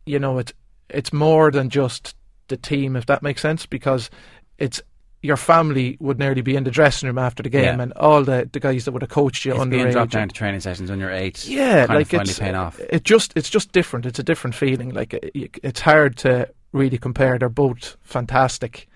yeah. 0.05 0.13
you 0.13 0.19
know 0.19 0.37
it's 0.37 0.53
it's 0.89 1.11
more 1.11 1.51
than 1.51 1.69
just 1.69 2.15
the 2.47 2.57
team, 2.57 2.95
if 2.95 3.05
that 3.07 3.21
makes 3.21 3.41
sense, 3.41 3.65
because 3.65 4.09
it's 4.57 4.81
your 5.21 5.37
family 5.37 5.97
would 5.99 6.19
nearly 6.19 6.41
be 6.41 6.55
in 6.55 6.63
the 6.63 6.71
dressing 6.71 7.07
room 7.07 7.17
after 7.17 7.43
the 7.43 7.49
game, 7.49 7.77
yeah. 7.77 7.81
and 7.81 7.93
all 7.93 8.23
the, 8.23 8.47
the 8.51 8.59
guys 8.59 8.85
that 8.85 8.91
would 8.91 9.01
have 9.01 9.09
coached 9.09 9.45
you 9.45 9.51
it's 9.51 9.59
underage. 9.59 9.71
being 9.71 9.91
dropped 9.91 10.11
down 10.11 10.27
to 10.27 10.33
training 10.33 10.59
sessions 10.59 10.89
when 10.89 10.99
you're 10.99 11.11
eight. 11.11 11.45
Yeah, 11.47 11.87
like 11.89 12.13
it's 12.13 12.39
paying 12.39 12.55
off. 12.55 12.79
It 12.79 13.03
just 13.03 13.33
it's 13.35 13.49
just 13.49 13.71
different. 13.71 14.05
It's 14.05 14.19
a 14.19 14.23
different 14.23 14.55
feeling. 14.55 14.93
Like 14.93 15.13
it, 15.13 15.59
it's 15.63 15.81
hard 15.81 16.17
to 16.17 16.49
really 16.71 16.97
compare. 16.97 17.37
They're 17.37 17.49
both 17.49 17.97
fantastic, 18.01 18.87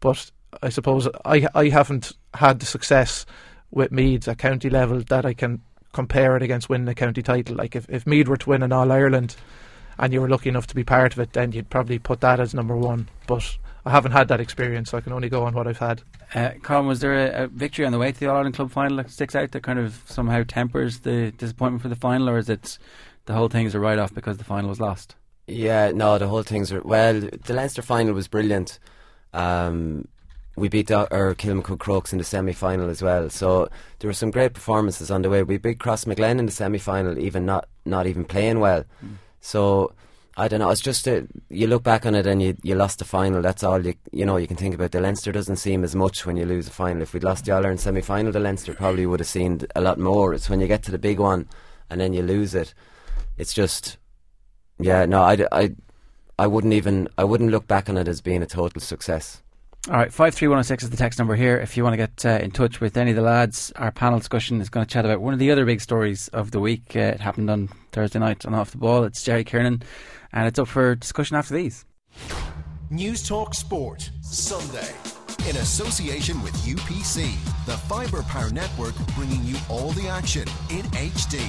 but 0.00 0.30
I 0.62 0.68
suppose 0.68 1.08
I 1.24 1.48
I 1.54 1.68
haven't 1.68 2.12
had 2.34 2.60
the 2.60 2.66
success 2.66 3.26
with 3.72 3.90
Meads 3.90 4.28
at 4.28 4.38
county 4.38 4.70
level 4.70 5.00
that 5.08 5.26
I 5.26 5.34
can 5.34 5.62
compare 5.92 6.36
it 6.36 6.42
against 6.42 6.68
winning 6.68 6.88
a 6.88 6.94
county 6.94 7.22
title. 7.22 7.56
Like 7.56 7.74
if, 7.74 7.86
if 7.88 8.06
Meath 8.06 8.28
were 8.28 8.36
to 8.36 8.50
win 8.50 8.62
an 8.62 8.72
All 8.72 8.92
Ireland 8.92 9.34
and 9.98 10.12
you 10.12 10.20
were 10.20 10.28
lucky 10.28 10.48
enough 10.48 10.66
to 10.68 10.74
be 10.74 10.84
part 10.84 11.12
of 11.12 11.18
it, 11.18 11.32
then 11.32 11.52
you'd 11.52 11.70
probably 11.70 11.98
put 11.98 12.20
that 12.20 12.40
as 12.40 12.54
number 12.54 12.76
one. 12.76 13.08
But 13.26 13.58
I 13.84 13.90
haven't 13.90 14.12
had 14.12 14.28
that 14.28 14.40
experience, 14.40 14.90
so 14.90 14.98
I 14.98 15.00
can 15.00 15.12
only 15.12 15.28
go 15.28 15.44
on 15.44 15.54
what 15.54 15.66
I've 15.66 15.78
had. 15.78 16.02
Uh, 16.34 16.50
Colm, 16.60 16.86
was 16.86 17.00
there 17.00 17.14
a, 17.14 17.44
a, 17.44 17.46
victory 17.48 17.84
on 17.84 17.92
the 17.92 17.98
way 17.98 18.12
to 18.12 18.20
the 18.20 18.26
All 18.26 18.36
Ireland 18.36 18.54
Club 18.54 18.70
final 18.70 18.96
that 18.98 19.10
sticks 19.10 19.34
out 19.34 19.50
that 19.52 19.62
kind 19.62 19.78
of 19.78 20.02
somehow 20.06 20.44
tempers 20.46 21.00
the 21.00 21.32
disappointment 21.32 21.82
for 21.82 21.88
the 21.88 21.96
final, 21.96 22.30
or 22.30 22.38
is 22.38 22.48
it 22.48 22.78
the 23.26 23.34
whole 23.34 23.48
thing 23.48 23.66
is 23.66 23.74
a 23.74 23.80
write 23.80 23.98
off 23.98 24.14
because 24.14 24.38
the 24.38 24.44
final 24.44 24.70
was 24.70 24.80
lost? 24.80 25.16
Yeah, 25.46 25.90
no, 25.92 26.18
the 26.18 26.28
whole 26.28 26.42
thing's 26.42 26.70
a 26.72 26.80
well. 26.80 27.20
The 27.20 27.52
Leinster 27.52 27.82
final 27.82 28.14
was 28.14 28.28
brilliant. 28.28 28.78
Um, 29.32 30.06
we 30.56 30.68
beat 30.68 30.88
Do- 30.88 31.06
or 31.10 31.34
Kilmacud 31.34 31.78
Crokes 31.78 32.12
in 32.12 32.18
the 32.18 32.24
semi 32.24 32.52
final 32.52 32.90
as 32.90 33.02
well. 33.02 33.30
So 33.30 33.68
there 33.98 34.08
were 34.08 34.14
some 34.14 34.30
great 34.30 34.54
performances 34.54 35.10
on 35.10 35.22
the 35.22 35.30
way. 35.30 35.42
We 35.42 35.56
beat 35.58 35.78
Crossmaglen 35.78 36.38
in 36.38 36.46
the 36.46 36.52
semi 36.52 36.78
final, 36.78 37.18
even 37.18 37.46
not 37.46 37.68
not 37.84 38.06
even 38.06 38.24
playing 38.24 38.60
well. 38.60 38.84
Mm. 39.04 39.16
So 39.40 39.94
I 40.36 40.48
don't 40.48 40.60
know. 40.60 40.70
It's 40.70 40.80
just 40.80 41.06
a, 41.06 41.26
you 41.50 41.66
look 41.66 41.82
back 41.82 42.06
on 42.06 42.14
it 42.14 42.26
and 42.26 42.42
you 42.42 42.56
you 42.62 42.74
lost 42.74 42.98
the 42.98 43.04
final. 43.04 43.42
That's 43.42 43.62
all 43.62 43.84
you 43.84 43.94
you 44.12 44.24
know 44.26 44.36
you 44.36 44.46
can 44.46 44.56
think 44.56 44.74
about. 44.74 44.92
The 44.92 45.00
Leinster 45.00 45.32
doesn't 45.32 45.56
seem 45.56 45.84
as 45.84 45.94
much 45.94 46.26
when 46.26 46.36
you 46.36 46.44
lose 46.44 46.68
a 46.68 46.70
final. 46.70 47.02
If 47.02 47.14
we'd 47.14 47.24
lost 47.24 47.44
the 47.44 47.52
All 47.52 47.58
Ireland 47.58 47.80
semi 47.80 48.02
final, 48.02 48.32
the 48.32 48.40
Leinster 48.40 48.74
probably 48.74 49.06
would 49.06 49.20
have 49.20 49.28
seemed 49.28 49.66
a 49.74 49.80
lot 49.80 49.98
more. 49.98 50.34
It's 50.34 50.50
when 50.50 50.60
you 50.60 50.66
get 50.66 50.82
to 50.84 50.90
the 50.90 50.98
big 50.98 51.18
one 51.18 51.48
and 51.90 52.00
then 52.00 52.12
you 52.12 52.22
lose 52.22 52.54
it. 52.54 52.74
It's 53.36 53.52
just 53.52 53.98
yeah. 54.78 55.06
No, 55.06 55.22
I, 55.22 55.46
I 55.50 55.74
I 56.38 56.46
wouldn't 56.46 56.72
even 56.72 57.08
I 57.18 57.24
wouldn't 57.24 57.50
look 57.50 57.66
back 57.66 57.88
on 57.88 57.96
it 57.96 58.08
as 58.08 58.20
being 58.20 58.42
a 58.42 58.46
total 58.46 58.80
success. 58.80 59.42
All 59.88 59.96
right, 59.96 60.12
53106 60.12 60.84
is 60.84 60.90
the 60.90 60.96
text 60.96 61.18
number 61.18 61.34
here. 61.34 61.56
If 61.56 61.76
you 61.76 61.82
want 61.82 61.94
to 61.94 61.96
get 61.96 62.24
uh, 62.24 62.38
in 62.40 62.52
touch 62.52 62.80
with 62.80 62.96
any 62.96 63.10
of 63.10 63.16
the 63.16 63.22
lads, 63.22 63.72
our 63.74 63.90
panel 63.90 64.20
discussion 64.20 64.60
is 64.60 64.68
going 64.68 64.86
to 64.86 64.92
chat 64.92 65.04
about 65.04 65.20
one 65.20 65.32
of 65.32 65.40
the 65.40 65.50
other 65.50 65.64
big 65.64 65.80
stories 65.80 66.28
of 66.28 66.52
the 66.52 66.60
week. 66.60 66.94
Uh, 66.94 67.00
it 67.00 67.20
happened 67.20 67.50
on 67.50 67.68
Thursday 67.90 68.20
night 68.20 68.46
on 68.46 68.54
Off 68.54 68.70
the 68.70 68.78
Ball. 68.78 69.02
It's 69.02 69.24
Jerry 69.24 69.42
Kiernan, 69.42 69.82
and 70.32 70.46
it's 70.46 70.60
up 70.60 70.68
for 70.68 70.94
discussion 70.94 71.36
after 71.36 71.54
these. 71.54 71.84
Newstalk 72.92 73.56
Sport, 73.56 74.08
Sunday, 74.20 74.94
in 75.50 75.56
association 75.56 76.40
with 76.42 76.52
UPC, 76.58 77.34
the 77.66 77.76
Fibre 77.76 78.22
Power 78.22 78.50
Network, 78.50 78.94
bringing 79.16 79.42
you 79.42 79.56
all 79.68 79.90
the 79.90 80.06
action 80.06 80.46
in 80.70 80.84
HD. 80.92 81.40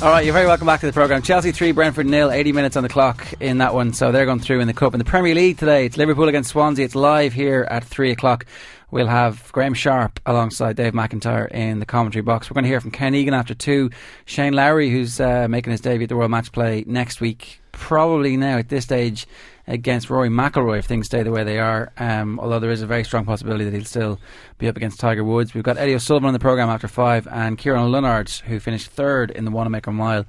All 0.00 0.10
right, 0.10 0.24
you're 0.24 0.32
very 0.32 0.46
welcome 0.46 0.68
back 0.68 0.78
to 0.78 0.86
the 0.86 0.92
programme. 0.92 1.22
Chelsea 1.22 1.50
3, 1.50 1.72
Brentford 1.72 2.06
nil, 2.06 2.30
80 2.30 2.52
minutes 2.52 2.76
on 2.76 2.84
the 2.84 2.88
clock 2.88 3.34
in 3.40 3.58
that 3.58 3.74
one. 3.74 3.92
So 3.92 4.12
they're 4.12 4.26
going 4.26 4.38
through 4.38 4.60
in 4.60 4.68
the 4.68 4.72
Cup. 4.72 4.94
In 4.94 4.98
the 4.98 5.04
Premier 5.04 5.34
League 5.34 5.58
today, 5.58 5.86
it's 5.86 5.96
Liverpool 5.96 6.28
against 6.28 6.50
Swansea. 6.50 6.84
It's 6.84 6.94
live 6.94 7.32
here 7.32 7.66
at 7.68 7.82
3 7.82 8.12
o'clock. 8.12 8.46
We'll 8.92 9.08
have 9.08 9.50
Graham 9.50 9.74
Sharp 9.74 10.20
alongside 10.24 10.76
Dave 10.76 10.92
McIntyre 10.92 11.50
in 11.50 11.80
the 11.80 11.84
commentary 11.84 12.22
box. 12.22 12.48
We're 12.48 12.54
going 12.54 12.62
to 12.62 12.68
hear 12.68 12.80
from 12.80 12.92
Ken 12.92 13.12
Egan 13.12 13.34
after 13.34 13.54
2. 13.54 13.90
Shane 14.24 14.52
Lowry, 14.52 14.88
who's 14.88 15.18
uh, 15.18 15.48
making 15.50 15.72
his 15.72 15.80
debut 15.80 16.04
at 16.04 16.10
the 16.10 16.14
Royal 16.14 16.28
Match 16.28 16.52
Play 16.52 16.84
next 16.86 17.20
week. 17.20 17.60
Probably 17.78 18.36
now 18.36 18.58
at 18.58 18.68
this 18.68 18.84
stage 18.84 19.26
against 19.68 20.10
Rory 20.10 20.28
McIlroy 20.28 20.80
if 20.80 20.86
things 20.86 21.06
stay 21.06 21.22
the 21.22 21.30
way 21.30 21.44
they 21.44 21.58
are. 21.58 21.92
Um, 21.96 22.40
although 22.40 22.58
there 22.58 22.72
is 22.72 22.82
a 22.82 22.86
very 22.86 23.04
strong 23.04 23.24
possibility 23.24 23.64
that 23.64 23.72
he'll 23.72 23.84
still 23.84 24.20
be 24.58 24.66
up 24.66 24.76
against 24.76 24.98
Tiger 24.98 25.22
Woods. 25.22 25.54
We've 25.54 25.62
got 25.62 25.78
Eddie 25.78 25.94
O'Sullivan 25.94 26.26
on 26.26 26.32
the 26.32 26.40
programme 26.40 26.68
after 26.68 26.88
five, 26.88 27.28
and 27.30 27.56
Ciarán 27.56 27.86
Ó 27.86 27.90
Lionáird, 27.90 28.40
who 28.42 28.58
finished 28.58 28.90
third 28.90 29.30
in 29.30 29.44
the 29.44 29.50
Wanamaker 29.50 29.92
Mile 29.92 30.26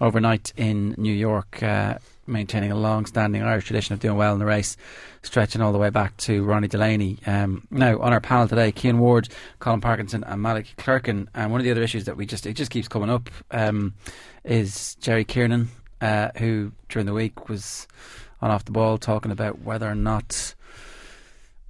overnight 0.00 0.52
in 0.56 0.94
New 0.98 1.12
York. 1.12 1.62
Uh, 1.62 1.94
maintaining 2.26 2.70
a 2.70 2.76
long-standing 2.76 3.42
Irish 3.42 3.64
tradition 3.64 3.92
of 3.92 4.00
doing 4.00 4.16
well 4.16 4.32
in 4.32 4.38
the 4.38 4.46
race, 4.46 4.76
stretching 5.22 5.60
all 5.60 5.72
the 5.72 5.78
way 5.78 5.90
back 5.90 6.16
to 6.18 6.44
Ronnie 6.44 6.68
Delany. 6.68 7.18
Um, 7.26 7.66
now, 7.70 7.98
on 7.98 8.12
our 8.12 8.20
panel 8.20 8.46
today, 8.46 8.72
Cian 8.72 8.98
Ward, 8.98 9.28
Colm 9.60 9.82
Parkinson, 9.82 10.22
and 10.24 10.40
Malachy 10.40 10.74
Clerkin. 10.76 11.26
And 11.34 11.50
one 11.50 11.60
of 11.60 11.64
the 11.64 11.70
other 11.70 11.82
issues 11.82 12.04
that 12.04 12.16
we 12.16 12.26
just 12.26 12.46
it 12.46 12.54
just 12.54 12.70
keeps 12.70 12.88
coming 12.88 13.10
up 13.10 13.28
um, 13.50 13.94
is 14.44 14.94
Jerry 15.00 15.24
Kiernan, 15.24 15.70
uh, 16.00 16.30
who 16.36 16.72
during 16.88 17.06
the 17.06 17.12
week 17.12 17.48
was 17.48 17.86
on 18.40 18.50
off 18.50 18.64
the 18.64 18.72
ball 18.72 18.98
talking 18.98 19.30
about 19.30 19.60
whether 19.60 19.88
or 19.88 19.94
not 19.94 20.54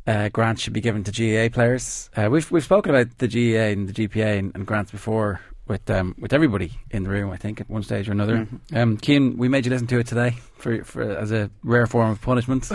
uh, 0.07 0.29
grants 0.29 0.63
should 0.63 0.73
be 0.73 0.81
given 0.81 1.05
to 1.05 1.13
GAA 1.13 1.53
players. 1.53 2.11
Uh, 2.17 2.29
we've 2.31 2.51
we've 2.51 2.65
spoken 2.65 2.95
about 2.95 3.19
the 3.19 3.29
GAA 3.29 3.73
and 3.73 3.89
the 3.89 4.09
GPA 4.09 4.39
and, 4.39 4.53
and 4.55 4.67
grants 4.67 4.91
before 4.91 5.41
with 5.67 5.89
um, 5.89 6.15
with 6.19 6.33
everybody 6.33 6.73
in 6.91 7.05
the 7.05 7.11
room. 7.11 7.31
I 7.31 7.37
think 7.37 7.61
at 7.61 7.71
one 7.71 7.83
stage 7.83 8.09
or 8.09 8.13
another. 8.13 8.39
Mm-hmm. 8.39 8.77
Um, 8.77 8.99
Cian, 8.99 9.37
we 9.39 9.49
made 9.49 9.65
you 9.65 9.71
listen 9.71 9.87
to 9.87 9.99
it 9.99 10.07
today 10.07 10.37
for 10.57 10.85
for 10.85 11.03
as 11.03 11.31
a 11.33 11.51
rare 11.63 11.87
form 11.87 12.11
of 12.11 12.21
punishment. 12.21 12.69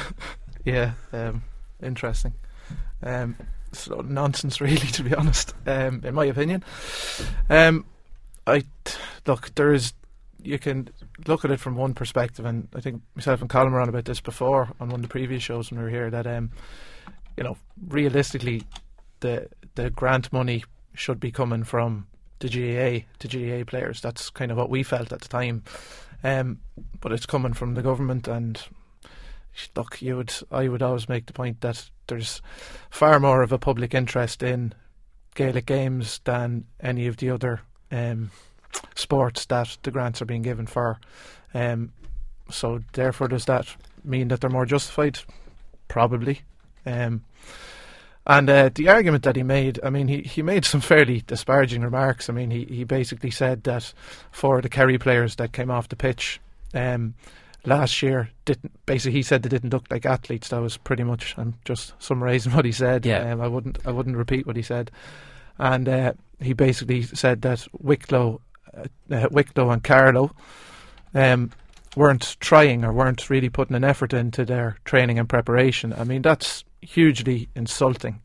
yeah, 0.64 0.92
um, 1.12 1.42
interesting. 1.82 2.34
Um, 3.02 3.36
so 3.72 4.00
nonsense, 4.00 4.60
really, 4.60 4.76
to 4.78 5.02
be 5.02 5.14
honest. 5.14 5.54
Um, 5.66 6.02
in 6.04 6.14
my 6.14 6.24
opinion, 6.24 6.64
um, 7.48 7.84
I 8.46 8.64
look 9.26 9.54
there 9.54 9.72
is 9.72 9.92
you 10.42 10.58
can 10.58 10.88
look 11.26 11.44
at 11.44 11.50
it 11.50 11.60
from 11.60 11.76
one 11.76 11.94
perspective, 11.94 12.44
and 12.44 12.68
I 12.74 12.80
think 12.80 13.02
myself 13.14 13.40
and 13.40 13.50
Colm 13.50 13.72
were 13.72 13.80
on 13.80 13.88
about 13.88 14.04
this 14.04 14.20
before 14.20 14.68
on 14.80 14.88
one 14.88 15.00
of 15.00 15.02
the 15.02 15.08
previous 15.08 15.42
shows 15.42 15.70
when 15.70 15.78
we 15.78 15.84
were 15.84 15.90
here. 15.90 16.10
That 16.10 16.26
um, 16.26 16.50
you 17.36 17.44
know, 17.44 17.56
realistically, 17.88 18.62
the 19.20 19.48
the 19.74 19.90
grant 19.90 20.32
money 20.32 20.64
should 20.94 21.20
be 21.20 21.30
coming 21.30 21.64
from 21.64 22.06
the 22.40 22.48
GAA 22.48 23.06
to 23.18 23.28
GAA 23.28 23.64
players. 23.64 24.00
That's 24.00 24.30
kind 24.30 24.50
of 24.50 24.56
what 24.56 24.70
we 24.70 24.82
felt 24.82 25.12
at 25.12 25.20
the 25.20 25.28
time. 25.28 25.62
Um, 26.22 26.60
but 27.00 27.12
it's 27.12 27.26
coming 27.26 27.54
from 27.54 27.74
the 27.74 27.82
government, 27.82 28.28
and 28.28 28.62
look, 29.76 30.02
you 30.02 30.16
would 30.16 30.32
I 30.50 30.68
would 30.68 30.82
always 30.82 31.08
make 31.08 31.26
the 31.26 31.32
point 31.32 31.60
that 31.60 31.90
there's 32.06 32.42
far 32.90 33.20
more 33.20 33.42
of 33.42 33.52
a 33.52 33.58
public 33.58 33.94
interest 33.94 34.42
in 34.42 34.74
Gaelic 35.34 35.66
games 35.66 36.20
than 36.24 36.64
any 36.80 37.06
of 37.06 37.18
the 37.18 37.30
other. 37.30 37.60
Um, 37.92 38.30
sports 38.94 39.46
that 39.46 39.76
the 39.82 39.90
grants 39.90 40.22
are 40.22 40.26
being 40.26 40.42
given 40.42 40.66
for. 40.66 40.98
Um, 41.54 41.92
so 42.50 42.80
therefore, 42.92 43.28
does 43.28 43.44
that 43.46 43.66
mean 44.04 44.28
that 44.28 44.40
they're 44.40 44.50
more 44.50 44.66
justified? 44.66 45.18
Probably. 45.88 46.42
Um, 46.86 47.24
and 48.26 48.48
uh, 48.48 48.70
the 48.74 48.88
argument 48.88 49.24
that 49.24 49.36
he 49.36 49.42
made, 49.42 49.80
I 49.82 49.90
mean, 49.90 50.08
he, 50.08 50.22
he 50.22 50.42
made 50.42 50.64
some 50.64 50.80
fairly 50.92 51.22
disparaging 51.26 51.82
remarks. 51.82 52.28
I 52.28 52.32
mean, 52.32 52.50
he, 52.50 52.64
he 52.64 52.84
basically 52.84 53.30
said 53.30 53.64
that 53.64 53.92
for 54.30 54.60
the 54.60 54.68
Kerry 54.68 54.98
players 54.98 55.36
that 55.36 55.52
came 55.52 55.70
off 55.70 55.88
the 55.88 55.96
pitch 55.96 56.40
um, 56.74 57.14
last 57.64 58.02
year, 58.02 58.30
didn't 58.44 58.72
basically 58.86 59.12
he 59.12 59.22
said 59.22 59.42
they 59.42 59.48
didn't 59.48 59.72
look 59.72 59.86
like 59.90 60.06
athletes. 60.06 60.48
That 60.48 60.60
was 60.60 60.76
pretty 60.76 61.02
much. 61.02 61.34
I'm 61.38 61.54
just 61.64 61.94
summarising 62.02 62.52
what 62.54 62.64
he 62.64 62.72
said. 62.72 63.06
Yeah. 63.06 63.32
Um, 63.32 63.40
I 63.40 63.48
wouldn't 63.48 63.78
I 63.86 63.90
wouldn't 63.90 64.16
repeat 64.16 64.46
what 64.46 64.56
he 64.56 64.62
said. 64.62 64.90
And 65.58 65.88
uh, 65.88 66.12
he 66.40 66.52
basically 66.54 67.02
said 67.02 67.42
that 67.42 67.66
Wicklow 67.72 68.40
uh, 68.74 69.28
Wicklow 69.30 69.70
and 69.70 69.82
Carlow 69.82 70.30
um, 71.14 71.50
weren't 71.96 72.36
trying 72.40 72.84
or 72.84 72.92
weren't 72.92 73.30
really 73.30 73.48
putting 73.48 73.76
an 73.76 73.84
effort 73.84 74.12
into 74.12 74.44
their 74.44 74.78
training 74.84 75.18
and 75.18 75.28
preparation. 75.28 75.92
I 75.92 76.04
mean, 76.04 76.22
that's 76.22 76.64
hugely 76.80 77.48
insulting 77.54 78.20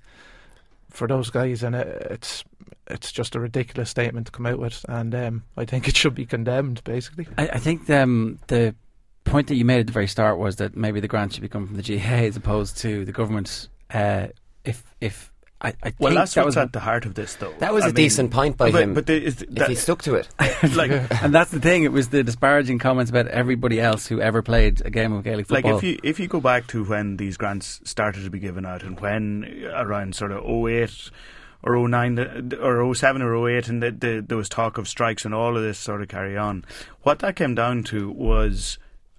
for 0.89 1.07
those 1.07 1.29
guys, 1.29 1.63
and 1.63 1.75
it's 1.75 2.43
it's 2.87 3.11
just 3.11 3.35
a 3.35 3.39
ridiculous 3.39 3.89
statement 3.89 4.27
to 4.27 4.31
come 4.31 4.45
out 4.45 4.59
with, 4.59 4.85
and 4.87 5.13
um, 5.15 5.43
I 5.57 5.65
think 5.65 5.87
it 5.87 5.95
should 5.95 6.15
be 6.15 6.25
condemned. 6.25 6.83
Basically, 6.83 7.27
I, 7.37 7.49
I 7.49 7.59
think 7.59 7.89
um, 7.89 8.39
the 8.47 8.75
point 9.23 9.47
that 9.47 9.55
you 9.55 9.65
made 9.65 9.79
at 9.79 9.87
the 9.87 9.93
very 9.93 10.07
start 10.07 10.37
was 10.37 10.57
that 10.57 10.77
maybe 10.77 10.99
the 10.99 11.07
grant 11.07 11.33
should 11.33 11.41
be 11.41 11.49
coming 11.49 11.67
from 11.67 11.77
the 11.77 11.83
GAA 11.83 12.27
as 12.27 12.37
opposed 12.37 12.77
to 12.77 13.05
the 13.05 13.11
government. 13.11 13.67
Uh, 13.91 14.27
if 14.63 14.83
if 15.01 15.31
I, 15.65 15.73
I 15.81 15.93
Well, 15.97 16.11
think 16.11 16.19
that's 16.19 16.33
that 16.35 16.45
what's 16.45 16.55
was 16.55 16.63
at 16.63 16.73
the 16.73 16.79
heart 16.79 17.05
of 17.05 17.15
this, 17.15 17.35
though. 17.35 17.53
That 17.59 17.73
was 17.73 17.85
a 17.85 17.89
a 17.89 17.91
decent 17.91 18.31
point 18.31 18.55
by 18.55 18.71
but, 18.71 18.83
him. 18.83 18.93
But 18.93 19.07
the, 19.07 19.23
is, 19.23 19.41
if 19.41 19.49
that, 19.49 19.69
he 19.69 19.75
stuck 19.75 20.03
to 20.03 20.13
it. 20.15 20.27
like, 20.75 20.91
and 21.23 21.33
that's 21.33 21.49
the 21.51 21.59
thing. 21.59 21.83
It 21.83 21.91
was 21.91 22.09
the 22.09 22.23
disparaging 22.23 22.77
comments 22.79 23.09
about 23.09 23.27
everybody 23.27 23.81
else 23.81 24.05
who 24.05 24.21
ever 24.21 24.41
played 24.43 24.85
a 24.85 24.91
game 24.91 25.11
of 25.11 25.23
Gaelic 25.23 25.47
football. 25.47 25.73
like 25.73 25.83
if 25.83 25.89
you 25.89 25.99
if 26.03 26.19
you 26.19 26.27
go 26.27 26.39
back 26.39 26.67
to 26.67 26.83
when 26.83 27.17
these 27.17 27.37
grants 27.37 27.81
started 27.83 28.23
to 28.23 28.29
be 28.29 28.39
given 28.39 28.65
out 28.65 28.83
and 28.83 28.99
when 28.99 29.65
around 29.73 30.15
sort 30.15 30.31
of 30.31 30.45
08 30.45 31.09
or 31.63 31.87
09 31.87 32.53
or 32.61 32.93
07 32.93 33.21
or 33.21 33.49
08 33.49 33.67
and 33.67 33.81
the, 33.81 33.91
the, 33.91 34.25
there 34.25 34.37
was 34.37 34.47
talk 34.47 34.77
of 34.77 34.87
strikes 34.87 35.25
and 35.25 35.33
all 35.33 35.57
of 35.57 35.63
this 35.63 35.79
sort 35.79 36.01
of 36.01 36.07
carry 36.07 36.37
on 36.37 36.63
what 37.01 37.19
that 37.19 37.35
came 37.35 37.55
down 37.55 37.83
to 37.83 38.11
was 38.11 38.77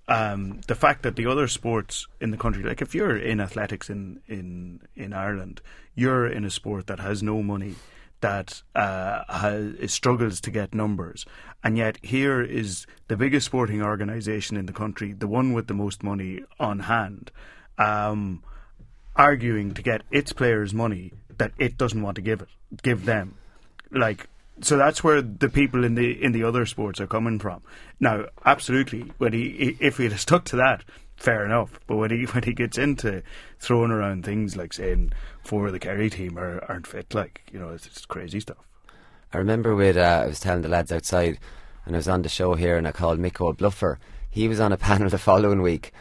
um, 0.08 0.60
the 0.68 0.74
fact 0.74 1.02
that 1.02 1.16
the 1.16 1.26
other 1.26 1.48
sports 1.48 2.06
in 2.20 2.30
the 2.30 2.36
country 2.36 2.62
like 2.62 2.80
if 2.80 2.94
you're 2.94 3.16
in 3.16 3.40
athletics 3.40 3.90
in 3.90 4.20
in 4.28 4.80
in 4.94 5.12
Ireland 5.12 5.60
you're 5.94 6.26
in 6.26 6.44
a 6.44 6.50
sport 6.50 6.86
that 6.86 7.00
has 7.00 7.22
no 7.22 7.42
money 7.42 7.74
that 8.20 8.62
uh, 8.74 9.22
has, 9.28 9.92
struggles 9.92 10.40
to 10.40 10.50
get 10.50 10.74
numbers. 10.74 11.26
And 11.62 11.76
yet, 11.76 11.98
here 12.02 12.40
is 12.42 12.86
the 13.08 13.16
biggest 13.16 13.46
sporting 13.46 13.82
organisation 13.82 14.56
in 14.56 14.66
the 14.66 14.72
country, 14.72 15.12
the 15.12 15.26
one 15.26 15.52
with 15.52 15.66
the 15.66 15.74
most 15.74 16.02
money 16.02 16.40
on 16.58 16.80
hand, 16.80 17.30
um, 17.78 18.42
arguing 19.14 19.74
to 19.74 19.82
get 19.82 20.02
its 20.10 20.32
players 20.32 20.72
money 20.72 21.12
that 21.38 21.52
it 21.58 21.76
doesn't 21.76 22.02
want 22.02 22.16
to 22.16 22.22
give 22.22 22.40
it, 22.42 22.48
give 22.82 23.04
them. 23.04 23.36
Like, 23.90 24.28
so 24.62 24.76
that's 24.76 25.04
where 25.04 25.20
the 25.20 25.48
people 25.48 25.84
in 25.84 25.94
the 25.94 26.22
in 26.22 26.32
the 26.32 26.44
other 26.44 26.66
sports 26.66 27.00
are 27.00 27.06
coming 27.06 27.38
from. 27.38 27.62
Now, 28.00 28.26
absolutely, 28.44 29.12
when 29.18 29.32
he 29.32 29.76
if 29.80 29.98
he 29.98 30.04
had 30.04 30.18
stuck 30.18 30.44
to 30.46 30.56
that, 30.56 30.84
fair 31.16 31.44
enough. 31.44 31.78
But 31.86 31.96
when 31.96 32.10
he 32.10 32.24
when 32.32 32.42
he 32.42 32.52
gets 32.52 32.78
into 32.78 33.22
throwing 33.58 33.90
around 33.90 34.24
things 34.24 34.56
like 34.56 34.72
saying 34.72 35.12
four 35.42 35.66
of 35.66 35.72
the 35.72 35.78
Kerry 35.78 36.10
team 36.10 36.38
are, 36.38 36.64
aren't 36.68 36.86
fit, 36.86 37.14
like 37.14 37.42
you 37.52 37.58
know, 37.58 37.70
it's, 37.70 37.86
it's 37.86 38.06
crazy 38.06 38.40
stuff. 38.40 38.58
I 39.32 39.38
remember 39.38 39.74
with 39.74 39.96
uh, 39.96 40.22
I 40.24 40.26
was 40.26 40.40
telling 40.40 40.62
the 40.62 40.68
lads 40.68 40.92
outside, 40.92 41.38
and 41.84 41.94
I 41.94 41.98
was 41.98 42.08
on 42.08 42.22
the 42.22 42.28
show 42.28 42.54
here, 42.54 42.76
and 42.76 42.86
I 42.86 42.92
called 42.92 43.18
Micko 43.18 43.50
a 43.50 43.54
bluffer. 43.54 43.98
He 44.30 44.48
was 44.48 44.60
on 44.60 44.72
a 44.72 44.76
panel 44.88 45.08
the 45.08 45.18
following 45.18 45.62
week, 45.62 45.92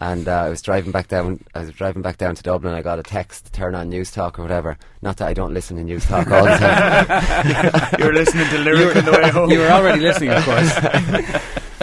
and 0.00 0.26
uh, 0.28 0.42
I 0.42 0.48
was 0.48 0.60
driving 0.60 0.90
back 0.92 1.08
down. 1.08 1.40
I 1.54 1.60
was 1.60 1.70
driving 1.70 2.02
back 2.02 2.18
down 2.18 2.34
to 2.34 2.42
Dublin. 2.42 2.74
I 2.74 2.82
got 2.82 2.98
a 2.98 3.02
text 3.02 3.46
to 3.46 3.52
turn 3.52 3.74
on 3.74 3.90
Newstalk 3.90 4.38
or 4.38 4.42
whatever. 4.42 4.76
Not 5.02 5.18
that 5.18 5.28
I 5.28 5.34
don't 5.34 5.54
listen 5.54 5.76
to 5.76 5.82
Newstalk 5.82 6.30
all 6.30 6.44
the 6.44 6.56
time. 6.56 7.94
You're 7.98 8.12
listening 8.12 8.48
to 8.48 8.58
lyric 8.58 8.96
on 8.96 9.04
the 9.04 9.12
way 9.12 9.30
home. 9.30 9.50
you 9.50 9.60
were 9.60 9.68
already 9.68 10.00
listening, 10.00 10.30
of 10.30 10.44
course. 10.44 10.76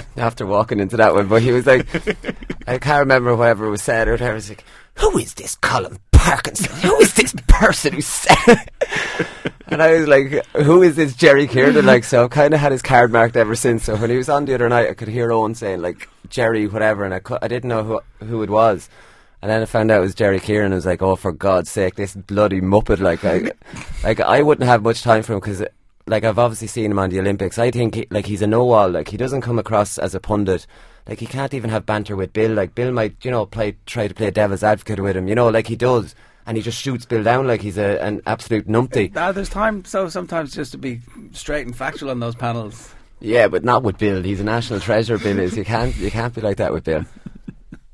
After 0.17 0.45
walking 0.45 0.80
into 0.80 0.97
that 0.97 1.13
one, 1.13 1.28
but 1.28 1.41
he 1.41 1.52
was 1.52 1.65
like, 1.65 1.88
I 2.67 2.78
can't 2.78 3.00
remember 3.00 3.36
whatever 3.36 3.69
was 3.69 3.82
said 3.82 4.08
or 4.08 4.12
whatever. 4.12 4.32
I 4.32 4.36
was 4.36 4.50
like, 4.50 4.65
who 4.95 5.17
is 5.17 5.34
this 5.34 5.56
Colm 5.56 5.97
Parkinson? 6.21 6.71
Who 6.81 6.99
is 6.99 7.13
this 7.15 7.34
person 7.47 7.93
who 7.93 8.01
said? 8.01 8.69
and 9.67 9.81
I 9.81 9.93
was 9.93 10.07
like, 10.07 10.45
who 10.53 10.84
is 10.84 10.95
this 10.95 11.15
Jerry 11.15 11.47
Kiernan? 11.47 11.86
Like, 11.86 12.03
so 12.03 12.23
I've 12.23 12.29
kind 12.29 12.53
of 12.53 12.60
had 12.60 12.71
his 12.71 12.84
card 12.84 13.12
marked 13.12 13.36
ever 13.36 13.55
since. 13.55 13.86
So 13.86 13.95
when 13.95 14.12
he 14.12 14.17
was 14.17 14.29
on 14.29 14.45
the 14.45 14.53
other 14.53 14.69
night, 14.69 14.88
I 14.88 14.93
could 14.93 15.07
hear 15.07 15.31
Owen 15.31 15.55
saying 15.55 15.81
like 15.81 16.07
Jerry 16.29 16.67
whatever, 16.67 17.05
and 17.05 17.13
I 17.13 17.19
cou- 17.19 17.39
I 17.41 17.47
didn't 17.47 17.69
know 17.69 17.84
who 17.84 18.25
who 18.25 18.43
it 18.43 18.51
was. 18.51 18.88
And 19.41 19.49
then 19.49 19.63
I 19.63 19.65
found 19.65 19.89
out 19.89 19.97
it 19.97 20.01
was 20.01 20.13
Jerry 20.13 20.39
Kiernan. 20.39 20.73
I 20.73 20.75
was 20.75 20.86
like, 20.86 21.01
"Oh, 21.01 21.15
for 21.15 21.31
God's 21.31 21.71
sake, 21.71 21.95
this 21.95 22.15
bloody 22.15 22.62
muppet!" 22.62 22.99
Like, 22.99 23.25
I, 23.25 23.51
like 24.03 24.19
I 24.19 24.43
wouldn't 24.43 24.67
have 24.67 24.84
much 24.84 25.01
time 25.01 25.23
for 25.23 25.34
him 25.34 25.39
because, 25.39 25.63
like, 26.05 26.23
I've 26.23 26.38
obviously 26.38 26.67
seen 26.67 26.91
him 26.91 26.99
on 26.99 27.10
the 27.10 27.19
Olympics. 27.19 27.57
I 27.57 27.71
think, 27.71 27.95
he, 27.95 28.07
like, 28.12 28.27
he's 28.27 28.43
a 28.43 28.47
know-all. 28.47 28.89
Like, 28.91 29.07
he 29.07 29.17
doesn't 29.17 29.41
come 29.41 29.57
across 29.57 29.97
as 29.97 30.13
a 30.13 30.19
pundit. 30.19 30.67
Like, 31.12 31.19
he 31.19 31.26
can't 31.26 31.54
even 31.54 31.69
have 31.71 31.86
banter 31.86 32.15
with 32.15 32.32
Bill. 32.32 32.54
Like, 32.54 32.74
Bill 32.74 32.89
might, 32.93 33.17
you 33.26 33.32
know, 33.32 33.45
play 33.45 33.76
try 33.86 34.08
to 34.08 34.13
play 34.13 34.32
devil's 34.32 34.63
advocate 34.63 34.97
with 35.02 35.17
him. 35.17 35.28
You 35.28 35.36
know, 35.36 35.50
like 35.50 35.67
he 35.67 35.76
does, 35.76 36.15
and 36.45 36.56
he 36.56 36.63
just 36.63 36.82
shoots 36.82 37.06
Bill 37.06 37.21
down 37.21 37.47
like 37.47 37.60
he's 37.60 37.78
a, 37.78 38.02
an 38.02 38.21
absolute 38.26 38.65
numpty. 38.65 39.13
Uh, 39.13 39.34
there's 39.34 39.50
time, 39.50 39.84
so 39.84 40.08
sometimes 40.08 40.54
just 40.56 40.71
to 40.71 40.78
be 40.78 41.02
straight 41.34 41.65
and 41.65 41.76
factual 41.76 42.12
on 42.12 42.21
those 42.21 42.36
panels. 42.36 42.93
Yeah, 43.19 43.50
but 43.50 43.65
not 43.65 43.84
with 43.84 43.97
Bill. 43.97 44.24
He's 44.24 44.39
a 44.39 44.45
national 44.45 44.80
treasure. 44.80 45.17
Bill 45.17 45.38
is. 45.38 45.58
You 45.58 45.65
can't, 45.65 45.93
you 45.97 46.10
can't 46.10 46.34
be 46.34 46.39
like 46.39 46.56
that 46.56 46.71
with 46.71 46.86
Bill. 46.86 47.04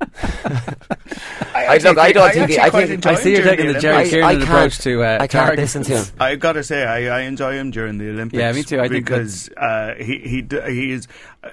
I, 0.00 1.78
look, 1.82 1.98
I 1.98 2.12
don't 2.12 2.32
think. 2.32 2.50
he- 2.50 2.60
I 2.60 2.70
think. 2.70 3.04
I 3.04 3.14
see 3.16 3.32
you're 3.32 3.42
taking 3.42 3.72
the 3.72 3.80
Jerry 3.80 3.96
I- 3.96 4.00
I 4.02 4.08
Kiernan 4.08 4.42
approach 4.42 4.78
to. 4.78 5.02
Uh, 5.02 5.14
I 5.20 5.26
can't 5.26 5.30
target. 5.32 5.58
listen 5.58 5.82
to 5.82 5.98
him. 6.04 6.04
I 6.20 6.36
gotta 6.36 6.62
say, 6.62 6.84
I, 6.84 7.18
I 7.18 7.22
enjoy 7.22 7.54
him 7.54 7.72
during 7.72 7.98
the 7.98 8.10
Olympics. 8.10 8.38
Yeah, 8.38 8.52
me 8.52 8.62
too. 8.62 8.78
I 8.80 8.86
think 8.86 9.06
because 9.06 9.48
uh, 9.56 9.94
he 9.98 10.18
he 10.20 10.46
he 10.70 10.92
is. 10.92 11.08
Uh, 11.42 11.48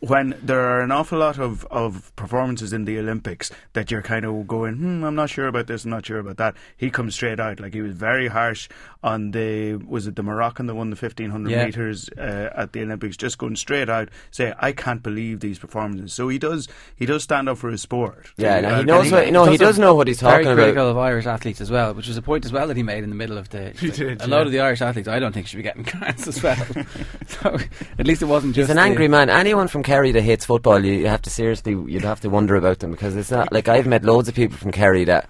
when 0.00 0.34
there 0.42 0.60
are 0.60 0.80
an 0.80 0.90
awful 0.90 1.18
lot 1.18 1.38
of, 1.38 1.64
of 1.70 2.14
performances 2.16 2.72
in 2.72 2.84
the 2.86 2.98
Olympics 2.98 3.50
that 3.74 3.90
you're 3.90 4.00
kind 4.02 4.24
of 4.24 4.46
going, 4.46 4.76
hmm, 4.76 5.04
I'm 5.04 5.14
not 5.14 5.28
sure 5.30 5.46
about 5.46 5.66
this, 5.66 5.84
I'm 5.84 5.90
not 5.90 6.06
sure 6.06 6.18
about 6.18 6.38
that. 6.38 6.54
He 6.76 6.90
comes 6.90 7.14
straight 7.14 7.38
out. 7.38 7.60
Like 7.60 7.74
he 7.74 7.82
was 7.82 7.94
very 7.94 8.28
harsh 8.28 8.68
on 9.02 9.30
the, 9.32 9.74
was 9.76 10.06
it 10.06 10.16
the 10.16 10.22
Moroccan 10.22 10.66
that 10.66 10.74
won 10.74 10.90
the 10.90 10.96
1500 10.96 11.50
Yeah. 11.50 11.64
metres 11.66 12.08
uh, 12.18 12.50
at 12.54 12.72
the 12.72 12.82
Olympics, 12.82 13.16
just 13.16 13.36
going 13.38 13.56
straight 13.56 13.88
out, 13.90 14.08
say, 14.30 14.54
I 14.58 14.72
can't 14.72 15.02
believe 15.02 15.40
these 15.40 15.58
performances. 15.58 16.12
So 16.14 16.28
he 16.28 16.38
does 16.38 16.66
he 16.96 17.04
does 17.06 17.22
stand 17.22 17.48
up 17.48 17.58
for 17.58 17.70
his 17.70 17.82
sport. 17.82 18.30
Yeah, 18.36 18.60
no, 18.60 18.68
Uh, 18.70 18.78
he 18.78 18.84
knows 18.84 19.04
and 19.06 19.12
what. 19.12 19.32
No, 19.32 19.44
he 19.50 19.56
does 19.58 19.78
know 19.78 19.94
what 19.94 20.08
he's 20.08 20.20
Very 20.20 20.44
talking 20.44 20.56
critical 20.56 20.84
about. 20.90 20.90
of 20.92 20.98
Irish 20.98 21.26
athletes 21.26 21.60
as 21.60 21.70
well, 21.70 21.92
which 21.94 22.08
was 22.08 22.16
a 22.16 22.22
point 22.22 22.44
as 22.46 22.52
well 22.52 22.66
that 22.68 22.76
he 22.76 22.82
made 22.82 23.04
in 23.04 23.10
the 23.10 23.16
middle 23.16 23.36
of 23.38 23.48
the. 23.50 23.70
He 23.78 23.90
did, 23.90 24.22
a 24.22 24.26
lot 24.26 24.46
of 24.46 24.52
the 24.52 24.60
Irish 24.60 24.80
athletes, 24.80 25.08
I 25.08 25.18
don't 25.18 25.32
think, 25.32 25.46
should 25.46 25.56
be 25.58 25.62
getting 25.62 25.82
grants 25.98 26.26
as 26.26 26.42
well. 26.42 26.56
so 27.26 27.58
at 27.98 28.06
least 28.06 28.22
it 28.22 28.26
wasn't 28.26 28.54
just 28.54 28.64
He's 28.68 28.70
an 28.70 28.76
the- 28.76 28.82
angry 28.82 29.08
man. 29.08 29.28
Anyone 29.30 29.68
from 29.68 29.82
Kerry 29.90 30.12
that 30.12 30.22
hates 30.22 30.44
football, 30.44 30.84
you, 30.84 30.92
you 30.92 31.08
have 31.08 31.22
to 31.22 31.30
seriously, 31.30 31.72
you'd 31.72 32.04
have 32.04 32.20
to 32.20 32.30
wonder 32.30 32.54
about 32.54 32.78
them 32.78 32.92
because 32.92 33.16
it's 33.16 33.32
not 33.32 33.52
like 33.52 33.66
I've 33.66 33.88
met 33.88 34.04
loads 34.04 34.28
of 34.28 34.36
people 34.36 34.56
from 34.56 34.70
Kerry 34.70 35.02
that 35.02 35.28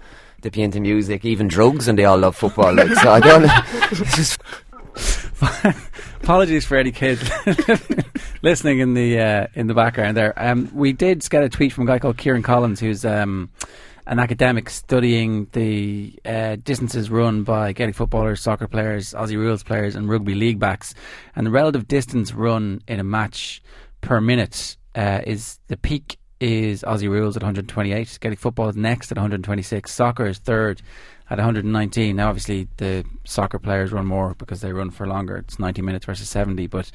be 0.51 0.61
into 0.61 0.79
music, 0.79 1.25
even 1.25 1.47
drugs, 1.47 1.87
and 1.87 1.97
they 1.97 2.05
all 2.05 2.19
love 2.19 2.35
football. 2.35 2.71
Like, 2.75 2.93
so 2.93 3.09
I 3.09 3.19
don't. 3.21 3.43
It's 3.91 4.15
just 4.15 4.39
Apologies 6.21 6.63
for 6.63 6.77
any 6.77 6.91
kids 6.91 7.27
listening 8.43 8.77
in 8.77 8.93
the 8.93 9.19
uh, 9.19 9.47
in 9.55 9.65
the 9.65 9.73
background 9.73 10.15
there. 10.15 10.31
Um, 10.37 10.69
we 10.75 10.93
did 10.93 11.27
get 11.27 11.41
a 11.41 11.49
tweet 11.49 11.73
from 11.73 11.85
a 11.85 11.87
guy 11.87 11.97
called 11.97 12.19
Kieran 12.19 12.43
Collins, 12.43 12.79
who's 12.79 13.03
um, 13.03 13.49
an 14.05 14.19
academic 14.19 14.69
studying 14.69 15.47
the 15.53 16.13
uh, 16.23 16.57
distances 16.63 17.09
run 17.09 17.41
by 17.41 17.73
Gaelic 17.73 17.95
footballers, 17.95 18.41
soccer 18.41 18.67
players, 18.67 19.13
Aussie 19.13 19.37
rules 19.37 19.63
players, 19.63 19.95
and 19.95 20.07
rugby 20.07 20.35
league 20.35 20.59
backs, 20.59 20.93
and 21.35 21.47
the 21.47 21.51
relative 21.51 21.87
distance 21.87 22.31
run 22.31 22.83
in 22.87 22.99
a 22.99 23.03
match 23.03 23.63
per 24.01 24.19
minute 24.19 24.77
uh, 24.95 25.21
is 25.25 25.59
the 25.67 25.77
peak 25.77 26.17
is 26.39 26.81
Aussie 26.81 27.09
rules 27.09 27.37
at 27.37 27.43
128. 27.43 28.17
Gaelic 28.19 28.39
football 28.39 28.67
is 28.69 28.75
next 28.75 29.11
at 29.11 29.17
126. 29.17 29.91
Soccer 29.91 30.25
is 30.25 30.39
third 30.39 30.81
at 31.29 31.37
119. 31.37 32.15
Now, 32.15 32.29
obviously, 32.29 32.67
the 32.77 33.05
soccer 33.23 33.59
players 33.59 33.91
run 33.91 34.07
more 34.07 34.33
because 34.33 34.61
they 34.61 34.73
run 34.73 34.89
for 34.89 35.07
longer. 35.07 35.37
It's 35.37 35.59
90 35.59 35.83
minutes 35.83 36.05
versus 36.05 36.27
70. 36.29 36.67
But 36.67 36.91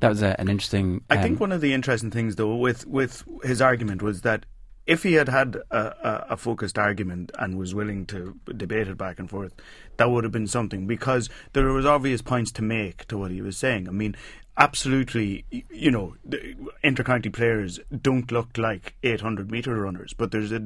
that 0.00 0.08
was 0.08 0.20
a, 0.20 0.38
an 0.40 0.48
interesting. 0.48 1.02
I 1.08 1.16
um, 1.16 1.22
think 1.22 1.40
one 1.40 1.52
of 1.52 1.60
the 1.60 1.72
interesting 1.72 2.10
things, 2.10 2.36
though, 2.36 2.56
with 2.56 2.86
with 2.86 3.24
his 3.44 3.62
argument 3.62 4.02
was 4.02 4.22
that 4.22 4.44
if 4.88 5.02
he 5.02 5.12
had 5.12 5.28
had 5.28 5.56
a, 5.70 5.78
a, 5.78 6.26
a 6.30 6.36
focused 6.36 6.78
argument 6.78 7.30
and 7.38 7.58
was 7.58 7.74
willing 7.74 8.06
to 8.06 8.34
debate 8.56 8.88
it 8.88 8.96
back 8.96 9.18
and 9.18 9.28
forth, 9.28 9.52
that 9.98 10.10
would 10.10 10.24
have 10.24 10.32
been 10.32 10.46
something 10.46 10.86
because 10.86 11.28
there 11.52 11.66
was 11.66 11.84
obvious 11.84 12.22
points 12.22 12.50
to 12.52 12.62
make 12.62 13.06
to 13.06 13.18
what 13.18 13.30
he 13.30 13.42
was 13.42 13.58
saying. 13.58 13.86
I 13.86 13.92
mean, 13.92 14.16
absolutely, 14.58 15.44
you 15.70 15.90
know, 15.90 16.16
the 16.24 16.54
intercounty 16.84 17.32
players 17.32 17.80
don't 18.02 18.30
look 18.32 18.58
like 18.58 18.94
800 19.02 19.50
meter 19.50 19.74
runners, 19.80 20.12
but 20.14 20.32
there's 20.32 20.52
a, 20.52 20.60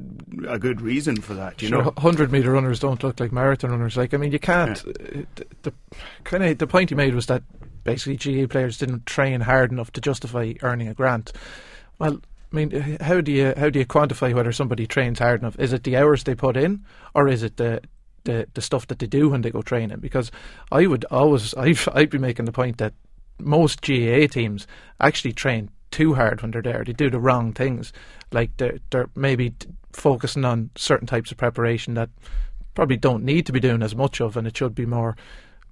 a 0.48 0.58
good 0.58 0.80
reason 0.80 1.20
for 1.20 1.34
that. 1.34 1.62
You 1.62 1.68
Sure, 1.68 1.70
know, 1.70 1.92
hundred 1.98 2.32
meter 2.32 2.52
runners 2.52 2.80
don't 2.80 3.02
look 3.02 3.20
like 3.20 3.30
marathon 3.32 3.70
runners. 3.70 3.96
Like 3.96 4.12
I 4.14 4.16
mean, 4.16 4.32
you 4.32 4.38
can't. 4.40 4.82
uh, 4.84 4.92
The, 5.36 5.46
the 5.62 5.74
kind 6.24 6.42
of 6.42 6.58
the 6.58 6.66
point 6.66 6.90
he 6.90 6.96
made 6.96 7.14
was 7.14 7.26
that 7.26 7.44
basically 7.84 8.16
GAA 8.16 8.46
players 8.48 8.78
didn't 8.78 9.06
train 9.06 9.42
hard 9.42 9.70
enough 9.70 9.92
to 9.92 10.00
justify 10.00 10.54
earning 10.62 10.88
a 10.88 10.94
grant. 10.94 11.32
Well, 11.98 12.20
I 12.52 12.56
mean, 12.56 12.98
how 13.00 13.20
do 13.20 13.30
you 13.32 13.54
how 13.56 13.70
do 13.70 13.78
you 13.78 13.86
quantify 13.86 14.34
whether 14.34 14.52
somebody 14.52 14.86
trains 14.86 15.20
hard 15.20 15.40
enough? 15.40 15.58
Is 15.58 15.72
it 15.72 15.84
the 15.84 15.96
hours 15.96 16.24
they 16.24 16.34
put 16.34 16.56
in, 16.56 16.84
or 17.14 17.28
is 17.28 17.42
it 17.44 17.56
the 17.58 17.80
the, 18.24 18.48
the 18.54 18.62
stuff 18.62 18.86
that 18.88 18.98
they 18.98 19.06
do 19.06 19.28
when 19.30 19.42
they 19.42 19.50
go 19.50 19.62
training? 19.62 19.98
Because 20.00 20.30
I 20.72 20.86
would 20.86 21.04
always 21.10 21.54
I'd, 21.54 21.78
I'd 21.94 22.10
be 22.10 22.18
making 22.18 22.46
the 22.46 22.52
point 22.52 22.78
that 22.78 22.94
most 23.42 23.82
GAA 23.82 24.26
teams 24.26 24.66
actually 25.00 25.32
train 25.32 25.70
too 25.90 26.14
hard 26.14 26.42
when 26.42 26.50
they're 26.50 26.62
there. 26.62 26.84
They 26.84 26.92
do 26.92 27.10
the 27.10 27.20
wrong 27.20 27.52
things. 27.52 27.92
Like 28.32 28.56
they're, 28.56 28.78
they're 28.90 29.10
maybe 29.14 29.54
focusing 29.92 30.44
on 30.44 30.70
certain 30.76 31.06
types 31.06 31.30
of 31.30 31.36
preparation 31.36 31.94
that 31.94 32.08
probably 32.74 32.96
don't 32.96 33.24
need 33.24 33.46
to 33.46 33.52
be 33.52 33.60
doing 33.60 33.82
as 33.82 33.94
much 33.94 34.20
of, 34.20 34.36
and 34.36 34.46
it 34.46 34.56
should 34.56 34.74
be 34.74 34.86
more, 34.86 35.16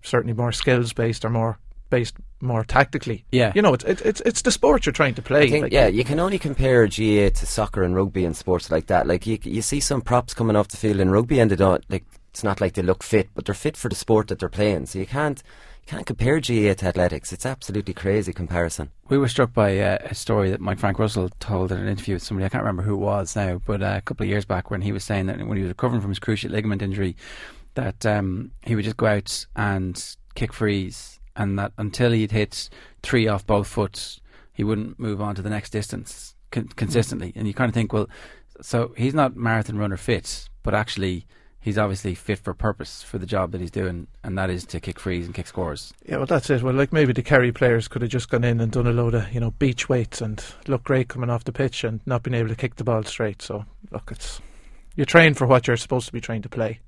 certainly 0.02 0.34
more 0.34 0.52
skills 0.52 0.92
based 0.92 1.24
or 1.24 1.30
more 1.30 1.58
based 1.88 2.14
more 2.40 2.64
tactically. 2.64 3.24
Yeah. 3.32 3.52
you 3.54 3.62
know, 3.62 3.74
it's 3.74 3.84
it's 3.84 4.20
it's, 4.22 4.42
the 4.42 4.52
sport 4.52 4.86
you're 4.86 4.92
trying 4.92 5.14
to 5.14 5.22
play. 5.22 5.50
Think, 5.50 5.64
like- 5.64 5.72
yeah, 5.72 5.88
you 5.88 6.04
can 6.04 6.20
only 6.20 6.38
compare 6.38 6.86
GAA 6.86 7.30
to 7.30 7.46
soccer 7.46 7.82
and 7.82 7.94
rugby 7.94 8.24
and 8.24 8.36
sports 8.36 8.70
like 8.70 8.86
that. 8.86 9.06
Like 9.06 9.26
you, 9.26 9.38
you 9.42 9.60
see 9.62 9.80
some 9.80 10.00
props 10.00 10.32
coming 10.32 10.56
off 10.56 10.68
the 10.68 10.76
field 10.76 11.00
in 11.00 11.10
rugby, 11.10 11.40
and 11.40 11.50
they 11.50 11.56
don't 11.56 11.84
like. 11.90 12.04
It's 12.30 12.44
not 12.44 12.60
like 12.60 12.74
they 12.74 12.82
look 12.82 13.02
fit, 13.02 13.28
but 13.34 13.44
they're 13.44 13.54
fit 13.56 13.76
for 13.76 13.88
the 13.88 13.96
sport 13.96 14.28
that 14.28 14.38
they're 14.38 14.48
playing. 14.48 14.86
So 14.86 15.00
you 15.00 15.06
can't 15.06 15.42
can't 15.86 16.06
compare 16.06 16.36
GAA 16.36 16.74
to 16.74 16.86
athletics. 16.86 17.32
It's 17.32 17.46
absolutely 17.46 17.94
crazy 17.94 18.32
comparison. 18.32 18.90
We 19.08 19.18
were 19.18 19.28
struck 19.28 19.52
by 19.52 19.78
uh, 19.78 19.98
a 20.02 20.14
story 20.14 20.50
that 20.50 20.60
Mike 20.60 20.78
Frank 20.78 20.98
Russell 20.98 21.30
told 21.40 21.72
in 21.72 21.78
an 21.78 21.88
interview 21.88 22.14
with 22.14 22.22
somebody. 22.22 22.46
I 22.46 22.48
can't 22.48 22.62
remember 22.62 22.82
who 22.82 22.94
it 22.94 22.98
was 22.98 23.34
now, 23.34 23.60
but 23.64 23.82
uh, 23.82 23.94
a 23.96 24.00
couple 24.00 24.24
of 24.24 24.30
years 24.30 24.44
back 24.44 24.70
when 24.70 24.82
he 24.82 24.92
was 24.92 25.04
saying 25.04 25.26
that 25.26 25.38
when 25.38 25.56
he 25.56 25.62
was 25.62 25.70
recovering 25.70 26.00
from 26.00 26.10
his 26.10 26.20
cruciate 26.20 26.50
ligament 26.50 26.82
injury, 26.82 27.16
that 27.74 28.06
um, 28.06 28.52
he 28.64 28.76
would 28.76 28.84
just 28.84 28.96
go 28.96 29.06
out 29.06 29.46
and 29.56 30.16
kick 30.34 30.52
frees, 30.52 31.18
and 31.34 31.58
that 31.58 31.72
until 31.78 32.12
he'd 32.12 32.32
hit 32.32 32.68
three 33.02 33.26
off 33.26 33.46
both 33.46 33.66
foots, 33.66 34.20
he 34.52 34.62
wouldn't 34.62 34.98
move 34.98 35.20
on 35.20 35.34
to 35.34 35.42
the 35.42 35.50
next 35.50 35.70
distance 35.70 36.36
con- 36.50 36.68
consistently. 36.76 37.32
And 37.34 37.46
you 37.46 37.54
kind 37.54 37.68
of 37.68 37.74
think, 37.74 37.92
well, 37.92 38.08
so 38.60 38.92
he's 38.96 39.14
not 39.14 39.36
marathon 39.36 39.78
runner 39.78 39.96
fit, 39.96 40.48
but 40.62 40.74
actually. 40.74 41.26
He's 41.62 41.76
obviously 41.76 42.14
fit 42.14 42.38
for 42.38 42.54
purpose 42.54 43.02
for 43.02 43.18
the 43.18 43.26
job 43.26 43.52
that 43.52 43.60
he's 43.60 43.70
doing, 43.70 44.06
and 44.24 44.38
that 44.38 44.48
is 44.48 44.64
to 44.66 44.80
kick 44.80 44.98
frees 44.98 45.26
and 45.26 45.34
kick 45.34 45.46
scores. 45.46 45.92
Yeah, 46.06 46.16
well, 46.16 46.26
that's 46.26 46.48
it. 46.48 46.62
Well, 46.62 46.72
like 46.72 46.90
maybe 46.90 47.12
the 47.12 47.22
Kerry 47.22 47.52
players 47.52 47.86
could 47.86 48.00
have 48.00 48.10
just 48.10 48.30
gone 48.30 48.44
in 48.44 48.60
and 48.60 48.72
done 48.72 48.86
a 48.86 48.92
load 48.92 49.14
of 49.14 49.30
you 49.32 49.40
know 49.40 49.50
beach 49.52 49.88
weights 49.88 50.22
and 50.22 50.42
look 50.66 50.84
great 50.84 51.08
coming 51.08 51.28
off 51.28 51.44
the 51.44 51.52
pitch 51.52 51.84
and 51.84 52.00
not 52.06 52.22
been 52.22 52.34
able 52.34 52.48
to 52.48 52.56
kick 52.56 52.76
the 52.76 52.84
ball 52.84 53.02
straight. 53.02 53.42
So 53.42 53.66
look, 53.90 54.10
it's 54.10 54.40
you 54.96 55.04
train 55.04 55.34
for 55.34 55.46
what 55.46 55.66
you're 55.66 55.76
supposed 55.76 56.06
to 56.06 56.12
be 56.12 56.20
trained 56.20 56.44
to 56.44 56.48
play, 56.48 56.80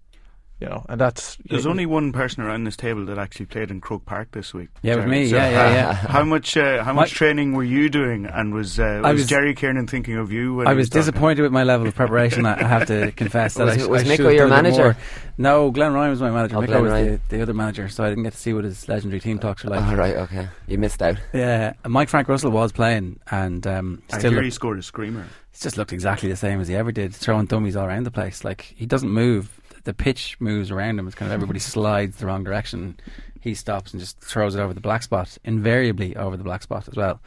you 0.63 0.69
know, 0.69 0.85
and 0.89 1.01
that's 1.01 1.37
There's 1.49 1.65
you- 1.65 1.71
only 1.71 1.87
one 1.87 2.13
person 2.13 2.43
around 2.43 2.65
this 2.65 2.77
table 2.77 3.05
that 3.07 3.19
actually 3.19 3.47
played 3.47 3.71
in 3.71 3.81
Croke 3.81 4.05
Park 4.07 4.31
this 4.33 4.55
week. 4.55 4.69
Yeah, 4.83 4.95
with 4.97 5.05
Jerry. 5.05 5.11
me. 5.11 5.25
Yeah, 5.27 5.51
yeah, 5.51 5.73
yeah. 5.75 5.93
How 5.95 6.25
much? 6.25 6.57
Uh, 6.57 6.83
how 6.85 6.93
My- 6.93 7.03
much 7.03 7.13
training 7.13 7.53
were 7.53 7.65
you 7.65 7.89
doing? 7.89 8.27
And 8.27 8.55
was 8.55 8.79
uh, 8.79 9.01
was, 9.03 9.05
I 9.07 9.13
was- 9.13 9.27
Jerry 9.27 9.55
Kiernan 9.55 9.87
thinking 9.87 10.17
of 10.17 10.33
you? 10.33 10.55
When 10.55 10.67
I 10.67 10.71
he 10.71 10.77
was 10.77 10.89
talking? 10.89 11.01
disappointed 11.01 11.43
with 11.43 11.53
my 11.53 11.65
level 11.65 11.87
of 11.87 11.95
preparation. 11.95 12.47
I 12.47 12.61
I 12.61 12.65
have 12.67 12.87
to 12.87 13.13
confess 13.17 13.55
that 13.55 13.65
Was- 13.67 13.83
I, 13.83 13.87
was 13.87 14.03
I 14.03 14.07
Micko 14.17 14.19
your 14.35 14.49
done 14.49 14.53
a 14.53 14.63
bit 14.63 14.77
manager? 14.79 14.97
No, 15.39 15.71
Glenn 15.71 15.93
Ryan 15.95 16.11
was 16.11 16.21
my 16.21 16.31
manager. 16.31 16.57
Oh, 16.57 16.61
Micko 16.61 16.67
Glenn 16.67 16.83
was 16.83 16.93
Ryan. 16.93 17.21
the, 17.29 17.37
the 17.37 17.43
other 17.43 17.55
manager, 17.55 17.89
so 17.89 18.05
I 18.05 18.09
didn't 18.11 18.25
get 18.25 18.35
to 18.35 18.39
see 18.39 18.53
what 18.53 18.65
his 18.65 18.87
legendary 18.89 19.19
team 19.21 19.39
talks 19.39 19.65
were 19.65 19.71
like. 19.71 19.83
All 19.85 19.97
right, 19.97 20.17
okay, 20.17 20.49
you 20.67 20.79
missed 20.79 21.03
out. 21.03 21.17
Yeah, 21.33 21.73
Mike 21.87 22.09
Frank 22.11 22.29
Russell 22.29 22.51
was 22.51 22.71
playing, 22.71 23.19
and 23.31 23.67
um, 23.67 24.03
I 24.13 24.19
still 24.19 24.31
hear 24.31 24.37
looked, 24.41 24.45
he 24.45 24.51
scored 24.51 24.79
a 24.79 24.83
screamer. 24.83 25.23
he 25.53 25.59
just 25.59 25.79
looked 25.79 25.93
exactly 25.93 26.29
the 26.29 26.37
same 26.37 26.61
as 26.61 26.69
he 26.69 26.77
ever 26.77 26.93
did, 26.93 27.15
throwing 27.15 27.47
dummies 27.47 27.77
all 27.77 27.87
around 27.87 28.05
the 28.05 28.11
place. 28.11 28.45
Like 28.45 28.61
he 28.77 28.85
doesn't 28.85 29.11
move; 29.11 29.59
the 29.85 29.95
pitch 29.95 30.37
moves 30.41 30.71
around 30.71 30.99
him. 30.99 31.07
It's 31.07 31.17
kind 31.17 31.31
of 31.31 31.35
everybody 31.35 31.59
slides 31.75 32.17
the 32.17 32.27
wrong 32.27 32.45
direction. 32.45 32.99
He 33.41 33.55
stops 33.55 33.93
and 33.93 34.01
just 34.01 34.21
throws 34.21 34.55
it 34.55 34.61
over 34.61 34.73
the 34.73 34.81
black 34.81 35.03
spot, 35.03 35.37
invariably 35.45 36.17
over 36.17 36.37
the 36.37 36.45
black 36.45 36.63
spot 36.63 36.89
as 36.89 36.95
well. 36.95 37.21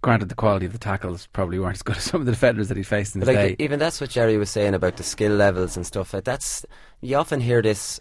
Granted, 0.00 0.28
the 0.28 0.34
quality 0.34 0.66
of 0.66 0.72
the 0.72 0.78
tackles 0.78 1.26
probably 1.32 1.58
weren't 1.58 1.76
as 1.76 1.82
good 1.82 1.96
as 1.98 2.04
some 2.04 2.20
of 2.20 2.26
the 2.26 2.32
defenders 2.32 2.68
that 2.68 2.76
he 2.76 2.82
faced 2.82 3.14
in 3.14 3.20
But 3.20 3.28
like 3.28 3.36
day. 3.36 3.56
even 3.58 3.78
that's 3.78 4.00
what 4.00 4.10
Jerry 4.10 4.36
was 4.36 4.50
saying 4.50 4.74
about 4.74 4.96
the 4.96 5.02
skill 5.02 5.32
levels 5.32 5.76
and 5.76 5.86
stuff. 5.86 6.12
Like 6.14 6.24
that's 6.24 6.64
you 7.00 7.16
often 7.16 7.40
hear 7.40 7.62
this, 7.62 7.98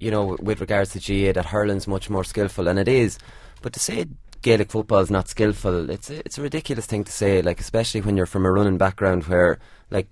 you 0.00 0.10
know, 0.10 0.36
with 0.40 0.60
regards 0.60 0.92
to 0.92 0.98
GAA 0.98 1.32
that 1.32 1.46
hurling's 1.46 1.86
much 1.86 2.08
more 2.10 2.24
skillful, 2.24 2.66
and 2.66 2.78
it 2.78 2.88
is. 2.88 3.18
But 3.62 3.74
to 3.74 3.80
say 3.80 4.06
Gaelic 4.42 4.70
football 4.70 5.00
is 5.00 5.10
not 5.10 5.28
skillful, 5.28 5.90
it's 5.90 6.08
a, 6.10 6.20
it's 6.20 6.38
a 6.38 6.42
ridiculous 6.42 6.86
thing 6.86 7.04
to 7.04 7.12
say. 7.12 7.42
Like 7.42 7.60
especially 7.60 8.00
when 8.00 8.16
you're 8.16 8.26
from 8.26 8.46
a 8.46 8.50
running 8.50 8.78
background 8.78 9.24
where 9.24 9.58
like. 9.90 10.08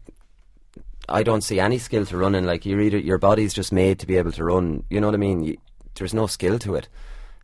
I 1.09 1.22
don't 1.22 1.42
see 1.42 1.61
any 1.61 1.78
skill 1.78 2.04
to 2.06 2.16
running. 2.16 2.44
Like 2.44 2.66
you 2.66 2.76
read 2.76 2.94
it, 2.94 3.04
your 3.04 3.18
body's 3.18 3.54
just 3.54 3.72
made 3.72 3.98
to 4.00 4.06
be 4.06 4.16
able 4.16 4.32
to 4.32 4.44
run. 4.44 4.84
You 4.90 5.00
know 5.00 5.09
what 5.09 5.14
I 5.14 5.18
mean? 5.18 5.42
You, 5.42 5.59
there's 5.94 6.14
no 6.14 6.26
skill 6.26 6.59
to 6.61 6.74
it. 6.74 6.88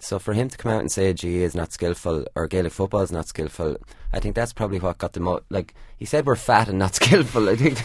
So 0.00 0.18
for 0.18 0.34
him 0.34 0.50
to 0.50 0.58
come 0.58 0.70
out 0.70 0.80
and 0.80 0.92
say 0.92 1.12
GAA 1.14 1.44
is 1.44 1.54
not 1.54 1.72
skillful 1.72 2.26
or 2.34 2.46
Gaelic 2.46 2.72
football 2.72 3.00
is 3.00 3.12
not 3.12 3.26
skillful, 3.26 3.78
I 4.12 4.20
think 4.20 4.34
that's 4.34 4.52
probably 4.52 4.78
what 4.78 4.98
got 4.98 5.14
them. 5.14 5.22
Mo- 5.22 5.40
like 5.48 5.74
he 5.96 6.04
said, 6.04 6.26
we're 6.26 6.36
fat 6.36 6.68
and 6.68 6.78
not 6.78 6.94
skillful. 7.00 7.48
I 7.48 7.56
think 7.56 7.80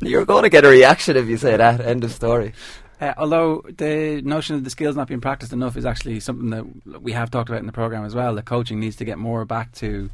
you're 0.00 0.24
going 0.24 0.42
to 0.42 0.48
get 0.48 0.64
a 0.64 0.68
reaction 0.68 1.16
if 1.16 1.28
you 1.28 1.36
say 1.36 1.56
that. 1.56 1.80
End 1.80 2.02
of 2.02 2.10
story. 2.10 2.54
Uh, 3.00 3.14
although 3.18 3.62
the 3.76 4.20
notion 4.24 4.56
of 4.56 4.64
the 4.64 4.70
skills 4.70 4.96
not 4.96 5.08
being 5.08 5.20
practiced 5.20 5.52
enough 5.52 5.76
is 5.76 5.84
actually 5.84 6.18
something 6.20 6.50
that 6.50 7.02
we 7.02 7.12
have 7.12 7.30
talked 7.30 7.48
about 7.48 7.60
in 7.60 7.66
the 7.66 7.72
program 7.72 8.04
as 8.04 8.14
well. 8.14 8.34
The 8.34 8.42
coaching 8.42 8.80
needs 8.80 8.96
to 8.96 9.04
get 9.04 9.18
more 9.18 9.44
back 9.44 9.72
to 9.74 10.10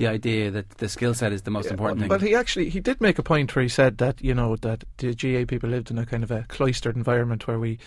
the 0.00 0.06
idea 0.06 0.50
that 0.50 0.70
the 0.78 0.88
skill 0.88 1.12
set 1.12 1.30
is 1.30 1.42
the 1.42 1.50
most 1.50 1.70
important 1.70 2.00
thing. 2.00 2.08
But 2.08 2.22
he 2.22 2.34
actually 2.34 2.70
he 2.70 2.80
did 2.80 3.02
make 3.02 3.18
a 3.18 3.22
point 3.22 3.54
where 3.54 3.62
he 3.62 3.68
said 3.68 3.98
that 3.98 4.22
you 4.22 4.34
know 4.34 4.56
that 4.56 4.84
the 4.96 5.14
GAA 5.14 5.44
people 5.46 5.68
lived 5.68 5.90
in 5.90 5.98
a 5.98 6.06
kind 6.06 6.24
of 6.24 6.30
a 6.30 6.46
cloistered 6.48 6.96
environment 6.96 7.46
where 7.46 7.58
we 7.58 7.78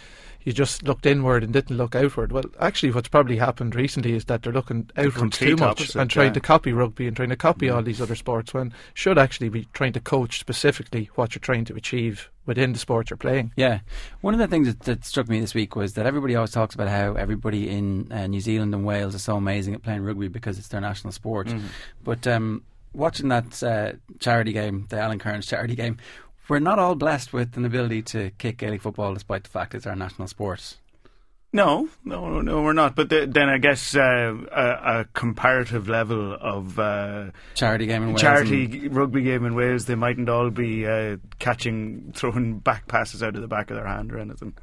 you 0.46 0.54
just 0.54 0.84
looked 0.84 1.06
inward 1.06 1.44
and 1.44 1.54
didn't 1.54 1.78
look 1.78 1.96
outward. 1.96 2.32
Well, 2.32 2.44
actually, 2.60 2.92
what's 2.92 3.08
probably 3.08 3.38
happened 3.38 3.76
recently 3.76 4.14
is 4.14 4.26
that 4.26 4.44
they're 4.44 4.54
looking 4.54 4.90
outward 4.98 5.32
too 5.34 5.56
much 5.56 5.62
opposite, 5.82 5.96
and 5.96 6.10
trying 6.10 6.28
yeah. 6.28 6.34
to 6.34 6.40
copy 6.40 6.74
rugby 6.74 7.08
and 7.08 7.16
trying 7.16 7.30
to 7.30 7.36
copy 7.36 7.68
Mm. 7.68 7.76
all 7.76 7.82
these 7.82 8.02
other 8.02 8.16
sports 8.16 8.54
when 8.54 8.74
should 8.94 9.18
actually 9.18 9.50
be 9.50 9.68
trying 9.74 9.94
to 9.94 10.00
coach 10.00 10.40
specifically 10.40 11.10
what 11.16 11.34
you're 11.34 11.40
trying 11.40 11.66
to 11.66 11.76
achieve 11.76 12.30
within 12.46 12.74
the 12.74 12.80
sport 12.80 13.10
you're 13.10 13.18
playing. 13.18 13.54
Yeah, 13.56 13.80
one 14.22 14.34
of 14.34 14.40
the 14.40 14.48
things 14.48 14.68
that, 14.68 14.82
that 14.82 15.06
struck 15.06 15.30
me 15.30 15.40
this 15.40 15.54
week 15.54 15.76
was 15.76 15.94
that 15.94 16.06
everybody 16.06 16.36
always 16.36 16.52
talks 16.52 16.76
about 16.76 16.90
how 16.90 17.14
everybody 17.14 17.70
in 17.70 18.12
uh, 18.12 18.28
New 18.28 18.42
Zealand 18.42 18.74
and 18.74 18.86
Wales 18.86 19.16
is 19.16 19.24
so 19.24 19.38
amazing 19.38 19.74
at 19.76 19.82
playing 19.84 20.04
rugby 20.04 20.28
because 20.28 20.60
it's 20.60 20.68
their 20.68 20.82
national 20.82 21.14
sport. 21.14 21.48
Mhm. 21.48 21.62
But 22.04 22.28
um, 22.28 22.64
watching 22.92 23.30
that 23.30 23.64
uh, 23.64 23.94
charity 24.20 24.52
game, 24.52 24.88
the 24.90 25.00
Alan 25.00 25.20
Kerins 25.20 25.48
charity 25.48 25.76
game, 25.76 25.98
we're 26.48 26.60
not 26.60 26.80
all 26.80 26.96
blessed 26.96 27.34
with 27.34 27.56
an 27.58 27.66
ability 27.66 28.02
to 28.04 28.32
kick 28.38 28.58
Gaelic 28.58 28.82
football, 28.82 29.14
despite 29.14 29.44
the 29.44 29.50
fact 29.50 29.76
it's 29.76 29.86
our 29.88 29.96
national 29.96 30.28
sport. 30.28 30.78
No, 31.56 31.88
no, 32.04 32.42
no, 32.42 32.64
we're 32.64 32.74
not. 32.74 32.96
But 32.96 33.10
the, 33.10 33.28
then 33.28 33.48
I 33.48 33.60
guess 33.60 33.96
uh, 33.96 34.36
a, 34.52 35.02
a 35.02 35.06
comparative 35.14 35.88
level 35.88 36.34
of 36.34 36.80
uh, 36.80 37.30
Charity 37.54 37.86
game 37.86 38.02
in 38.02 38.10
Wales 38.10 38.22
charity 38.22 38.64
and- 38.66 38.96
rugby 38.96 39.22
game 39.22 39.46
in 39.46 39.54
Wales, 39.54 39.86
they 39.86 39.94
mightn't 39.94 40.30
all 40.30 40.50
be 40.50 40.88
uh, 40.88 41.18
catching, 41.38 42.12
throwing 42.16 42.58
back 42.58 42.88
passes 42.88 43.22
out 43.22 43.36
of 43.36 43.42
the 43.42 43.48
back 43.48 43.70
of 43.70 43.76
their 43.78 43.86
hand 43.86 44.12
or 44.12 44.18
anything. 44.18 44.56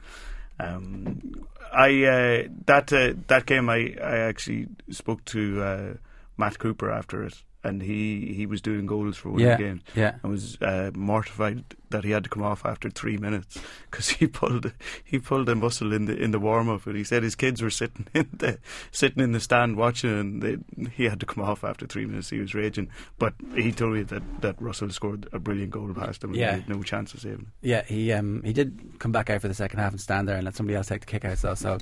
Um, 0.58 1.46
I 1.72 2.04
uh, 2.04 2.48
that 2.66 2.92
uh, 2.92 3.14
that 3.28 3.46
game, 3.46 3.70
I, 3.70 3.94
I 4.02 4.18
actually 4.18 4.66
spoke 4.90 5.24
to 5.26 5.62
uh, 5.62 5.94
Matt 6.36 6.58
Cooper 6.58 6.90
after 6.90 7.22
it, 7.22 7.40
and 7.62 7.82
he, 7.82 8.32
he 8.34 8.46
was 8.46 8.60
doing 8.62 8.86
goals 8.86 9.16
for 9.16 9.30
one 9.30 9.40
Yeah, 9.40 9.56
games. 9.56 9.82
yeah. 9.94 10.16
I 10.24 10.28
was 10.28 10.56
uh, 10.62 10.90
mortified 10.94 11.64
that 11.90 12.04
he 12.04 12.12
had 12.12 12.22
to 12.22 12.30
come 12.30 12.42
off 12.44 12.64
after 12.64 12.88
three 12.88 13.16
minutes 13.16 13.58
because 13.90 14.10
he 14.10 14.26
pulled 14.28 14.72
he 15.04 15.18
pulled 15.18 15.48
a 15.48 15.56
muscle 15.56 15.92
in 15.92 16.04
the 16.04 16.16
in 16.16 16.30
the 16.30 16.38
warm 16.38 16.68
up, 16.68 16.86
and 16.86 16.96
he 16.96 17.02
said 17.04 17.22
his 17.22 17.34
kids 17.34 17.60
were 17.62 17.70
sitting 17.70 18.06
in 18.14 18.28
the 18.32 18.58
sitting 18.92 19.22
in 19.22 19.32
the 19.32 19.40
stand 19.40 19.76
watching, 19.76 20.10
and 20.18 20.42
they, 20.42 20.56
he 20.92 21.04
had 21.04 21.18
to 21.20 21.26
come 21.26 21.42
off 21.44 21.64
after 21.64 21.86
three 21.86 22.06
minutes. 22.06 22.30
He 22.30 22.38
was 22.38 22.54
raging, 22.54 22.88
but 23.18 23.34
he 23.54 23.72
told 23.72 23.94
me 23.94 24.02
that, 24.04 24.22
that 24.42 24.60
Russell 24.62 24.90
scored 24.90 25.28
a 25.32 25.38
brilliant 25.38 25.70
goal 25.72 25.92
past 25.92 26.22
him, 26.24 26.30
and 26.30 26.38
Yeah. 26.38 26.54
he 26.54 26.60
had 26.60 26.68
no 26.68 26.82
chance 26.82 27.12
of 27.12 27.20
saving. 27.20 27.48
it. 27.62 27.68
Yeah, 27.68 27.82
he 27.84 28.12
um, 28.12 28.42
he 28.44 28.52
did 28.52 28.78
come 29.00 29.10
back 29.12 29.28
out 29.30 29.40
for 29.42 29.48
the 29.48 29.54
second 29.54 29.80
half 29.80 29.90
and 29.92 30.00
stand 30.00 30.28
there 30.28 30.36
and 30.36 30.44
let 30.44 30.54
somebody 30.56 30.76
else 30.76 30.86
take 30.86 31.00
the 31.00 31.06
kick 31.06 31.24
out. 31.24 31.38
So, 31.38 31.54
so 31.54 31.78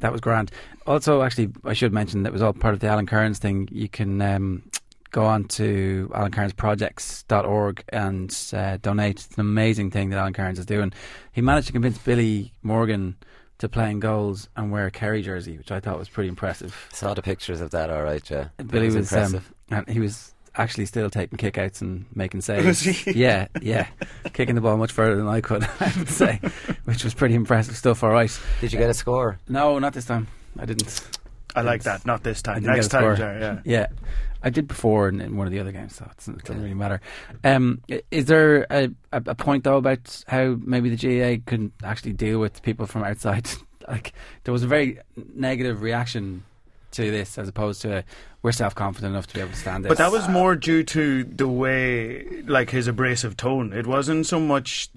that 0.00 0.10
was 0.12 0.20
grand. 0.20 0.50
Also, 0.86 1.22
actually, 1.22 1.50
I 1.64 1.72
should 1.72 1.92
mention 1.92 2.24
that 2.24 2.32
was 2.32 2.42
all 2.42 2.52
part 2.52 2.74
of 2.74 2.80
the 2.80 2.88
Alan 2.88 3.06
Kerins 3.06 3.38
thing. 3.38 3.68
You 3.72 3.88
can 3.88 4.20
um, 4.22 4.62
go 5.10 5.24
on 5.24 5.44
to 5.44 6.10
alankerinsprojects.org 6.14 7.84
and 7.88 8.36
uh, 8.52 8.76
donate. 8.78 9.16
It's 9.26 9.34
an 9.34 9.40
amazing 9.40 9.90
thing 9.90 10.10
that 10.10 10.18
Alan 10.18 10.32
Kerins 10.32 10.58
is 10.58 10.66
doing. 10.66 10.92
He 11.32 11.40
managed 11.40 11.68
to 11.68 11.72
convince 11.72 11.98
Billy 11.98 12.52
Morgan 12.62 13.16
to 13.58 13.68
play 13.68 13.90
in 13.90 14.00
goals 14.00 14.48
and 14.56 14.70
wear 14.70 14.86
a 14.86 14.90
Kerry 14.90 15.22
jersey, 15.22 15.56
which 15.56 15.70
I 15.72 15.80
thought 15.80 15.98
was 15.98 16.08
pretty 16.08 16.28
impressive. 16.28 16.88
Saw 16.92 17.14
the 17.14 17.22
pictures 17.22 17.60
of 17.60 17.70
that. 17.70 17.90
All 17.90 18.02
right, 18.02 18.28
yeah. 18.30 18.48
Billy 18.66 18.88
That 18.90 18.96
was, 18.98 19.12
um, 19.12 19.18
impressive. 19.18 19.52
and 19.70 19.88
he 19.88 20.00
was 20.00 20.34
actually 20.58 20.86
still 20.86 21.10
taking 21.10 21.38
kickouts 21.38 21.80
and 21.80 22.06
making 22.14 22.40
saves. 22.42 23.06
Yeah, 23.06 23.48
yeah, 23.62 23.86
kicking 24.32 24.54
the 24.54 24.60
ball 24.60 24.76
much 24.76 24.92
further 24.92 25.16
than 25.16 25.28
I 25.28 25.40
could, 25.40 25.64
I 25.80 25.92
would 25.96 26.08
say, 26.08 26.40
which 26.84 27.04
was 27.04 27.14
pretty 27.14 27.34
impressive 27.34 27.76
stuff. 27.76 28.02
All 28.02 28.10
right. 28.10 28.30
Did 28.60 28.72
you 28.72 28.78
get 28.78 28.90
a 28.90 28.94
score? 28.94 29.38
No, 29.48 29.78
not 29.78 29.94
this 29.94 30.04
time. 30.04 30.28
I 30.58 30.66
didn't. 30.66 31.00
I 31.54 31.62
like 31.62 31.84
that. 31.84 32.04
Not 32.04 32.22
this 32.22 32.42
time. 32.42 32.62
Next 32.62 32.88
time, 32.88 33.02
score. 33.02 33.16
Jerry, 33.16 33.40
yeah. 33.40 33.60
yeah. 33.64 33.86
I 34.46 34.50
did 34.50 34.68
before 34.68 35.08
in, 35.08 35.20
in 35.20 35.36
one 35.36 35.48
of 35.48 35.52
the 35.52 35.58
other 35.58 35.72
games, 35.72 35.96
so 35.96 36.08
it 36.08 36.44
doesn't 36.44 36.62
really 36.62 36.72
matter. 36.72 37.00
Um, 37.42 37.82
is 38.12 38.26
there 38.26 38.64
a, 38.70 38.88
a, 39.10 39.34
point 39.34 39.64
though 39.64 39.76
about 39.76 40.22
how 40.28 40.56
maybe 40.60 40.88
the 40.88 40.96
GAA 40.96 41.42
can 41.44 41.72
actually 41.82 42.12
deal 42.12 42.38
with 42.38 42.62
people 42.62 42.86
from 42.86 43.02
outside? 43.02 43.48
like 43.88 44.12
there 44.44 44.52
was 44.52 44.62
a 44.62 44.68
very 44.68 45.00
negative 45.34 45.82
reaction 45.82 46.44
to 46.92 47.10
this, 47.10 47.38
as 47.38 47.48
opposed 47.48 47.82
to 47.82 48.04
we're 48.46 48.52
self 48.52 48.76
confident 48.76 49.12
enough 49.12 49.26
to 49.26 49.34
be 49.34 49.40
able 49.40 49.50
to 49.50 49.56
stand 49.56 49.84
this. 49.84 49.88
But 49.88 49.98
that 49.98 50.12
was 50.12 50.28
more 50.28 50.54
due 50.54 50.84
to 50.84 51.24
the 51.24 51.48
way, 51.48 52.42
like 52.46 52.70
his 52.70 52.86
abrasive 52.86 53.36
tone. 53.36 53.72
It 53.72 53.88
wasn't 53.88 54.24
so 54.24 54.38
much 54.38 54.88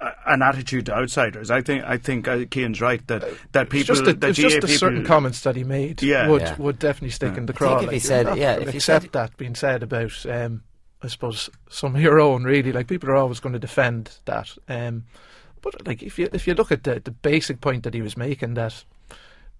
uh, 0.00 0.10
an 0.26 0.42
attitude 0.42 0.86
to 0.86 0.94
outsiders. 0.94 1.50
I 1.50 1.60
think 1.60 1.82
I 1.84 1.96
think 1.96 2.28
uh, 2.28 2.44
Cian's 2.54 2.80
right 2.80 3.04
that 3.08 3.22
that 3.50 3.62
It's 3.66 3.72
people, 3.72 3.94
just, 3.96 4.04
the, 4.04 4.12
that 4.14 4.30
it's 4.30 4.38
GAA 4.38 4.42
just 4.48 4.60
the 4.60 4.66
people, 4.68 4.78
certain 4.78 5.04
comments 5.04 5.40
that 5.40 5.56
he 5.56 5.64
made 5.64 6.02
Yeah. 6.04 6.28
would 6.28 6.42
Yeah. 6.42 6.54
would 6.56 6.78
definitely 6.78 7.10
stick 7.10 7.36
in 7.36 7.46
the 7.46 7.52
I 7.52 7.56
craw. 7.56 7.74
if 7.74 7.80
he 7.80 7.86
Like, 7.86 7.92
you're 7.94 8.00
said- 8.00 8.36
yeah, 8.38 8.54
gonna 8.58 8.68
if 8.68 8.74
accept 8.76 9.02
said- 9.06 9.12
that 9.12 9.36
being 9.36 9.56
said 9.56 9.82
about, 9.82 10.24
um, 10.26 10.62
I 11.02 11.08
suppose, 11.08 11.50
some 11.68 11.96
of 11.96 12.00
your 12.00 12.20
own, 12.20 12.44
really, 12.44 12.70
like 12.70 12.86
people 12.86 13.10
are 13.10 13.16
always 13.16 13.40
going 13.40 13.54
to 13.54 13.58
defend 13.58 14.18
that. 14.26 14.56
Um, 14.68 15.02
but 15.62 15.84
like 15.84 16.00
if 16.00 16.16
you 16.16 16.28
if 16.32 16.46
you 16.46 16.54
look 16.54 16.70
at 16.70 16.84
the 16.84 17.00
the 17.00 17.10
basic 17.10 17.60
point 17.60 17.82
that 17.82 17.94
he 17.94 18.02
was 18.02 18.16
making, 18.16 18.54
that 18.54 18.84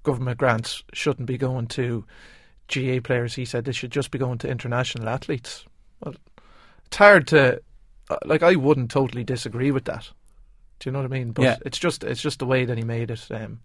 government 0.05 0.39
grants 0.39 0.85
shouldn't 0.93 1.27
be 1.27 1.37
going 1.37 1.67
to 1.67 2.05
GAA 2.73 3.01
players. 3.01 3.35
He 3.35 3.45
said 3.45 3.65
they 3.65 3.73
should 3.73 3.91
just 3.93 4.11
be 4.11 4.19
going 4.19 4.39
to 4.39 4.49
international 4.49 5.09
athletes. 5.09 5.65
Well, 6.03 6.15
it's 6.87 6.97
hard 6.97 7.27
to 7.29 7.61
uh, 8.11 8.17
like. 8.25 8.43
I 8.43 8.55
wouldn't 8.57 8.91
totally 8.91 9.25
disagree 9.25 9.71
with 9.71 9.85
that. 9.85 10.11
Do 10.81 10.89
you 10.89 10.93
know 10.93 11.01
what 11.01 11.13
I 11.13 11.17
mean? 11.17 11.33
But 11.33 11.43
Yeah. 11.43 11.57
it's 11.65 11.79
just 11.79 12.03
it's 12.05 12.21
just 12.23 12.39
the 12.39 12.47
way 12.47 12.65
that 12.65 12.77
he 12.79 12.85
made 12.85 13.11
it. 13.11 13.27
Um, 13.31 13.61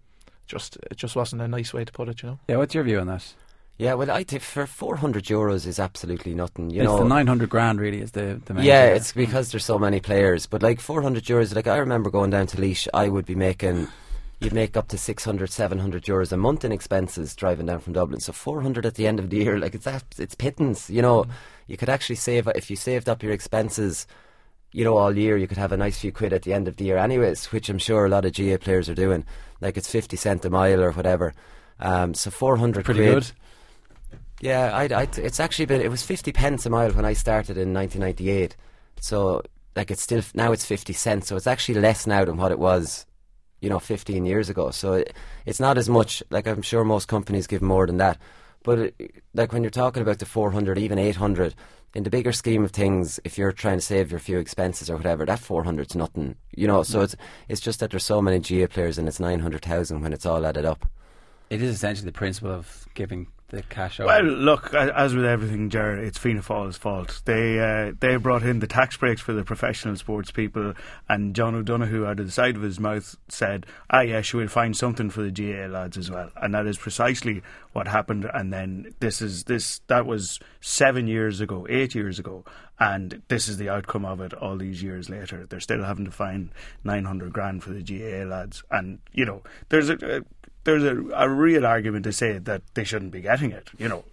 just 0.46 0.78
it 0.92 0.98
just 0.98 1.16
wasn't 1.16 1.42
a 1.42 1.48
nice 1.48 1.74
way 1.74 1.84
to 1.86 1.92
put 1.92 2.10
it. 2.10 2.22
You 2.24 2.30
know. 2.30 2.40
Yeah, 2.48 2.58
what's 2.58 2.74
your 2.76 2.84
view 2.84 3.00
on 3.00 3.08
that? 3.08 3.34
Yeah, 3.80 3.94
well, 3.94 4.10
I 4.10 4.24
think 4.24 4.42
for 4.42 4.66
400 4.66 5.26
euros 5.26 5.68
is 5.68 5.80
absolutely 5.80 6.34
nothing. 6.34 6.72
You 6.72 6.82
it's 6.82 6.88
know, 6.90 6.98
the 6.98 7.04
900 7.06 7.48
grand, 7.48 7.80
really, 7.80 8.02
is 8.02 8.10
the, 8.12 8.42
the 8.46 8.56
main 8.56 8.66
yeah, 8.66 8.86
figure. 8.86 8.96
it's 8.96 9.12
because 9.14 9.52
there's 9.52 9.66
so 9.66 9.78
many 9.78 10.00
players. 10.00 10.48
But 10.48 10.64
like 10.64 10.80
400 10.80 11.24
euros, 11.26 11.54
like 11.56 11.68
I 11.68 11.78
remember 11.78 12.10
going 12.10 12.32
down 12.32 12.48
to 12.48 12.58
Laois, 12.58 12.88
I 12.92 13.08
would 13.08 13.28
be 13.28 13.36
making, 13.36 13.88
you'd 14.40 14.54
make 14.54 14.78
up 14.78 14.88
to 14.90 14.98
600, 14.98 15.50
700 15.50 16.04
euros 16.04 16.32
a 16.32 16.38
month 16.38 16.64
in 16.64 16.72
expenses 16.72 17.36
driving 17.36 17.66
down 17.66 17.80
from 17.80 17.94
Dublin. 17.94 18.20
So 18.20 18.32
400 18.34 18.86
at 18.86 18.96
the 18.96 19.08
end 19.08 19.20
of 19.20 19.30
the 19.30 19.38
year, 19.38 19.58
like 19.60 19.74
it's 19.76 19.86
that, 19.86 20.04
it's 20.18 20.36
pittance. 20.36 20.90
You 20.90 21.02
know, 21.02 21.26
you 21.68 21.78
could 21.78 21.90
actually 21.90 22.18
save 22.18 22.48
if 22.50 22.70
you 22.70 22.76
saved 22.76 23.10
up 23.10 23.24
your 23.24 23.32
expenses. 23.32 24.06
You 24.72 24.84
know, 24.84 24.98
all 24.98 25.18
year 25.18 25.38
you 25.38 25.48
could 25.48 25.58
have 25.58 25.72
a 25.72 25.78
nice 25.78 26.00
few 26.00 26.12
quid 26.12 26.34
at 26.34 26.44
the 26.44 26.54
end 26.54 26.68
of 26.68 26.76
the 26.78 26.86
year, 26.86 26.98
anyways, 26.98 27.52
which 27.52 27.70
I'm 27.70 27.80
sure 27.80 28.06
a 28.06 28.10
lot 28.10 28.26
of 28.26 28.34
GAA 28.34 28.58
players 28.58 28.90
are 28.90 28.96
doing. 28.96 29.26
Like 29.60 29.78
it's 29.78 29.90
50 29.90 30.18
cent 30.18 30.46
a 30.46 30.50
mile 30.50 30.84
or 30.84 30.92
whatever. 30.92 31.34
Um, 31.80 32.14
so 32.14 32.30
400 32.30 32.86
Pretty 32.86 33.00
quid. 33.00 33.14
good. 33.14 33.32
Yeah, 34.40 34.70
I, 34.76 34.84
I, 34.84 35.08
it's 35.18 35.40
actually 35.40 35.66
been. 35.66 35.82
It 35.82 35.90
was 35.90 36.04
fifty 36.04 36.32
pence 36.32 36.64
a 36.68 36.70
mile 36.70 36.92
when 36.92 37.06
I 37.06 37.14
started 37.14 37.58
in 37.58 37.74
1998. 37.74 38.56
So 39.02 39.42
like 39.76 39.90
it's 39.90 40.04
still 40.04 40.22
now 40.36 40.52
it's 40.52 40.64
fifty 40.66 40.94
cents. 40.94 41.28
So 41.28 41.36
it's 41.36 41.48
actually 41.48 41.80
less 41.80 42.06
now 42.06 42.24
than 42.24 42.38
what 42.38 42.52
it 42.52 42.60
was, 42.60 43.07
you 43.62 43.70
know, 43.70 43.80
15 43.80 44.26
years 44.26 44.50
ago. 44.50 44.72
So 44.72 44.94
it, 44.94 45.14
it's 45.46 45.60
not 45.60 45.78
as 45.78 45.90
much. 45.90 46.24
Like 46.30 46.48
I'm 46.48 46.62
sure 46.62 46.84
most 46.84 47.08
companies 47.08 47.48
give 47.48 47.62
more 47.62 47.88
than 47.88 47.98
that. 47.98 48.18
But 48.64 48.80
it, 48.80 49.24
like 49.34 49.54
when 49.54 49.64
you're 49.64 49.70
talking 49.70 50.02
about 50.02 50.20
the 50.20 50.26
400, 50.26 50.78
even 50.78 51.00
800, 51.00 51.56
in 51.94 52.04
the 52.04 52.10
bigger 52.10 52.32
scheme 52.32 52.64
of 52.64 52.72
things, 52.72 53.20
if 53.24 53.38
you're 53.38 53.52
trying 53.52 53.78
to 53.78 53.86
save 53.86 54.12
your 54.12 54.20
few 54.20 54.38
expenses 54.38 54.90
or 54.90 54.98
whatever, 54.98 55.26
that 55.26 55.40
400's 55.40 55.96
nothing. 55.96 56.36
You 56.56 56.68
know, 56.68 56.84
so 56.84 57.00
mm. 57.00 57.04
it's 57.04 57.16
it's 57.48 57.62
just 57.62 57.80
that 57.80 57.92
there's 57.92 58.04
so 58.04 58.22
many 58.22 58.40
GAA 58.40 58.68
players 58.68 58.98
and 58.98 59.08
it's 59.08 59.20
900,000 59.20 60.02
when 60.02 60.14
it's 60.14 60.26
all 60.26 60.46
added 60.46 60.66
up. 60.66 60.86
It 61.50 61.62
is 61.62 61.74
essentially 61.74 62.06
the 62.06 62.12
principle 62.12 62.52
of 62.52 62.88
giving 62.94 63.28
the 63.50 63.62
cash 63.64 64.00
over. 64.00 64.08
Well, 64.08 64.24
look, 64.24 64.74
as 64.74 65.16
with 65.16 65.26
everything, 65.26 65.70
Jared, 65.70 66.04
it's 66.04 66.18
Fianna 66.18 66.42
Fáil's 66.42 66.78
fault. 66.78 67.22
They 67.26 67.60
uh, 67.60 67.94
they 68.00 68.16
brought 68.18 68.44
in 68.44 68.60
the 68.60 68.68
tax 68.68 68.98
breaks 68.98 69.22
for 69.22 69.34
the 69.34 69.44
professional 69.44 69.96
sports 69.96 70.32
people, 70.32 70.74
and 71.08 71.36
John 71.36 71.56
O'Donoghue, 71.56 72.06
out 72.06 72.20
of 72.20 72.26
the 72.26 72.32
side 72.32 72.56
of 72.56 72.62
his 72.62 72.80
mouth, 72.80 73.16
said, 73.30 73.66
"Ah, 73.90 74.02
yes, 74.02 74.34
we'll 74.34 74.48
find 74.48 74.76
something 74.76 75.10
for 75.10 75.22
the 75.22 75.32
GAA 75.32 75.68
lads 75.68 75.98
as 75.98 76.12
well," 76.12 76.32
and 76.36 76.54
that 76.54 76.68
is 76.68 76.78
precisely 76.78 77.42
what 77.72 77.88
happened. 77.88 78.30
And 78.34 78.52
then 78.52 78.94
this 79.00 79.22
is 79.22 79.46
this 79.46 79.80
that 79.88 80.06
was 80.06 80.40
seven 80.60 81.08
years 81.08 81.40
ago, 81.40 81.66
eight 81.70 81.96
years 81.96 82.20
ago, 82.20 82.44
and 82.80 83.22
this 83.30 83.48
is 83.48 83.58
the 83.58 83.70
outcome 83.70 84.06
of 84.06 84.20
it. 84.20 84.34
All 84.34 84.58
these 84.58 84.84
years 84.84 85.10
later, 85.10 85.46
they're 85.46 85.60
still 85.60 85.84
having 85.84 86.06
to 86.06 86.12
find 86.12 86.50
nine 86.84 87.06
hundred 87.06 87.32
grand 87.32 87.64
for 87.64 87.72
the 87.72 87.82
GAA 87.82 88.26
lads, 88.26 88.64
and 88.72 89.00
you 89.14 89.26
know, 89.26 89.42
there's 89.70 89.90
a. 89.90 90.18
a 90.18 90.22
there's 90.68 90.84
a, 90.84 90.98
a 91.16 91.30
real 91.30 91.66
argument 91.66 92.04
to 92.04 92.12
say 92.12 92.38
that 92.38 92.62
they 92.74 92.84
shouldn't 92.84 93.12
be 93.12 93.22
getting 93.22 93.52
it. 93.52 93.70
You 93.78 93.88
know, 93.88 94.04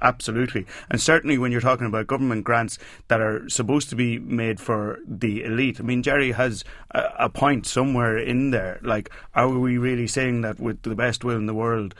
absolutely, 0.00 0.64
and 0.88 1.00
certainly 1.00 1.36
when 1.38 1.50
you're 1.50 1.60
talking 1.60 1.86
about 1.86 2.06
government 2.06 2.44
grants 2.44 2.78
that 3.08 3.20
are 3.20 3.48
supposed 3.48 3.90
to 3.90 3.96
be 3.96 4.20
made 4.20 4.60
for 4.60 5.00
the 5.04 5.42
elite. 5.42 5.80
I 5.80 5.82
mean, 5.82 6.04
Jerry 6.04 6.30
has 6.32 6.64
a, 6.92 7.02
a 7.18 7.28
point 7.28 7.66
somewhere 7.66 8.16
in 8.16 8.52
there. 8.52 8.78
Like, 8.82 9.10
are 9.34 9.48
we 9.48 9.76
really 9.76 10.06
saying 10.06 10.42
that 10.42 10.60
with 10.60 10.82
the 10.82 10.94
best 10.94 11.24
will 11.24 11.36
in 11.36 11.46
the 11.46 11.54
world? 11.54 11.94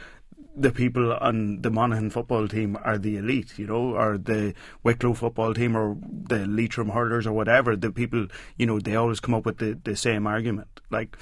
The 0.57 0.71
people 0.71 1.13
on 1.13 1.63
the 1.63 1.71
Monaghan 1.71 2.11
football 2.11 2.47
team 2.47 2.79
are 2.85 2.99
the 2.99 3.17
elite, 3.17 3.59
you 3.59 3.67
know, 3.67 3.97
or 3.97 4.19
the 4.19 4.55
Wicklow 4.83 5.15
football 5.15 5.55
team, 5.55 5.77
or 5.77 5.97
the 6.29 6.47
Leitrim 6.47 6.91
hurlers, 6.91 7.27
or 7.27 7.33
whatever. 7.33 7.77
The 7.77 7.91
people, 7.91 8.27
you 8.57 8.67
know, 8.67 8.79
they 8.79 8.95
always 8.95 9.21
come 9.21 9.35
up 9.35 9.47
with 9.47 9.59
the, 9.59 9.79
the 9.83 9.97
same 9.97 10.27
argument. 10.27 10.81
Like, 10.91 11.17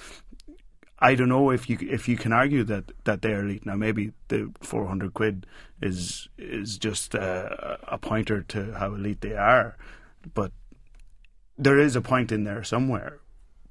I 1.01 1.15
don't 1.15 1.29
know 1.29 1.51
if 1.51 1.71
you 1.71 1.79
if 1.81 2.09
you 2.09 2.17
can 2.17 2.33
argue 2.33 2.65
that, 2.65 2.91
that 3.05 3.23
they're 3.23 3.41
elite. 3.45 3.65
Now 3.65 3.75
maybe 3.77 4.13
the 4.29 4.53
four 4.61 4.87
hundred 4.87 5.15
quid 5.15 5.47
is 5.81 6.29
is 6.37 6.77
just 6.79 7.15
uh, 7.15 7.77
a 7.87 7.99
pointer 7.99 8.43
to 8.43 8.73
how 8.75 8.95
elite 8.95 9.21
they 9.21 9.35
are, 9.35 9.77
but 10.35 10.53
there 11.57 11.79
is 11.79 11.97
a 11.97 12.01
point 12.01 12.33
in 12.33 12.45
there 12.45 12.65
somewhere 12.65 13.21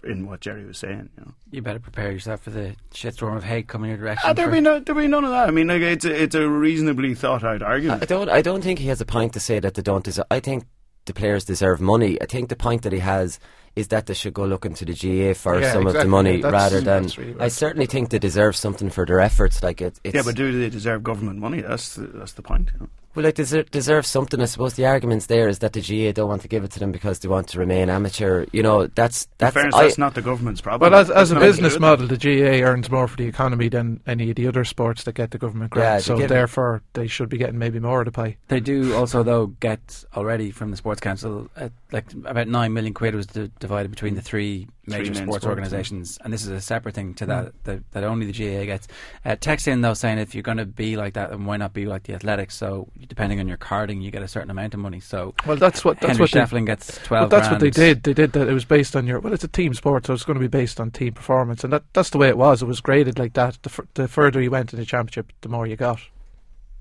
in 0.04 0.28
what 0.28 0.40
Jerry 0.42 0.64
was 0.66 0.78
saying. 0.78 1.10
You 1.18 1.26
know, 1.26 1.34
You 1.52 1.62
better 1.62 1.80
prepare 1.80 2.12
yourself 2.12 2.42
for 2.42 2.50
the 2.52 2.76
shitstorm 2.94 3.36
of 3.36 3.44
hate 3.44 3.68
coming 3.68 3.90
your 3.90 3.98
direction. 3.98 4.30
ah, 4.30 4.34
there'll 4.34 4.52
be 4.52 4.62
no 4.62 4.80
there'll 4.80 5.02
be 5.02 5.08
none 5.08 5.26
of 5.26 5.32
that. 5.32 5.48
I 5.48 5.52
mean, 5.52 5.68
like, 5.68 5.82
it's 5.82 6.06
a, 6.06 6.24
it's 6.24 6.36
a 6.36 6.48
reasonably 6.48 7.14
thought 7.14 7.44
out 7.44 7.62
argument. 7.62 8.04
I 8.04 8.06
don't. 8.06 8.30
I 8.30 8.42
don't 8.42 8.62
think 8.62 8.80
he 8.80 8.88
has 8.88 9.02
a 9.02 9.06
point 9.06 9.34
to 9.34 9.40
say 9.40 9.60
that 9.60 9.74
they 9.74 9.82
don't 9.82 10.04
deserve. 10.04 10.26
I 10.32 10.40
think 10.40 10.66
the 11.06 11.14
players 11.14 11.46
deserve 11.46 11.82
money. 11.82 12.22
I 12.22 12.26
think 12.26 12.50
the 12.50 12.56
point 12.56 12.84
that 12.84 12.94
he 12.94 13.00
has 13.00 13.40
is 13.78 13.88
that 13.90 14.06
they 14.08 14.14
should 14.16 14.34
go 14.34 14.46
look 14.46 14.66
into 14.66 14.84
the 14.86 14.94
GAA 15.02 15.34
for 15.34 15.60
Yeah, 15.62 15.72
some 15.74 15.86
of 15.88 15.94
the 15.94 16.06
money 16.06 16.42
That's- 16.42 16.52
rather 16.62 16.82
than. 16.82 17.04
that's 17.04 17.18
really 17.18 17.36
I 17.40 17.50
certainly 17.50 17.86
think 17.86 18.10
they 18.10 18.20
deserve 18.20 18.56
something 18.56 18.90
for 18.90 19.06
their 19.06 19.20
efforts. 19.20 19.62
Like 19.62 19.80
it, 19.82 20.00
it's 20.04 20.16
yeah, 20.16 20.24
but 20.26 20.36
do 20.36 20.46
they 20.60 20.70
deserve 20.70 21.04
government 21.04 21.38
money? 21.40 21.62
That's 21.62 21.96
the, 21.96 22.08
that's 22.20 22.34
the 22.34 22.42
point. 22.42 22.72
You 22.74 22.80
know? 22.82 22.90
Well, 23.18 23.24
they 23.24 23.32
deserve, 23.32 23.72
deserve 23.72 24.06
something. 24.06 24.40
I 24.40 24.46
suppose 24.46 24.76
the 24.76 24.86
arguments 24.86 25.26
there 25.26 25.48
is 25.48 25.58
that 25.60 25.74
the 25.74 25.82
GAA 25.82 26.12
don't 26.12 26.30
want 26.30 26.44
to 26.44 26.48
give 26.48 26.64
it 26.64 26.70
to 26.74 26.80
them 26.80 26.92
because 26.92 27.18
they 27.18 27.28
want 27.28 27.48
to 27.50 27.58
remain 27.58 27.90
amateur. 27.90 28.46
You 28.52 28.62
know, 28.62 28.86
that's 28.86 29.24
In 29.24 29.30
that's. 29.40 29.54
fairness, 29.56 29.74
I- 29.74 29.84
that's 29.86 29.98
not 29.98 30.14
the 30.14 30.22
government's 30.22 30.62
problem. 30.62 30.92
But 30.92 30.96
as, 30.96 31.10
as 31.10 31.32
a 31.32 31.34
nothing 31.34 31.48
to 31.48 31.52
do 31.56 31.58
business 31.64 31.74
with 31.74 31.82
model, 31.82 32.06
the 32.08 32.18
GAA 32.18 32.64
earns 32.64 32.92
more 32.92 33.08
for 33.08 33.18
the 33.18 33.26
economy 33.26 33.70
than 33.70 34.02
any 34.06 34.30
of 34.30 34.36
the 34.36 34.46
other 34.46 34.64
sports 34.64 35.04
that 35.06 35.16
get 35.16 35.32
the 35.32 35.40
government 35.40 35.74
Yeah, 35.76 35.98
so 35.98 36.16
give- 36.16 36.30
therefore, 36.30 36.84
they 36.94 37.08
should 37.08 37.30
be 37.30 37.40
getting 37.40 37.58
maybe 37.58 37.80
more 37.80 38.02
of 38.02 38.06
the 38.06 38.12
pie. 38.12 38.38
They 38.50 38.60
do 38.60 38.94
also, 38.94 39.24
though, 39.24 39.48
get 39.48 40.04
already 40.16 40.52
from 40.52 40.70
the 40.70 40.78
Sports 40.78 41.02
Council 41.02 41.50
uh, 41.58 41.70
like 41.92 42.14
about 42.14 42.48
nine 42.48 42.72
million 42.74 42.94
quid 42.94 43.16
was 43.16 43.26
d- 43.26 43.50
divided 43.60 43.90
between 43.90 44.14
the 44.14 44.22
three 44.22 44.68
Three 44.90 45.00
major 45.00 45.12
main 45.12 45.24
sports 45.24 45.44
sports, 45.44 45.46
organisations, 45.48 46.18
and 46.24 46.32
this 46.32 46.44
is 46.44 46.48
a 46.48 46.62
separate 46.62 46.96
thing 46.96 47.14
to 47.16 47.26
that 47.26 47.52
that, 47.66 47.92
that 47.92 48.04
only 48.06 48.26
the 48.26 48.32
GAA 48.32 48.64
gets. 48.64 48.88
Uh, 49.26 49.36
text 49.36 49.68
in 49.68 49.82
though 49.82 49.94
saying 49.94 50.18
if 50.18 50.34
you're 50.34 50.44
going 50.44 50.60
to 50.60 50.66
be 50.66 50.96
like 50.96 51.16
that, 51.16 51.30
then 51.32 51.44
why 51.44 51.58
not 51.58 51.74
be 51.74 51.86
like 51.86 52.04
the 52.04 52.14
Athletics? 52.14 52.56
So 52.56 52.88
depending 53.08 53.40
on 53.40 53.48
your 53.48 53.58
carding, 53.58 54.02
you 54.02 54.12
get 54.12 54.22
a 54.22 54.28
certain 54.28 54.50
amount 54.52 54.74
of 54.74 54.80
money. 54.80 55.00
So 55.00 55.34
Well, 55.46 55.58
that's 55.58 55.84
what 55.86 56.00
that's 56.00 56.18
Henry 56.18 56.22
what 56.24 56.32
they, 56.32 56.40
Shefflin 56.40 56.66
gets 56.66 56.98
twelve. 57.04 57.30
that's 57.30 57.50
what 57.50 57.60
they 57.60 57.70
did. 57.70 58.04
They 58.04 58.14
did 58.14 58.34
that. 58.34 58.48
It 58.48 58.54
was 58.54 58.66
based 58.66 58.96
on 58.96 59.08
your. 59.08 59.20
Well, 59.20 59.34
it's 59.34 59.44
a 59.44 59.48
team 59.48 59.74
sport, 59.74 60.06
so 60.06 60.14
it's 60.14 60.24
going 60.24 60.36
to 60.36 60.40
be 60.40 60.48
based 60.48 60.80
on 60.80 60.92
team 60.92 61.14
performance, 61.14 61.64
and 61.64 61.72
that 61.74 61.84
that's 61.94 62.10
the 62.12 62.18
way 62.18 62.28
it 62.30 62.38
was. 62.38 62.62
It 62.62 62.66
was 62.68 62.82
graded 62.82 63.18
like 63.20 63.34
that. 63.34 63.58
The, 63.64 63.70
f- 63.70 63.88
the 63.96 64.08
further 64.08 64.42
you 64.42 64.52
went 64.52 64.74
in 64.74 64.80
the 64.80 64.86
championship, 64.86 65.32
the 65.42 65.50
more 65.50 65.66
you 65.68 65.76
got. 65.76 66.00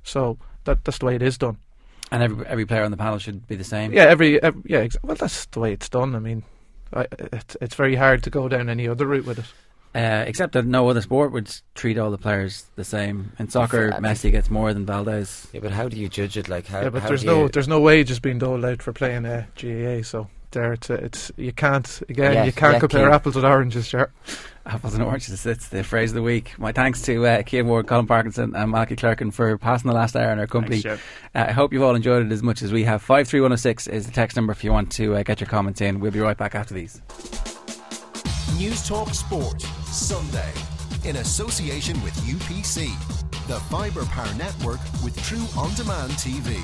So 0.03 0.39
that 0.65 0.85
that's 0.85 0.99
the 0.99 1.07
way 1.07 1.15
it 1.17 1.23
is 1.23 1.39
done. 1.39 1.59
and 2.13 2.23
every 2.23 2.47
every 2.47 2.67
player 2.67 2.85
on 2.85 2.91
the 2.91 2.97
panel 2.97 3.19
should 3.19 3.47
be 3.47 3.57
the 3.57 3.65
same. 3.65 3.93
Yeah, 3.93 4.05
every, 4.05 4.41
every 4.43 4.63
yeah. 4.67 4.79
Ex- 4.81 4.97
well, 5.03 5.17
that's 5.17 5.47
the 5.47 5.61
way 5.61 5.73
it's 5.73 5.89
done. 5.89 6.15
I 6.15 6.19
mean, 6.21 6.45
I, 6.93 7.07
it's 7.33 7.57
it's 7.61 7.75
very 7.75 7.97
hard 7.97 8.23
to 8.25 8.31
go 8.31 8.49
down 8.49 8.69
any 8.69 8.87
other 8.89 9.07
route 9.07 9.27
with 9.27 9.39
it. 9.41 9.47
Uh, 9.97 10.25
except 10.27 10.53
that 10.53 10.67
no 10.67 10.91
other 10.91 11.01
sport 11.01 11.33
would 11.33 11.51
treat 11.75 11.97
all 11.97 12.11
the 12.11 12.19
players 12.19 12.67
the 12.77 12.85
same. 12.85 13.33
In 13.39 13.49
soccer, 13.49 13.93
I 13.95 13.99
Messi 14.01 14.31
gets 14.31 14.51
more 14.51 14.75
than 14.75 14.85
Valdés. 14.85 15.47
yeah, 15.55 15.61
but 15.61 15.73
how 15.73 15.89
do 15.89 15.97
you 15.97 16.09
judge 16.09 16.37
it? 16.37 16.49
Like 16.51 16.67
how? 16.67 16.83
yeah, 16.83 16.91
but 16.91 17.01
how 17.03 17.09
there's 17.09 17.23
do 17.23 17.27
no 17.29 17.43
you- 17.45 17.49
there's 17.49 17.69
no 17.69 17.81
wages 17.81 18.21
being 18.21 18.39
doled 18.39 18.65
out 18.65 18.83
for 18.83 18.93
playing 18.93 19.25
uh, 19.25 19.47
GAA. 19.57 20.03
So 20.03 20.29
there, 20.51 20.75
it's 20.75 20.91
it's 20.91 21.33
you 21.39 21.53
can't 21.53 22.03
again 22.11 22.35
Yeah, 22.35 22.45
you 22.45 22.53
can't 22.53 22.75
yeah, 22.75 22.79
compare 22.81 23.05
Cian. 23.07 23.13
apples 23.15 23.37
with 23.37 23.45
oranges, 23.47 23.87
sure. 23.87 24.13
Apples 24.67 24.93
and 24.95 25.03
oranges, 25.03 25.47
it's 25.55 25.69
the 25.69 25.83
phrase 25.83 26.11
of 26.11 26.17
the 26.17 26.23
week. 26.23 26.53
My 26.59 26.73
thanks 26.73 27.01
to 27.03 27.25
uh, 27.27 27.43
Cian 27.45 27.67
Ward, 27.67 27.87
Colm 27.87 28.07
Parkinson, 28.07 28.55
and 28.55 28.73
Malky 28.73 28.97
Clerkin 28.99 29.33
for 29.33 29.57
passing 29.57 29.89
the 29.89 29.95
last 29.97 30.15
hour 30.15 30.31
in 30.31 30.39
our 30.39 30.47
company. 30.47 30.81
Thanks, 30.83 31.03
Uh, 31.35 31.47
I 31.49 31.53
hope 31.53 31.73
you've 31.73 31.83
all 31.83 31.95
enjoyed 31.95 32.27
it 32.27 32.33
as 32.33 32.43
much 32.43 32.61
as 32.63 32.71
we 32.73 32.85
have. 32.85 33.01
53106 33.01 33.87
is 33.87 34.05
the 34.07 34.13
text 34.13 34.37
number 34.37 34.53
if 34.53 34.63
you 34.63 34.73
want 34.73 34.93
to 34.93 35.17
uh, 35.17 35.23
get 35.23 35.41
your 35.41 35.49
comments 35.49 35.81
in. 35.81 36.01
We'll 36.01 36.11
be 36.13 36.21
right 36.21 36.37
back 36.37 36.55
after 36.55 36.75
these. 36.75 37.01
News 38.59 38.89
Talk 38.89 39.13
Sport, 39.13 39.61
Sunday, 39.85 40.51
in 41.05 41.17
association 41.17 42.03
with 42.03 42.15
UPC, 42.23 42.89
the 43.49 43.61
Fibre 43.69 44.07
Power 44.07 44.33
Network 44.35 44.81
with 45.05 45.15
True 45.25 45.45
On 45.61 45.75
Demand 45.75 46.13
TV. 46.13 46.57